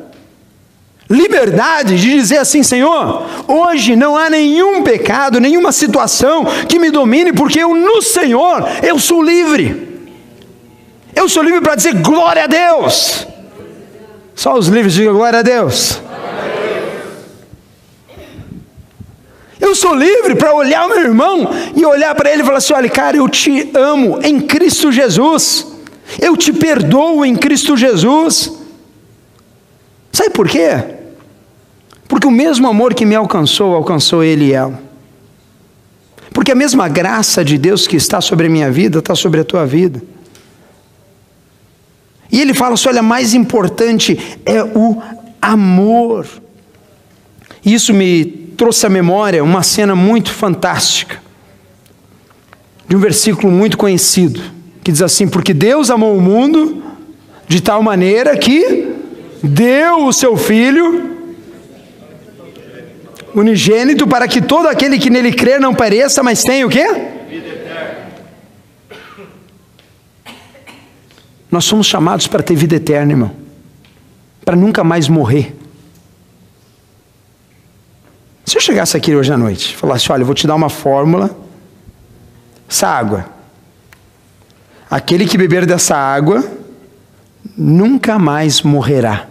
liberdade 1.11 1.97
de 1.97 2.09
dizer 2.11 2.37
assim: 2.37 2.63
Senhor, 2.63 3.25
hoje 3.47 3.95
não 3.95 4.17
há 4.17 4.29
nenhum 4.29 4.81
pecado, 4.83 5.39
nenhuma 5.39 5.71
situação 5.71 6.45
que 6.67 6.79
me 6.79 6.89
domine, 6.89 7.33
porque 7.33 7.59
eu 7.59 7.75
no 7.75 8.01
Senhor 8.01 8.67
eu 8.81 8.97
sou 8.97 9.21
livre. 9.21 9.89
Eu 11.13 11.27
sou 11.27 11.43
livre 11.43 11.61
para 11.61 11.75
dizer 11.75 11.93
glória 11.95 12.45
a 12.45 12.47
Deus. 12.47 13.27
Só 14.33 14.57
os 14.57 14.67
livres 14.67 14.93
digam 14.93 15.13
glória 15.13 15.39
a 15.39 15.43
Deus. 15.43 16.01
Eu 19.59 19.75
sou 19.75 19.93
livre 19.93 20.33
para 20.35 20.55
olhar 20.55 20.87
o 20.87 20.89
meu 20.89 21.01
irmão 21.01 21.49
e 21.75 21.85
olhar 21.85 22.15
para 22.15 22.31
ele 22.31 22.41
e 22.41 22.45
falar 22.45 22.57
assim: 22.57 22.73
olha, 22.73 22.89
cara, 22.89 23.17
eu 23.17 23.29
te 23.29 23.69
amo 23.75 24.19
em 24.23 24.39
Cristo 24.39 24.91
Jesus. 24.91 25.67
Eu 26.19 26.35
te 26.35 26.51
perdoo 26.51 27.23
em 27.23 27.35
Cristo 27.35 27.77
Jesus. 27.77 28.51
Sabe 30.11 30.31
por 30.31 30.49
quê? 30.49 31.00
Porque 32.11 32.27
o 32.27 32.31
mesmo 32.31 32.67
amor 32.67 32.93
que 32.93 33.05
me 33.05 33.15
alcançou, 33.15 33.73
alcançou 33.73 34.21
ele 34.21 34.47
e 34.47 34.51
ela. 34.51 34.77
Porque 36.33 36.51
a 36.51 36.55
mesma 36.55 36.89
graça 36.89 37.41
de 37.41 37.57
Deus 37.57 37.87
que 37.87 37.95
está 37.95 38.19
sobre 38.19 38.47
a 38.47 38.49
minha 38.49 38.69
vida, 38.69 38.99
está 38.99 39.15
sobre 39.15 39.39
a 39.39 39.45
tua 39.45 39.65
vida. 39.65 40.03
E 42.29 42.41
ele 42.41 42.53
fala 42.53 42.73
assim: 42.73 42.89
olha, 42.89 43.01
mais 43.01 43.33
importante 43.33 44.19
é 44.45 44.61
o 44.61 45.01
amor. 45.41 46.27
Isso 47.63 47.93
me 47.93 48.25
trouxe 48.57 48.85
à 48.85 48.89
memória 48.89 49.41
uma 49.41 49.63
cena 49.63 49.95
muito 49.95 50.33
fantástica, 50.33 51.17
de 52.89 52.95
um 52.97 52.99
versículo 52.99 53.49
muito 53.53 53.77
conhecido, 53.77 54.41
que 54.83 54.91
diz 54.91 55.01
assim: 55.01 55.29
Porque 55.29 55.53
Deus 55.53 55.89
amou 55.89 56.17
o 56.17 56.21
mundo 56.21 56.83
de 57.47 57.61
tal 57.61 57.81
maneira 57.81 58.35
que 58.35 58.95
deu 59.41 60.07
o 60.07 60.11
seu 60.11 60.35
Filho 60.35 61.10
unigênito 63.33 64.07
para 64.07 64.27
que 64.27 64.41
todo 64.41 64.67
aquele 64.67 64.99
que 64.99 65.09
nele 65.09 65.31
crer 65.31 65.59
não 65.59 65.73
pereça, 65.73 66.21
mas 66.23 66.43
tenha 66.43 66.65
o 66.65 66.69
quê? 66.69 66.85
Nós 71.49 71.65
somos 71.65 71.85
chamados 71.85 72.27
para 72.27 72.41
ter 72.41 72.55
vida 72.55 72.75
eterna, 72.75 73.11
irmão, 73.11 73.31
para 74.45 74.55
nunca 74.55 74.83
mais 74.83 75.09
morrer. 75.09 75.53
Se 78.45 78.57
eu 78.57 78.61
chegasse 78.61 78.95
aqui 78.95 79.15
hoje 79.15 79.31
à 79.31 79.37
noite 79.37 79.75
falasse: 79.75 80.11
Olha, 80.11 80.21
eu 80.21 80.25
vou 80.25 80.35
te 80.35 80.47
dar 80.47 80.55
uma 80.55 80.69
fórmula, 80.69 81.29
essa 82.69 82.87
água. 82.87 83.25
Aquele 84.89 85.25
que 85.25 85.37
beber 85.37 85.65
dessa 85.65 85.95
água 85.95 86.43
nunca 87.57 88.19
mais 88.19 88.61
morrerá. 88.61 89.30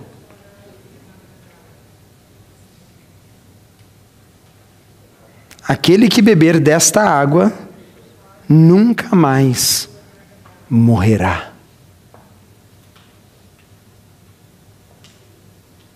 Aquele 5.71 6.09
que 6.09 6.21
beber 6.21 6.59
desta 6.59 7.01
água 7.01 7.53
nunca 8.49 9.15
mais 9.15 9.89
morrerá. 10.69 11.53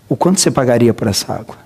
O 0.08 0.16
quanto 0.16 0.38
você 0.38 0.48
pagaria 0.48 0.94
por 0.94 1.08
essa 1.08 1.32
água? 1.32 1.56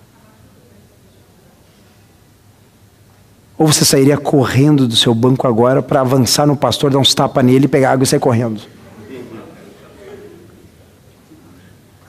Ou 3.59 3.67
você 3.67 3.85
sairia 3.85 4.17
correndo 4.17 4.89
do 4.89 4.97
seu 4.97 5.15
banco 5.15 5.47
agora 5.47 5.83
para 5.83 6.01
avançar 6.01 6.47
no 6.47 6.57
pastor, 6.57 6.91
dar 6.91 6.99
uns 7.01 7.13
tapas 7.13 7.45
nele, 7.45 7.69
pegar 7.69 7.91
água 7.91 8.05
e 8.05 8.07
sair 8.07 8.21
correndo? 8.21 8.63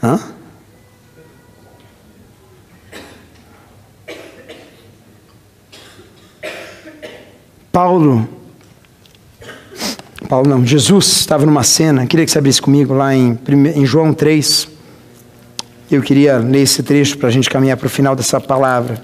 Hã? 0.01 0.17
Paulo, 7.71 8.27
Paulo 10.27 10.49
não, 10.49 10.65
Jesus 10.65 11.07
estava 11.07 11.45
numa 11.45 11.63
cena, 11.63 12.07
queria 12.07 12.25
que 12.25 12.31
você 12.31 12.39
abrisse 12.39 12.61
comigo 12.61 12.93
lá 12.93 13.15
em, 13.15 13.37
em 13.75 13.85
João 13.85 14.13
3. 14.13 14.67
Eu 15.91 16.01
queria 16.01 16.37
ler 16.37 16.61
esse 16.61 16.83
trecho 16.83 17.17
para 17.17 17.29
a 17.29 17.31
gente 17.31 17.49
caminhar 17.49 17.77
para 17.77 17.87
o 17.87 17.89
final 17.89 18.15
dessa 18.15 18.39
palavra. 18.39 19.03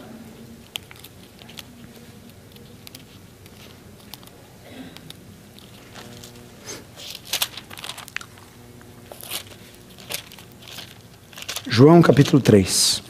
João 11.67 12.01
capítulo 12.01 12.41
3. 12.41 13.04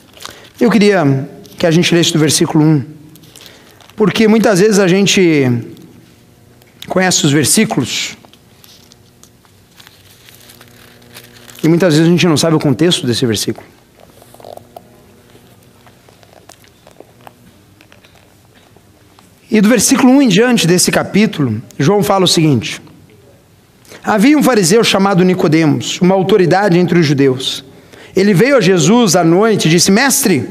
Eu 0.60 0.72
queria 0.72 1.30
que 1.58 1.66
a 1.66 1.72
gente 1.72 1.94
lesse 1.94 2.12
do 2.12 2.20
versículo 2.20 2.64
1, 2.64 2.86
porque 3.96 4.28
muitas 4.28 4.60
vezes 4.60 4.80
a 4.80 4.88
gente 4.88 5.50
conhece 6.88 7.26
os 7.26 7.32
versículos 7.32 8.18
e 11.64 11.68
muitas 11.68 11.94
vezes 11.94 12.08
a 12.08 12.12
gente 12.12 12.28
não 12.28 12.38
sabe 12.38 12.56
o 12.56 12.60
contexto 12.60 13.08
desse 13.08 13.26
versículo. 13.26 13.66
E 19.50 19.62
do 19.62 19.70
versículo 19.70 20.12
1 20.12 20.22
em 20.24 20.28
diante 20.28 20.68
desse 20.68 20.92
capítulo, 20.92 21.62
João 21.80 22.04
fala 22.04 22.26
o 22.26 22.28
seguinte: 22.28 22.82
Havia 24.04 24.38
um 24.38 24.44
fariseu 24.44 24.84
chamado 24.84 25.24
Nicodemos, 25.24 26.00
uma 26.02 26.14
autoridade 26.14 26.78
entre 26.78 27.00
os 27.00 27.06
judeus. 27.06 27.64
Ele 28.16 28.34
veio 28.34 28.58
a 28.58 28.62
Jesus 28.62 29.16
à 29.16 29.24
noite 29.24 29.68
e 29.68 29.72
disse: 29.72 29.92
Mestre, 29.92 30.48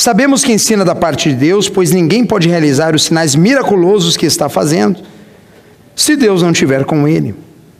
sabemos 0.00 0.44
que 0.44 0.52
ensina 0.52 0.84
da 0.84 0.94
parte 0.94 1.30
de 1.30 1.34
Deus, 1.34 1.68
pois 1.68 1.90
ninguém 1.90 2.24
pode 2.24 2.48
realizar 2.48 2.94
os 2.94 3.04
sinais 3.04 3.34
miraculosos 3.34 4.16
que 4.16 4.26
está 4.26 4.48
fazendo, 4.48 5.00
se 5.94 6.16
Deus 6.16 6.42
não 6.42 6.52
estiver 6.52 6.84
com 6.84 7.08
ele. 7.08 7.34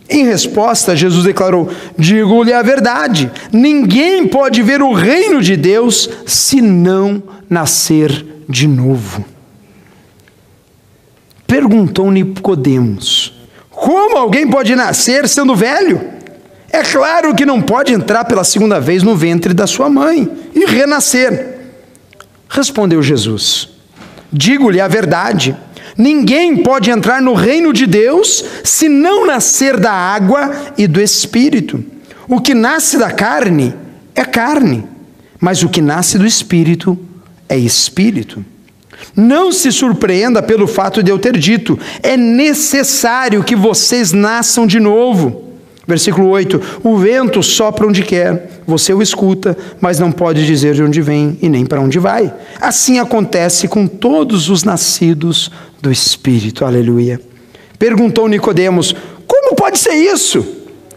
Em 0.08 0.24
resposta, 0.24 0.96
Jesus 0.96 1.24
declarou: 1.24 1.70
Digo-lhe 1.96 2.52
a 2.52 2.62
verdade, 2.62 3.30
ninguém 3.52 4.26
pode 4.26 4.62
ver 4.62 4.80
o 4.80 4.92
reino 4.92 5.42
de 5.42 5.56
Deus 5.56 6.08
se 6.26 6.62
não 6.62 7.22
nascer 7.48 8.26
de 8.48 8.66
novo. 8.66 9.24
Perguntou 11.46 12.10
Nicodemos: 12.10 13.38
Como 13.70 14.16
alguém 14.16 14.48
pode 14.48 14.74
nascer 14.74 15.28
sendo 15.28 15.54
velho? 15.54 16.00
É 16.70 16.82
claro 16.82 17.34
que 17.34 17.46
não 17.46 17.60
pode 17.60 17.92
entrar 17.92 18.24
pela 18.24 18.44
segunda 18.44 18.80
vez 18.80 19.02
no 19.02 19.16
ventre 19.16 19.54
da 19.54 19.66
sua 19.66 19.88
mãe 19.88 20.28
e 20.54 20.64
renascer. 20.64 21.57
Respondeu 22.48 23.02
Jesus: 23.02 23.68
Digo-lhe 24.32 24.80
a 24.80 24.88
verdade. 24.88 25.56
Ninguém 25.96 26.56
pode 26.58 26.90
entrar 26.90 27.20
no 27.20 27.34
reino 27.34 27.72
de 27.72 27.86
Deus 27.86 28.44
se 28.62 28.88
não 28.88 29.26
nascer 29.26 29.76
da 29.76 29.92
água 29.92 30.72
e 30.78 30.86
do 30.86 31.00
espírito. 31.00 31.84
O 32.28 32.40
que 32.40 32.54
nasce 32.54 32.98
da 32.98 33.10
carne 33.10 33.74
é 34.14 34.24
carne, 34.24 34.86
mas 35.40 35.62
o 35.62 35.68
que 35.68 35.80
nasce 35.80 36.16
do 36.16 36.26
espírito 36.26 36.96
é 37.48 37.58
espírito. 37.58 38.44
Não 39.16 39.50
se 39.50 39.72
surpreenda 39.72 40.42
pelo 40.42 40.66
fato 40.66 41.02
de 41.02 41.10
eu 41.10 41.18
ter 41.18 41.36
dito: 41.36 41.78
é 42.02 42.16
necessário 42.16 43.42
que 43.42 43.56
vocês 43.56 44.12
nasçam 44.12 44.66
de 44.66 44.78
novo. 44.78 45.47
Versículo 45.88 46.28
8: 46.28 46.60
O 46.84 46.98
vento 46.98 47.42
sopra 47.42 47.86
onde 47.86 48.02
quer, 48.02 48.60
você 48.66 48.92
o 48.92 49.00
escuta, 49.00 49.56
mas 49.80 49.98
não 49.98 50.12
pode 50.12 50.44
dizer 50.44 50.74
de 50.74 50.82
onde 50.82 51.00
vem 51.00 51.38
e 51.40 51.48
nem 51.48 51.64
para 51.64 51.80
onde 51.80 51.98
vai. 51.98 52.30
Assim 52.60 52.98
acontece 52.98 53.66
com 53.66 53.86
todos 53.86 54.50
os 54.50 54.64
nascidos 54.64 55.50
do 55.80 55.90
Espírito. 55.90 56.66
Aleluia. 56.66 57.18
Perguntou 57.78 58.28
Nicodemos: 58.28 58.94
Como 59.26 59.56
pode 59.56 59.78
ser 59.78 59.94
isso? 59.94 60.46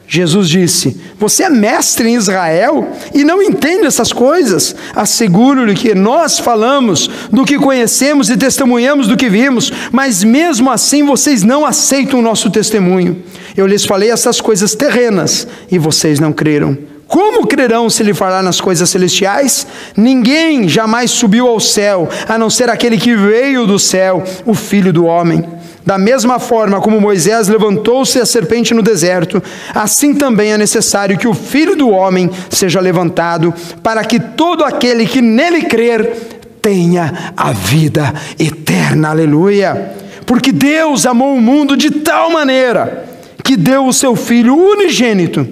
Jesus 0.06 0.50
disse: 0.50 1.00
Você 1.18 1.44
é 1.44 1.50
mestre 1.50 2.10
em 2.10 2.16
Israel 2.16 2.92
e 3.14 3.24
não 3.24 3.42
entende 3.42 3.86
essas 3.86 4.12
coisas? 4.12 4.76
Asseguro-lhe 4.94 5.74
que 5.74 5.96
nós 5.96 6.38
falamos 6.38 7.10
do 7.32 7.46
que 7.46 7.58
conhecemos 7.58 8.30
e 8.30 8.36
testemunhamos 8.36 9.08
do 9.08 9.16
que 9.16 9.30
vimos, 9.30 9.72
mas 9.90 10.22
mesmo 10.22 10.70
assim 10.70 11.06
vocês 11.06 11.44
não 11.44 11.66
aceitam 11.66 12.20
o 12.20 12.22
nosso 12.22 12.50
testemunho. 12.50 13.24
Eu 13.56 13.68
lhes 13.68 13.86
falei 13.86 14.12
essas 14.12 14.40
coisas 14.40 14.76
terrenas 14.76 15.48
e 15.72 15.78
vocês 15.78 16.20
não 16.20 16.32
creram. 16.32 16.78
Como 17.12 17.46
crerão 17.46 17.90
se 17.90 18.04
lhe 18.04 18.14
falar 18.14 18.42
nas 18.42 18.62
coisas 18.62 18.90
celestiais? 18.90 19.68
Ninguém 19.98 20.70
jamais 20.70 21.12
subiu 21.12 21.46
ao 21.46 21.60
céu, 21.60 22.08
a 22.26 22.38
não 22.38 22.50
ser 22.50 22.70
aquele 22.70 22.98
que 22.98 23.14
veio 23.14 23.68
do 23.68 23.78
céu, 23.78 24.24
o 24.46 24.54
Filho 24.54 24.94
do 24.94 25.04
Homem. 25.04 25.44
Da 25.86 25.98
mesma 25.98 26.40
forma 26.40 26.80
como 26.80 27.02
Moisés 27.02 27.50
levantou-se 27.50 28.18
a 28.18 28.26
serpente 28.26 28.74
no 28.74 28.82
deserto, 28.82 29.44
assim 29.76 30.14
também 30.14 30.54
é 30.54 30.58
necessário 30.58 31.18
que 31.18 31.28
o 31.28 31.34
Filho 31.34 31.76
do 31.76 31.90
Homem 31.90 32.30
seja 32.50 32.80
levantado, 32.80 33.54
para 33.84 34.06
que 34.06 34.18
todo 34.18 34.64
aquele 34.64 35.06
que 35.06 35.22
nele 35.22 35.64
crer 35.64 36.14
tenha 36.62 37.34
a 37.36 37.52
vida 37.52 38.14
eterna. 38.40 39.10
Aleluia! 39.10 39.96
Porque 40.26 40.54
Deus 40.54 41.06
amou 41.06 41.36
o 41.36 41.42
mundo 41.42 41.76
de 41.76 41.92
tal 41.92 42.30
maneira 42.30 43.11
que 43.44 43.58
deu 43.58 43.88
o 43.88 43.94
seu 43.94 44.16
Filho 44.16 44.56
unigênito, 44.56 45.48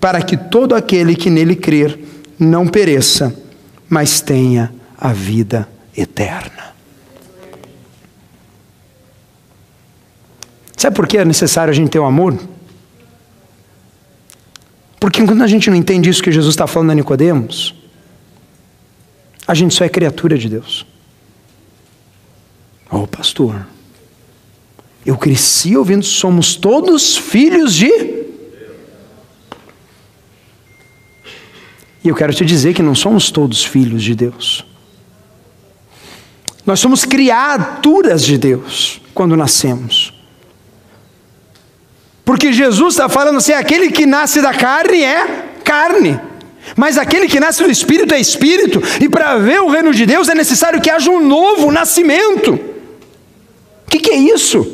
para 0.00 0.20
que 0.22 0.36
todo 0.36 0.74
aquele 0.74 1.16
que 1.16 1.30
nele 1.30 1.56
crer 1.56 1.98
não 2.38 2.66
pereça, 2.66 3.34
mas 3.88 4.20
tenha 4.20 4.72
a 4.98 5.12
vida 5.12 5.68
eterna. 5.96 6.74
Sabe 10.76 10.96
por 10.96 11.06
que 11.06 11.16
é 11.16 11.24
necessário 11.24 11.70
a 11.70 11.74
gente 11.74 11.90
ter 11.90 11.98
o 11.98 12.04
amor? 12.04 12.38
Porque 15.00 15.24
quando 15.24 15.42
a 15.42 15.46
gente 15.46 15.70
não 15.70 15.76
entende 15.76 16.10
isso 16.10 16.22
que 16.22 16.32
Jesus 16.32 16.52
está 16.54 16.66
falando 16.66 16.90
a 16.90 16.94
Nicodemos, 16.94 17.74
a 19.46 19.54
gente 19.54 19.74
só 19.74 19.84
é 19.84 19.88
criatura 19.88 20.36
de 20.36 20.48
Deus. 20.48 20.86
Oh, 22.90 23.06
pastor, 23.06 23.66
eu 25.04 25.18
cresci 25.18 25.76
ouvindo, 25.76 26.04
somos 26.04 26.56
todos 26.56 27.16
filhos 27.16 27.74
de. 27.74 27.90
E 32.02 32.08
eu 32.08 32.14
quero 32.14 32.32
te 32.32 32.44
dizer 32.44 32.74
que 32.74 32.82
não 32.82 32.94
somos 32.94 33.30
todos 33.30 33.64
filhos 33.64 34.02
de 34.02 34.14
Deus. 34.14 34.64
Nós 36.64 36.80
somos 36.80 37.04
criaturas 37.04 38.24
de 38.24 38.38
Deus 38.38 39.00
quando 39.12 39.36
nascemos. 39.36 40.12
Porque 42.24 42.52
Jesus 42.52 42.94
está 42.94 43.08
falando 43.08 43.36
assim: 43.36 43.52
aquele 43.52 43.90
que 43.90 44.06
nasce 44.06 44.40
da 44.40 44.54
carne 44.54 45.02
é 45.02 45.48
carne. 45.62 46.18
Mas 46.74 46.96
aquele 46.96 47.28
que 47.28 47.38
nasce 47.38 47.62
do 47.62 47.70
Espírito 47.70 48.14
é 48.14 48.18
Espírito, 48.20 48.82
e 48.98 49.06
para 49.06 49.36
ver 49.36 49.60
o 49.60 49.68
reino 49.68 49.92
de 49.92 50.06
Deus 50.06 50.30
é 50.30 50.34
necessário 50.34 50.80
que 50.80 50.88
haja 50.88 51.10
um 51.10 51.26
novo 51.26 51.70
nascimento. 51.70 52.54
O 52.54 53.90
que, 53.90 53.98
que 53.98 54.10
é 54.10 54.16
isso? 54.16 54.73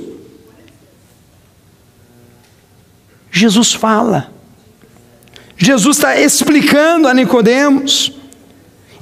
Jesus 3.31 3.73
fala. 3.73 4.31
Jesus 5.57 5.99
está 5.99 6.19
explicando 6.19 7.07
a 7.07 7.15
Nicodemos. 7.15 8.13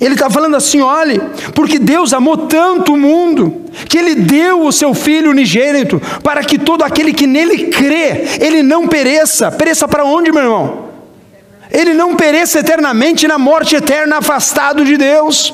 Ele 0.00 0.14
está 0.14 0.30
falando 0.30 0.56
assim: 0.56 0.80
olhe, 0.80 1.20
porque 1.54 1.78
Deus 1.78 2.12
amou 2.12 2.36
tanto 2.36 2.94
o 2.94 2.96
mundo, 2.96 3.64
que 3.88 3.98
Ele 3.98 4.14
deu 4.14 4.64
o 4.64 4.72
seu 4.72 4.94
Filho 4.94 5.30
unigênito, 5.30 6.00
para 6.22 6.42
que 6.42 6.58
todo 6.58 6.82
aquele 6.82 7.12
que 7.12 7.26
nele 7.26 7.66
crê, 7.68 8.24
ele 8.40 8.62
não 8.62 8.86
pereça. 8.86 9.50
Pereça 9.50 9.88
para 9.88 10.04
onde, 10.04 10.30
meu 10.30 10.42
irmão? 10.42 10.88
Ele 11.70 11.92
não 11.94 12.14
pereça 12.16 12.60
eternamente 12.60 13.26
na 13.26 13.38
morte 13.38 13.76
eterna, 13.76 14.18
afastado 14.18 14.84
de 14.84 14.96
Deus. 14.96 15.52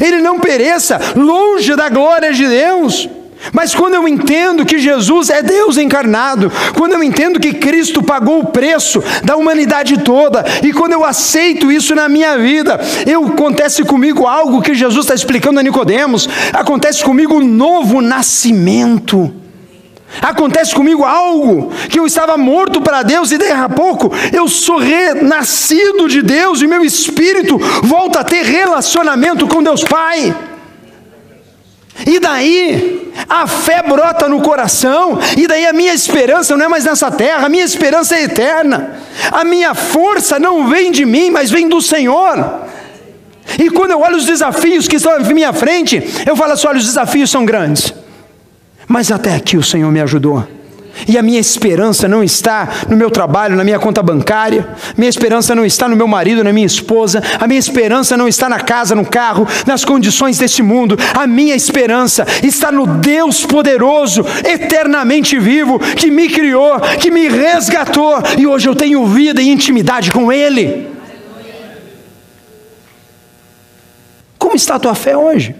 Ele 0.00 0.18
não 0.18 0.38
pereça 0.40 1.00
longe 1.14 1.74
da 1.76 1.88
glória 1.88 2.32
de 2.32 2.46
Deus. 2.46 3.08
Mas 3.52 3.74
quando 3.74 3.94
eu 3.94 4.08
entendo 4.08 4.64
que 4.64 4.78
Jesus 4.78 5.30
é 5.30 5.42
Deus 5.42 5.76
encarnado, 5.76 6.50
quando 6.76 6.94
eu 6.94 7.02
entendo 7.02 7.40
que 7.40 7.54
Cristo 7.54 8.02
pagou 8.02 8.40
o 8.40 8.46
preço 8.46 9.02
da 9.22 9.36
humanidade 9.36 9.98
toda, 9.98 10.44
e 10.62 10.72
quando 10.72 10.92
eu 10.92 11.04
aceito 11.04 11.70
isso 11.70 11.94
na 11.94 12.08
minha 12.08 12.36
vida, 12.38 12.80
eu 13.06 13.26
acontece 13.26 13.84
comigo 13.84 14.26
algo 14.26 14.62
que 14.62 14.74
Jesus 14.74 15.04
está 15.04 15.14
explicando 15.14 15.60
a 15.60 15.62
Nicodemos, 15.62 16.28
acontece 16.52 17.04
comigo 17.04 17.34
um 17.34 17.46
novo 17.46 18.00
nascimento. 18.00 19.32
Acontece 20.22 20.74
comigo 20.74 21.04
algo 21.04 21.72
que 21.90 21.98
eu 21.98 22.06
estava 22.06 22.36
morto 22.36 22.80
para 22.80 23.02
Deus 23.02 23.32
e 23.32 23.38
daí 23.38 23.50
a 23.50 23.68
pouco 23.68 24.10
eu 24.32 24.48
sou 24.48 24.78
renascido 24.78 26.08
de 26.08 26.22
Deus 26.22 26.62
e 26.62 26.66
meu 26.66 26.84
espírito 26.84 27.58
volta 27.82 28.20
a 28.20 28.24
ter 28.24 28.44
relacionamento 28.44 29.46
com 29.46 29.62
Deus 29.62 29.84
Pai. 29.84 30.34
E 32.04 32.18
daí 32.18 33.12
a 33.28 33.46
fé 33.46 33.82
brota 33.82 34.28
no 34.28 34.40
coração, 34.40 35.18
e 35.36 35.46
daí 35.46 35.66
a 35.66 35.72
minha 35.72 35.94
esperança 35.94 36.56
não 36.56 36.64
é 36.64 36.68
mais 36.68 36.84
nessa 36.84 37.10
terra, 37.10 37.46
a 37.46 37.48
minha 37.48 37.64
esperança 37.64 38.16
é 38.16 38.24
eterna. 38.24 38.96
A 39.30 39.44
minha 39.44 39.74
força 39.74 40.38
não 40.38 40.68
vem 40.68 40.90
de 40.90 41.04
mim, 41.04 41.30
mas 41.30 41.50
vem 41.50 41.68
do 41.68 41.80
Senhor. 41.80 42.66
E 43.58 43.70
quando 43.70 43.92
eu 43.92 44.00
olho 44.00 44.16
os 44.16 44.26
desafios 44.26 44.88
que 44.88 44.96
estão 44.96 45.12
à 45.12 45.20
minha 45.20 45.52
frente, 45.52 46.02
eu 46.26 46.36
falo 46.36 46.52
assim: 46.52 46.66
olha, 46.66 46.78
os 46.78 46.86
desafios 46.86 47.30
são 47.30 47.44
grandes, 47.44 47.94
mas 48.86 49.10
até 49.10 49.34
aqui 49.34 49.56
o 49.56 49.62
Senhor 49.62 49.90
me 49.90 50.00
ajudou. 50.00 50.55
E 51.06 51.18
a 51.18 51.22
minha 51.22 51.40
esperança 51.40 52.08
não 52.08 52.22
está 52.22 52.68
no 52.88 52.96
meu 52.96 53.10
trabalho, 53.10 53.56
na 53.56 53.64
minha 53.64 53.78
conta 53.78 54.02
bancária, 54.02 54.68
minha 54.96 55.08
esperança 55.08 55.54
não 55.54 55.64
está 55.64 55.88
no 55.88 55.96
meu 55.96 56.08
marido, 56.08 56.42
na 56.42 56.52
minha 56.52 56.66
esposa, 56.66 57.22
a 57.38 57.46
minha 57.46 57.58
esperança 57.58 58.16
não 58.16 58.26
está 58.26 58.48
na 58.48 58.60
casa, 58.60 58.94
no 58.94 59.04
carro, 59.04 59.46
nas 59.66 59.84
condições 59.84 60.38
deste 60.38 60.62
mundo, 60.62 60.96
a 61.14 61.26
minha 61.26 61.54
esperança 61.54 62.26
está 62.42 62.72
no 62.72 62.86
Deus 62.86 63.44
poderoso, 63.44 64.24
eternamente 64.44 65.38
vivo, 65.38 65.78
que 65.78 66.10
me 66.10 66.28
criou, 66.28 66.80
que 67.00 67.10
me 67.10 67.28
resgatou, 67.28 68.16
e 68.38 68.46
hoje 68.46 68.68
eu 68.68 68.74
tenho 68.74 69.06
vida 69.06 69.42
e 69.42 69.48
intimidade 69.48 70.10
com 70.10 70.32
Ele. 70.32 70.88
Como 74.38 74.54
está 74.54 74.76
a 74.76 74.78
tua 74.78 74.94
fé 74.94 75.16
hoje? 75.16 75.54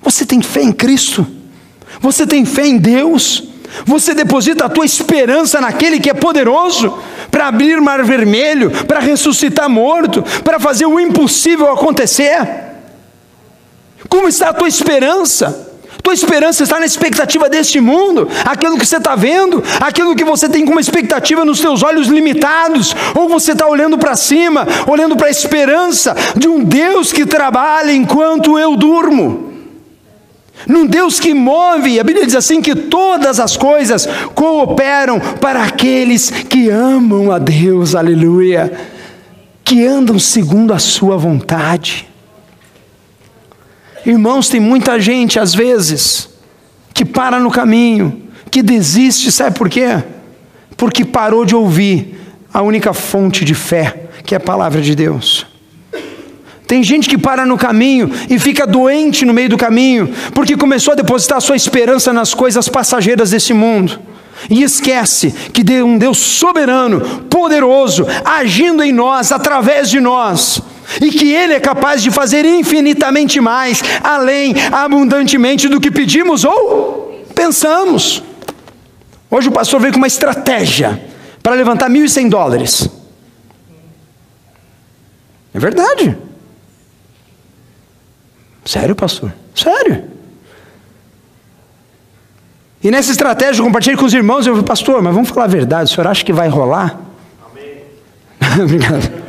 Você 0.00 0.24
tem 0.24 0.40
fé 0.40 0.62
em 0.62 0.72
Cristo? 0.72 1.26
Você 2.00 2.26
tem 2.26 2.44
fé 2.44 2.66
em 2.66 2.78
Deus? 2.78 3.44
Você 3.84 4.14
deposita 4.14 4.66
a 4.66 4.68
tua 4.68 4.84
esperança 4.84 5.60
naquele 5.60 6.00
que 6.00 6.10
é 6.10 6.14
poderoso 6.14 6.98
para 7.30 7.48
abrir 7.48 7.80
mar 7.80 8.02
vermelho, 8.02 8.70
para 8.86 9.00
ressuscitar 9.00 9.68
morto, 9.68 10.24
para 10.42 10.58
fazer 10.58 10.86
o 10.86 11.00
impossível 11.00 11.70
acontecer? 11.70 12.38
Como 14.08 14.28
está 14.28 14.50
a 14.50 14.54
tua 14.54 14.68
esperança? 14.68 15.64
Tua 16.02 16.14
esperança 16.14 16.62
está 16.62 16.78
na 16.78 16.86
expectativa 16.86 17.48
deste 17.48 17.80
mundo, 17.80 18.28
aquilo 18.44 18.78
que 18.78 18.86
você 18.86 18.98
está 18.98 19.16
vendo, 19.16 19.62
aquilo 19.80 20.14
que 20.14 20.24
você 20.24 20.48
tem 20.48 20.64
como 20.64 20.78
expectativa 20.78 21.44
nos 21.44 21.58
seus 21.58 21.82
olhos 21.82 22.06
limitados, 22.06 22.94
ou 23.12 23.28
você 23.28 23.52
está 23.52 23.66
olhando 23.66 23.98
para 23.98 24.14
cima, 24.14 24.68
olhando 24.86 25.16
para 25.16 25.26
a 25.26 25.30
esperança 25.30 26.14
de 26.36 26.46
um 26.46 26.62
Deus 26.62 27.12
que 27.12 27.26
trabalha 27.26 27.90
enquanto 27.92 28.56
eu 28.56 28.76
durmo 28.76 29.55
num 30.66 30.86
Deus 30.86 31.20
que 31.20 31.32
move, 31.32 32.00
a 32.00 32.04
Bíblia 32.04 32.26
diz 32.26 32.34
assim: 32.34 32.60
que 32.60 32.74
todas 32.74 33.38
as 33.38 33.56
coisas 33.56 34.06
cooperam 34.34 35.20
para 35.20 35.62
aqueles 35.62 36.30
que 36.30 36.68
amam 36.70 37.30
a 37.30 37.38
Deus, 37.38 37.94
aleluia, 37.94 38.72
que 39.62 39.86
andam 39.86 40.18
segundo 40.18 40.72
a 40.72 40.78
Sua 40.78 41.16
vontade. 41.16 42.08
Irmãos, 44.04 44.48
tem 44.48 44.60
muita 44.60 45.00
gente, 45.00 45.38
às 45.40 45.52
vezes, 45.52 46.28
que 46.94 47.04
para 47.04 47.40
no 47.40 47.50
caminho, 47.50 48.22
que 48.50 48.62
desiste, 48.62 49.32
sabe 49.32 49.58
por 49.58 49.68
quê? 49.68 50.02
Porque 50.76 51.04
parou 51.04 51.44
de 51.44 51.56
ouvir 51.56 52.16
a 52.54 52.62
única 52.62 52.94
fonte 52.94 53.44
de 53.44 53.52
fé, 53.52 54.08
que 54.24 54.32
é 54.34 54.38
a 54.38 54.40
palavra 54.40 54.80
de 54.80 54.94
Deus. 54.94 55.35
Tem 56.66 56.82
gente 56.82 57.08
que 57.08 57.16
para 57.16 57.46
no 57.46 57.56
caminho 57.56 58.10
e 58.28 58.38
fica 58.38 58.66
doente 58.66 59.24
no 59.24 59.32
meio 59.32 59.48
do 59.48 59.56
caminho, 59.56 60.12
porque 60.34 60.56
começou 60.56 60.92
a 60.92 60.96
depositar 60.96 61.40
sua 61.40 61.54
esperança 61.54 62.12
nas 62.12 62.34
coisas 62.34 62.68
passageiras 62.68 63.30
desse 63.30 63.54
mundo. 63.54 64.00
E 64.50 64.62
esquece 64.62 65.32
que 65.52 65.62
um 65.82 65.96
Deus 65.96 66.18
soberano, 66.18 67.00
poderoso, 67.30 68.06
agindo 68.24 68.82
em 68.82 68.92
nós, 68.92 69.32
através 69.32 69.88
de 69.88 70.00
nós, 70.00 70.60
e 71.00 71.10
que 71.10 71.32
Ele 71.32 71.54
é 71.54 71.60
capaz 71.60 72.02
de 72.02 72.10
fazer 72.10 72.44
infinitamente 72.44 73.40
mais, 73.40 73.82
além, 74.02 74.54
abundantemente 74.72 75.68
do 75.68 75.80
que 75.80 75.90
pedimos 75.90 76.44
ou 76.44 77.24
pensamos. 77.34 78.22
Hoje 79.30 79.48
o 79.48 79.52
pastor 79.52 79.80
veio 79.80 79.92
com 79.92 79.98
uma 79.98 80.06
estratégia 80.06 81.00
para 81.42 81.54
levantar 81.54 81.88
1.100 81.88 82.28
dólares. 82.28 82.88
É 85.54 85.58
verdade. 85.58 86.25
Sério, 88.66 88.96
pastor? 88.96 89.32
Sério. 89.54 90.04
E 92.82 92.90
nessa 92.90 93.10
estratégia, 93.10 93.60
eu 93.60 93.64
compartilhei 93.64 93.96
com 93.96 94.04
os 94.04 94.12
irmãos, 94.12 94.46
eu 94.46 94.52
falei, 94.54 94.66
pastor, 94.66 95.02
mas 95.02 95.14
vamos 95.14 95.28
falar 95.28 95.44
a 95.44 95.48
verdade, 95.48 95.90
o 95.90 95.94
senhor 95.94 96.06
acha 96.06 96.24
que 96.24 96.32
vai 96.32 96.48
rolar? 96.48 97.00
Amém. 97.50 97.82
Obrigado. 98.62 99.26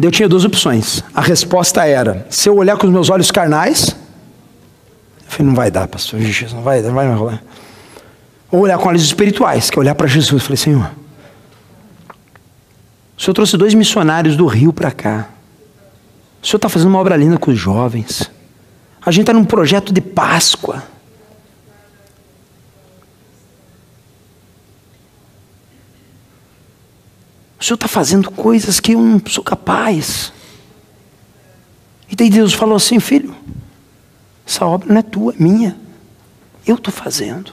Eu 0.00 0.10
tinha 0.10 0.28
duas 0.28 0.44
opções. 0.44 1.02
A 1.14 1.20
resposta 1.22 1.86
era: 1.86 2.26
se 2.28 2.48
eu 2.48 2.56
olhar 2.56 2.76
com 2.76 2.86
os 2.86 2.92
meus 2.92 3.08
olhos 3.08 3.30
carnais, 3.30 3.88
eu 3.88 3.96
falei, 5.28 5.46
não 5.46 5.54
vai 5.54 5.70
dar, 5.70 5.88
pastor, 5.88 6.20
Jesus, 6.20 6.52
não 6.52 6.62
vai, 6.62 6.82
não 6.82 6.92
vai 6.92 7.10
rolar. 7.14 7.42
Ou 8.50 8.60
olhar 8.60 8.76
com 8.76 8.88
olhos 8.88 9.02
espirituais, 9.02 9.70
que 9.70 9.78
é 9.78 9.80
olhar 9.80 9.94
para 9.94 10.06
Jesus. 10.06 10.32
Eu 10.32 10.40
falei, 10.40 10.56
Senhor, 10.56 10.90
o 13.16 13.22
senhor 13.22 13.34
trouxe 13.34 13.56
dois 13.56 13.74
missionários 13.74 14.36
do 14.36 14.46
Rio 14.46 14.72
para 14.72 14.90
cá. 14.90 15.28
O 16.42 16.46
senhor 16.46 16.56
está 16.56 16.68
fazendo 16.68 16.88
uma 16.88 16.98
obra 16.98 17.16
linda 17.16 17.38
com 17.38 17.50
os 17.50 17.58
jovens. 17.58 18.30
A 19.04 19.10
gente 19.10 19.22
está 19.22 19.32
num 19.32 19.44
projeto 19.44 19.92
de 19.92 20.00
Páscoa. 20.00 20.82
O 27.58 27.64
senhor 27.64 27.76
está 27.76 27.88
fazendo 27.88 28.30
coisas 28.30 28.80
que 28.80 28.92
eu 28.92 29.00
não 29.00 29.22
sou 29.26 29.44
capaz. 29.44 30.32
E 32.10 32.16
daí 32.16 32.28
Deus 32.28 32.52
falou 32.52 32.76
assim: 32.76 32.98
filho, 33.00 33.34
essa 34.46 34.66
obra 34.66 34.92
não 34.92 34.98
é 34.98 35.02
tua, 35.02 35.32
é 35.32 35.42
minha. 35.42 35.76
Eu 36.66 36.74
estou 36.74 36.92
fazendo. 36.92 37.52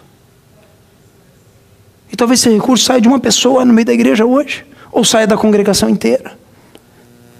E 2.11 2.15
talvez 2.17 2.41
esse 2.41 2.49
recurso 2.49 2.83
saia 2.83 2.99
de 2.99 3.07
uma 3.07 3.19
pessoa 3.19 3.63
no 3.63 3.73
meio 3.73 3.85
da 3.85 3.93
igreja 3.93 4.25
hoje 4.25 4.65
ou 4.91 5.03
saia 5.03 5.25
da 5.25 5.37
congregação 5.37 5.89
inteira. 5.89 6.37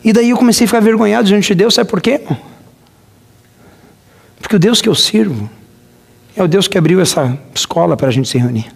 E 0.04 0.12
daí 0.12 0.30
eu 0.30 0.38
comecei 0.38 0.66
a 0.66 0.68
ficar 0.68 0.80
vergonhado 0.80 1.28
diante 1.28 1.48
de 1.50 1.56
Deus, 1.56 1.74
sabe 1.74 1.90
por 1.90 2.02
quê? 2.02 2.22
Porque 4.40 4.56
o 4.56 4.60
Deus 4.60 4.82
que 4.82 4.90
eu 4.90 4.96
sirvo 4.96 5.50
é 6.36 6.42
o 6.42 6.48
Deus 6.48 6.68
que 6.68 6.78
abriu 6.78 7.00
essa 7.02 7.38
escola 7.54 7.96
para 7.96 8.08
a 8.08 8.12
gente 8.12 8.28
se 8.28 8.38
reunir. 8.38 8.72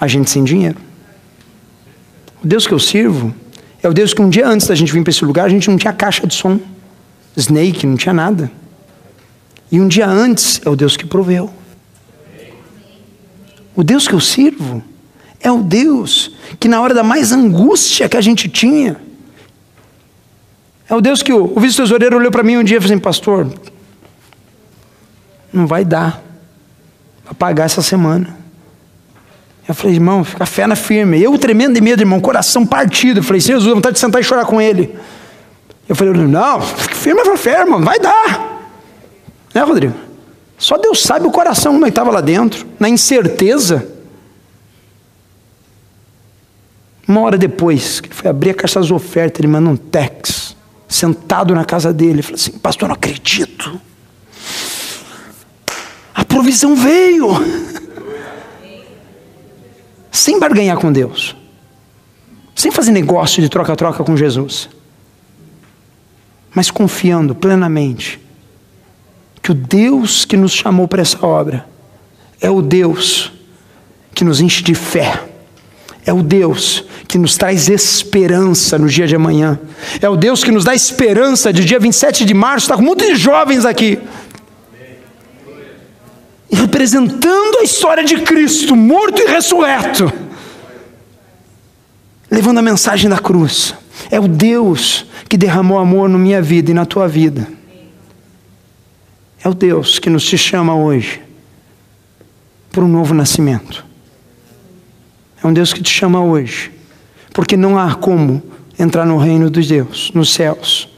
A 0.00 0.06
gente 0.06 0.30
sem 0.30 0.44
dinheiro. 0.44 0.78
O 2.42 2.46
Deus 2.46 2.66
que 2.66 2.74
eu 2.74 2.78
sirvo 2.78 3.34
É 3.82 3.88
o 3.88 3.94
Deus 3.94 4.12
que 4.12 4.20
um 4.20 4.28
dia 4.28 4.48
antes 4.48 4.66
da 4.66 4.74
gente 4.74 4.92
vir 4.92 5.02
para 5.02 5.10
esse 5.10 5.24
lugar, 5.24 5.46
a 5.46 5.48
gente 5.48 5.70
não 5.70 5.76
tinha 5.76 5.92
caixa 5.92 6.26
de 6.26 6.34
som, 6.34 6.58
snake, 7.36 7.86
não 7.86 7.96
tinha 7.96 8.12
nada. 8.12 8.50
E 9.70 9.80
um 9.80 9.86
dia 9.86 10.08
antes 10.08 10.60
é 10.64 10.68
o 10.68 10.74
Deus 10.74 10.96
que 10.96 11.06
proveu. 11.06 11.48
O 13.76 13.84
Deus 13.84 14.08
que 14.08 14.14
eu 14.14 14.20
sirvo 14.20 14.82
é 15.40 15.50
o 15.50 15.62
Deus 15.62 16.32
que 16.58 16.68
na 16.68 16.80
hora 16.80 16.94
da 16.94 17.02
mais 17.02 17.32
angústia 17.32 18.08
que 18.08 18.16
a 18.16 18.20
gente 18.20 18.48
tinha, 18.48 18.96
é 20.88 20.94
o 20.94 21.00
Deus 21.00 21.22
que 21.22 21.32
o, 21.32 21.52
o 21.56 21.60
vice-tesoureiro 21.60 22.16
olhou 22.16 22.30
para 22.30 22.42
mim 22.42 22.56
um 22.56 22.64
dia 22.64 22.76
e 22.78 22.80
falou 22.80 22.94
assim, 22.94 23.02
pastor, 23.02 23.52
não 25.52 25.66
vai 25.66 25.84
dar 25.84 26.22
para 27.24 27.34
pagar 27.34 27.64
essa 27.64 27.82
semana. 27.82 28.36
Eu 29.68 29.74
falei, 29.74 29.96
irmão, 29.96 30.22
fica 30.22 30.46
fé 30.46 30.66
na 30.66 30.76
firme. 30.76 31.20
Eu 31.20 31.36
tremendo 31.38 31.74
de 31.74 31.80
medo, 31.80 32.00
irmão, 32.00 32.20
coração 32.20 32.64
partido. 32.64 33.18
Eu 33.18 33.24
falei, 33.24 33.40
Jesus, 33.40 33.74
vontade 33.74 33.94
de 33.94 34.00
sentar 34.00 34.20
e 34.20 34.24
chorar 34.24 34.44
com 34.44 34.60
ele. 34.60 34.96
Eu 35.88 35.96
falei, 35.96 36.12
não, 36.12 36.60
fica 36.60 36.94
firme 36.94 37.20
a 37.20 37.36
fé, 37.36 37.60
irmão, 37.60 37.80
vai 37.82 37.98
dar. 37.98 38.70
Né, 39.52 39.62
Rodrigo? 39.62 39.94
Só 40.56 40.78
Deus 40.78 41.02
sabe 41.02 41.26
o 41.26 41.30
coração 41.30 41.72
como 41.72 41.84
é 41.84 41.88
estava 41.88 42.10
lá 42.10 42.20
dentro, 42.20 42.66
na 42.78 42.88
incerteza. 42.88 43.88
Uma 47.06 47.20
hora 47.20 47.38
depois, 47.38 48.00
que 48.00 48.08
ele 48.08 48.14
foi 48.14 48.28
abrir 48.28 48.50
a 48.50 48.54
caixa 48.54 48.80
das 48.80 48.90
ofertas, 48.90 49.40
ele 49.40 49.48
manda 49.48 49.70
um 49.70 49.76
tex, 49.76 50.56
sentado 50.88 51.54
na 51.54 51.64
casa 51.64 51.92
dele, 51.92 52.14
ele 52.14 52.22
falou 52.22 52.36
assim: 52.36 52.52
Pastor, 52.52 52.88
não 52.88 52.94
acredito. 52.94 53.80
A 56.14 56.24
provisão 56.24 56.74
veio. 56.74 57.28
Sem 60.10 60.40
barganhar 60.40 60.78
com 60.78 60.90
Deus. 60.90 61.36
Sem 62.54 62.72
fazer 62.72 62.90
negócio 62.90 63.42
de 63.42 63.48
troca-troca 63.48 64.02
com 64.02 64.16
Jesus. 64.16 64.68
Mas 66.54 66.70
confiando 66.70 67.34
plenamente 67.34 68.18
que 69.42 69.52
o 69.52 69.54
Deus 69.54 70.24
que 70.24 70.36
nos 70.36 70.52
chamou 70.52 70.88
para 70.88 71.02
essa 71.02 71.24
obra 71.24 71.68
é 72.40 72.50
o 72.50 72.62
Deus 72.62 73.30
que 74.14 74.24
nos 74.24 74.40
enche 74.40 74.62
de 74.62 74.74
fé. 74.74 75.35
É 76.06 76.12
o 76.12 76.22
Deus 76.22 76.84
que 77.08 77.18
nos 77.18 77.36
traz 77.36 77.68
esperança 77.68 78.78
no 78.78 78.88
dia 78.88 79.08
de 79.08 79.16
amanhã. 79.16 79.58
É 80.00 80.08
o 80.08 80.16
Deus 80.16 80.44
que 80.44 80.52
nos 80.52 80.64
dá 80.64 80.72
esperança 80.72 81.52
de 81.52 81.64
dia 81.64 81.80
27 81.80 82.24
de 82.24 82.32
março. 82.32 82.66
Está 82.66 82.76
com 82.76 82.82
muitos 82.82 83.18
jovens 83.18 83.64
aqui. 83.64 83.98
Representando 86.48 87.58
a 87.58 87.64
história 87.64 88.04
de 88.04 88.20
Cristo, 88.20 88.76
morto 88.76 89.20
e 89.20 89.26
ressurreto. 89.26 90.12
Levando 92.30 92.58
a 92.58 92.62
mensagem 92.62 93.10
da 93.10 93.18
cruz. 93.18 93.74
É 94.08 94.20
o 94.20 94.28
Deus 94.28 95.06
que 95.28 95.36
derramou 95.36 95.76
amor 95.76 96.08
na 96.08 96.18
minha 96.18 96.40
vida 96.40 96.70
e 96.70 96.74
na 96.74 96.86
tua 96.86 97.08
vida. 97.08 97.48
É 99.42 99.48
o 99.48 99.54
Deus 99.54 99.98
que 99.98 100.08
nos 100.08 100.22
chama 100.22 100.76
hoje 100.76 101.20
para 102.70 102.84
um 102.84 102.88
novo 102.88 103.12
nascimento. 103.12 103.85
É 105.46 105.48
um 105.48 105.52
Deus 105.52 105.72
que 105.72 105.80
te 105.80 105.90
chama 105.90 106.20
hoje, 106.20 106.72
porque 107.32 107.56
não 107.56 107.78
há 107.78 107.94
como 107.94 108.42
entrar 108.76 109.06
no 109.06 109.16
reino 109.16 109.48
dos 109.48 109.68
Deus, 109.68 110.10
nos 110.12 110.34
céus, 110.34 110.88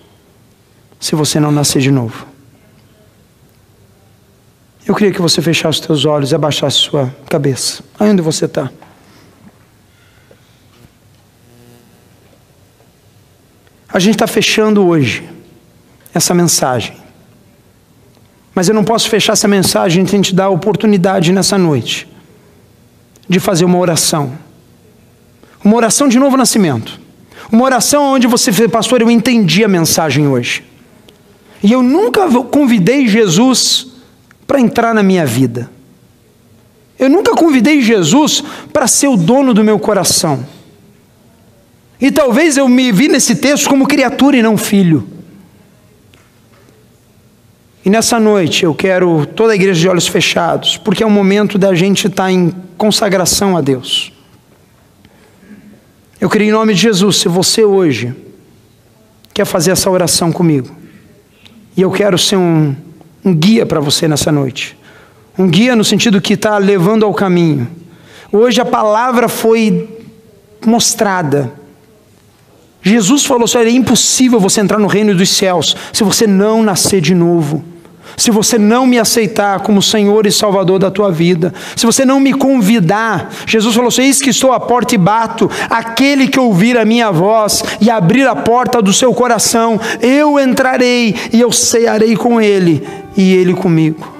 se 0.98 1.14
você 1.14 1.38
não 1.38 1.52
nascer 1.52 1.82
de 1.82 1.90
novo. 1.90 2.26
Eu 4.86 4.94
queria 4.94 5.12
que 5.12 5.20
você 5.20 5.42
fechasse 5.42 5.80
os 5.80 5.86
teus 5.86 6.06
olhos 6.06 6.32
e 6.32 6.34
abaixasse 6.34 6.78
sua 6.78 7.14
cabeça. 7.28 7.84
Onde 8.00 8.22
você 8.22 8.46
está? 8.46 8.70
A 13.92 13.98
gente 13.98 14.14
está 14.14 14.26
fechando 14.26 14.82
hoje 14.86 15.28
essa 16.14 16.32
mensagem. 16.32 16.96
Mas 18.54 18.66
eu 18.66 18.74
não 18.74 18.82
posso 18.82 19.10
fechar 19.10 19.34
essa 19.34 19.46
mensagem 19.46 20.06
sem 20.06 20.22
te 20.22 20.34
dar 20.34 20.44
a 20.44 20.48
oportunidade 20.48 21.34
nessa 21.34 21.58
noite 21.58 22.08
de 23.28 23.38
fazer 23.38 23.64
uma 23.64 23.78
oração. 23.78 24.32
Uma 25.62 25.76
oração 25.76 26.08
de 26.08 26.18
novo 26.18 26.36
nascimento. 26.36 27.00
Uma 27.50 27.64
oração 27.64 28.14
onde 28.14 28.26
você 28.26 28.52
fez, 28.52 28.70
pastor, 28.70 29.00
eu 29.00 29.10
entendi 29.10 29.64
a 29.64 29.68
mensagem 29.68 30.26
hoje. 30.26 30.64
E 31.62 31.72
eu 31.72 31.82
nunca 31.82 32.28
convidei 32.44 33.06
Jesus 33.06 33.88
para 34.46 34.60
entrar 34.60 34.94
na 34.94 35.02
minha 35.02 35.26
vida. 35.26 35.70
Eu 36.98 37.08
nunca 37.08 37.34
convidei 37.34 37.80
Jesus 37.80 38.42
para 38.72 38.86
ser 38.86 39.08
o 39.08 39.16
dono 39.16 39.54
do 39.54 39.62
meu 39.62 39.78
coração. 39.78 40.44
E 42.00 42.10
talvez 42.10 42.56
eu 42.56 42.68
me 42.68 42.92
vi 42.92 43.08
nesse 43.08 43.36
texto 43.36 43.68
como 43.68 43.86
criatura 43.86 44.36
e 44.36 44.42
não 44.42 44.56
filho. 44.56 45.17
E 47.88 47.90
nessa 47.90 48.20
noite 48.20 48.64
eu 48.66 48.74
quero 48.74 49.24
toda 49.24 49.52
a 49.52 49.54
igreja 49.54 49.80
de 49.80 49.88
olhos 49.88 50.06
fechados, 50.06 50.76
porque 50.76 51.02
é 51.02 51.06
o 51.06 51.10
momento 51.10 51.56
da 51.56 51.74
gente 51.74 52.06
estar 52.06 52.24
tá 52.24 52.30
em 52.30 52.52
consagração 52.76 53.56
a 53.56 53.62
Deus. 53.62 54.12
Eu 56.20 56.28
queria 56.28 56.48
em 56.48 56.52
nome 56.52 56.74
de 56.74 56.82
Jesus, 56.82 57.16
se 57.16 57.28
você 57.28 57.64
hoje 57.64 58.14
quer 59.32 59.46
fazer 59.46 59.70
essa 59.70 59.88
oração 59.88 60.30
comigo, 60.30 60.68
e 61.74 61.80
eu 61.80 61.90
quero 61.90 62.18
ser 62.18 62.36
um, 62.36 62.76
um 63.24 63.34
guia 63.34 63.64
para 63.64 63.80
você 63.80 64.06
nessa 64.06 64.30
noite, 64.30 64.76
um 65.38 65.48
guia 65.48 65.74
no 65.74 65.82
sentido 65.82 66.20
que 66.20 66.34
está 66.34 66.58
levando 66.58 67.06
ao 67.06 67.14
caminho. 67.14 67.66
Hoje 68.30 68.60
a 68.60 68.66
palavra 68.66 69.30
foi 69.30 69.88
mostrada. 70.66 71.50
Jesus 72.82 73.24
falou: 73.24 73.44
assim, 73.44 73.56
é 73.56 73.70
impossível 73.70 74.38
você 74.38 74.60
entrar 74.60 74.78
no 74.78 74.88
reino 74.88 75.14
dos 75.14 75.30
céus 75.30 75.74
se 75.90 76.04
você 76.04 76.26
não 76.26 76.62
nascer 76.62 77.00
de 77.00 77.14
novo 77.14 77.77
se 78.16 78.30
você 78.30 78.58
não 78.58 78.86
me 78.86 78.98
aceitar 78.98 79.60
como 79.60 79.82
Senhor 79.82 80.26
e 80.26 80.32
Salvador 80.32 80.78
da 80.78 80.90
tua 80.90 81.10
vida, 81.10 81.52
se 81.76 81.86
você 81.86 82.04
não 82.04 82.18
me 82.18 82.32
convidar, 82.32 83.30
Jesus 83.46 83.74
falou 83.74 83.88
assim: 83.88 84.02
Eis 84.02 84.20
que 84.20 84.30
estou 84.30 84.52
à 84.52 84.60
porta 84.60 84.94
e 84.94 84.98
bato, 84.98 85.50
aquele 85.68 86.28
que 86.28 86.38
ouvir 86.38 86.76
a 86.76 86.84
minha 86.84 87.10
voz 87.10 87.62
e 87.80 87.90
abrir 87.90 88.26
a 88.26 88.36
porta 88.36 88.82
do 88.82 88.92
seu 88.92 89.14
coração, 89.14 89.80
eu 90.00 90.38
entrarei 90.38 91.14
e 91.32 91.40
eu 91.40 91.52
cearei 91.52 92.16
com 92.16 92.40
ele 92.40 92.86
e 93.16 93.34
ele 93.34 93.54
comigo. 93.54 94.18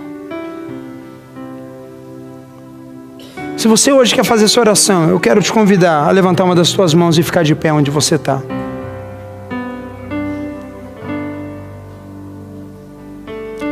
Se 3.56 3.66
você 3.66 3.90
hoje 3.90 4.14
quer 4.14 4.24
fazer 4.24 4.44
essa 4.44 4.60
oração, 4.60 5.08
eu 5.08 5.18
quero 5.18 5.42
te 5.42 5.52
convidar 5.52 6.06
a 6.06 6.10
levantar 6.12 6.44
uma 6.44 6.54
das 6.54 6.68
suas 6.68 6.94
mãos 6.94 7.18
e 7.18 7.24
ficar 7.24 7.42
de 7.42 7.56
pé 7.56 7.72
onde 7.72 7.90
você 7.90 8.14
está. 8.14 8.40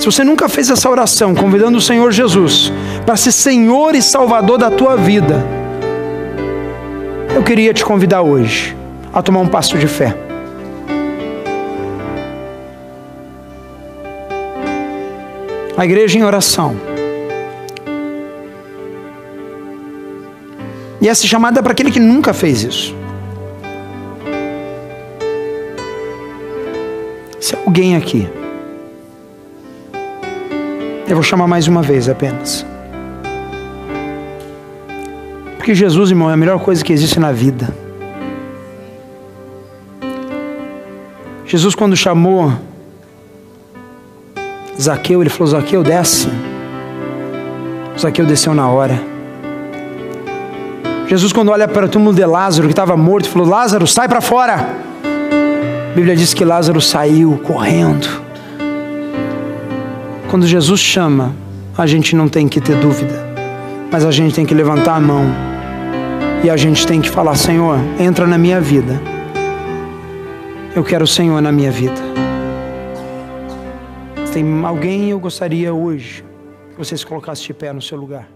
Se 0.07 0.13
você 0.13 0.23
nunca 0.23 0.49
fez 0.49 0.71
essa 0.71 0.89
oração, 0.89 1.35
convidando 1.35 1.79
o 1.79 1.81
Senhor 1.81 2.13
Jesus 2.13 2.73
para 3.05 3.17
ser 3.17 3.33
Senhor 3.33 3.93
e 3.93 4.01
Salvador 4.01 4.57
da 4.57 4.71
tua 4.71 4.97
vida, 4.97 5.45
eu 7.35 7.43
queria 7.43 7.75
te 7.75 7.85
convidar 7.85 8.23
hoje 8.23 8.77
a 9.13 9.21
tomar 9.21 9.41
um 9.41 9.49
passo 9.49 9.77
de 9.77 9.89
fé. 9.89 10.17
A 15.77 15.85
igreja 15.85 16.17
em 16.17 16.23
oração. 16.23 16.77
E 21.01 21.09
essa 21.09 21.27
chamada 21.27 21.59
é 21.59 21.63
para 21.65 21.73
aquele 21.73 21.91
que 21.91 21.99
nunca 21.99 22.33
fez 22.33 22.63
isso. 22.63 22.95
Se 27.41 27.57
alguém 27.57 27.97
aqui 27.97 28.36
eu 31.09 31.15
vou 31.15 31.23
chamar 31.23 31.47
mais 31.47 31.69
uma 31.69 31.83
vez 31.83 32.09
apenas. 32.09 32.67
Porque 35.57 35.75
Jesus, 35.75 36.11
irmão, 36.11 36.31
é 36.31 36.35
a 36.35 36.37
melhor 36.37 36.59
coisa 36.59 36.85
que 36.85 36.93
existe 36.93 37.21
na 37.21 37.33
vida. 37.33 37.69
Jesus, 41.45 41.75
quando 41.75 41.97
chamou 41.97 42.53
Zaqueu, 44.81 45.21
ele 45.21 45.31
falou: 45.31 45.47
Zaqueu, 45.49 45.83
desce. 45.83 46.29
Zaqueu 47.99 48.27
desceu 48.27 48.53
na 48.53 48.69
hora. 48.69 49.01
Jesus, 51.07 51.33
quando 51.33 51.51
olha 51.51 51.69
para 51.69 51.87
o 51.87 51.89
túmulo 51.89 52.15
de 52.15 52.25
Lázaro, 52.25 52.67
que 52.67 52.73
estava 52.73 52.97
morto, 52.97 53.29
falou: 53.29 53.49
Lázaro, 53.49 53.87
sai 53.87 54.09
para 54.09 54.21
fora. 54.21 54.55
A 54.55 55.95
Bíblia 55.95 56.17
diz 56.17 56.35
que 56.35 56.45
Lázaro 56.45 56.81
saiu 56.81 57.41
correndo. 57.45 58.26
Quando 60.29 60.45
Jesus 60.45 60.81
chama, 60.81 61.35
a 61.79 61.87
gente 61.87 62.17
não 62.17 62.29
tem 62.29 62.49
que 62.49 62.61
ter 62.61 62.77
dúvida, 62.77 63.15
mas 63.93 64.05
a 64.05 64.11
gente 64.11 64.35
tem 64.35 64.45
que 64.45 64.55
levantar 64.55 64.97
a 64.97 65.01
mão 65.01 65.25
e 66.43 66.51
a 66.51 66.57
gente 66.57 66.85
tem 66.85 67.01
que 67.01 67.09
falar: 67.09 67.37
Senhor, 67.37 67.79
entra 67.99 68.27
na 68.27 68.37
minha 68.37 68.61
vida. 68.61 69.01
Eu 70.75 70.83
quero 70.83 71.05
o 71.05 71.07
Senhor 71.07 71.41
na 71.41 71.53
minha 71.53 71.71
vida. 71.71 71.95
Tem 74.33 74.65
alguém 74.65 75.11
eu 75.11 75.19
gostaria 75.19 75.73
hoje 75.73 76.25
que 76.71 76.77
você 76.77 76.97
se 76.97 77.07
colocasse 77.07 77.43
de 77.43 77.55
pé 77.55 77.73
no 77.73 77.81
seu 77.81 77.97
lugar. 77.97 78.29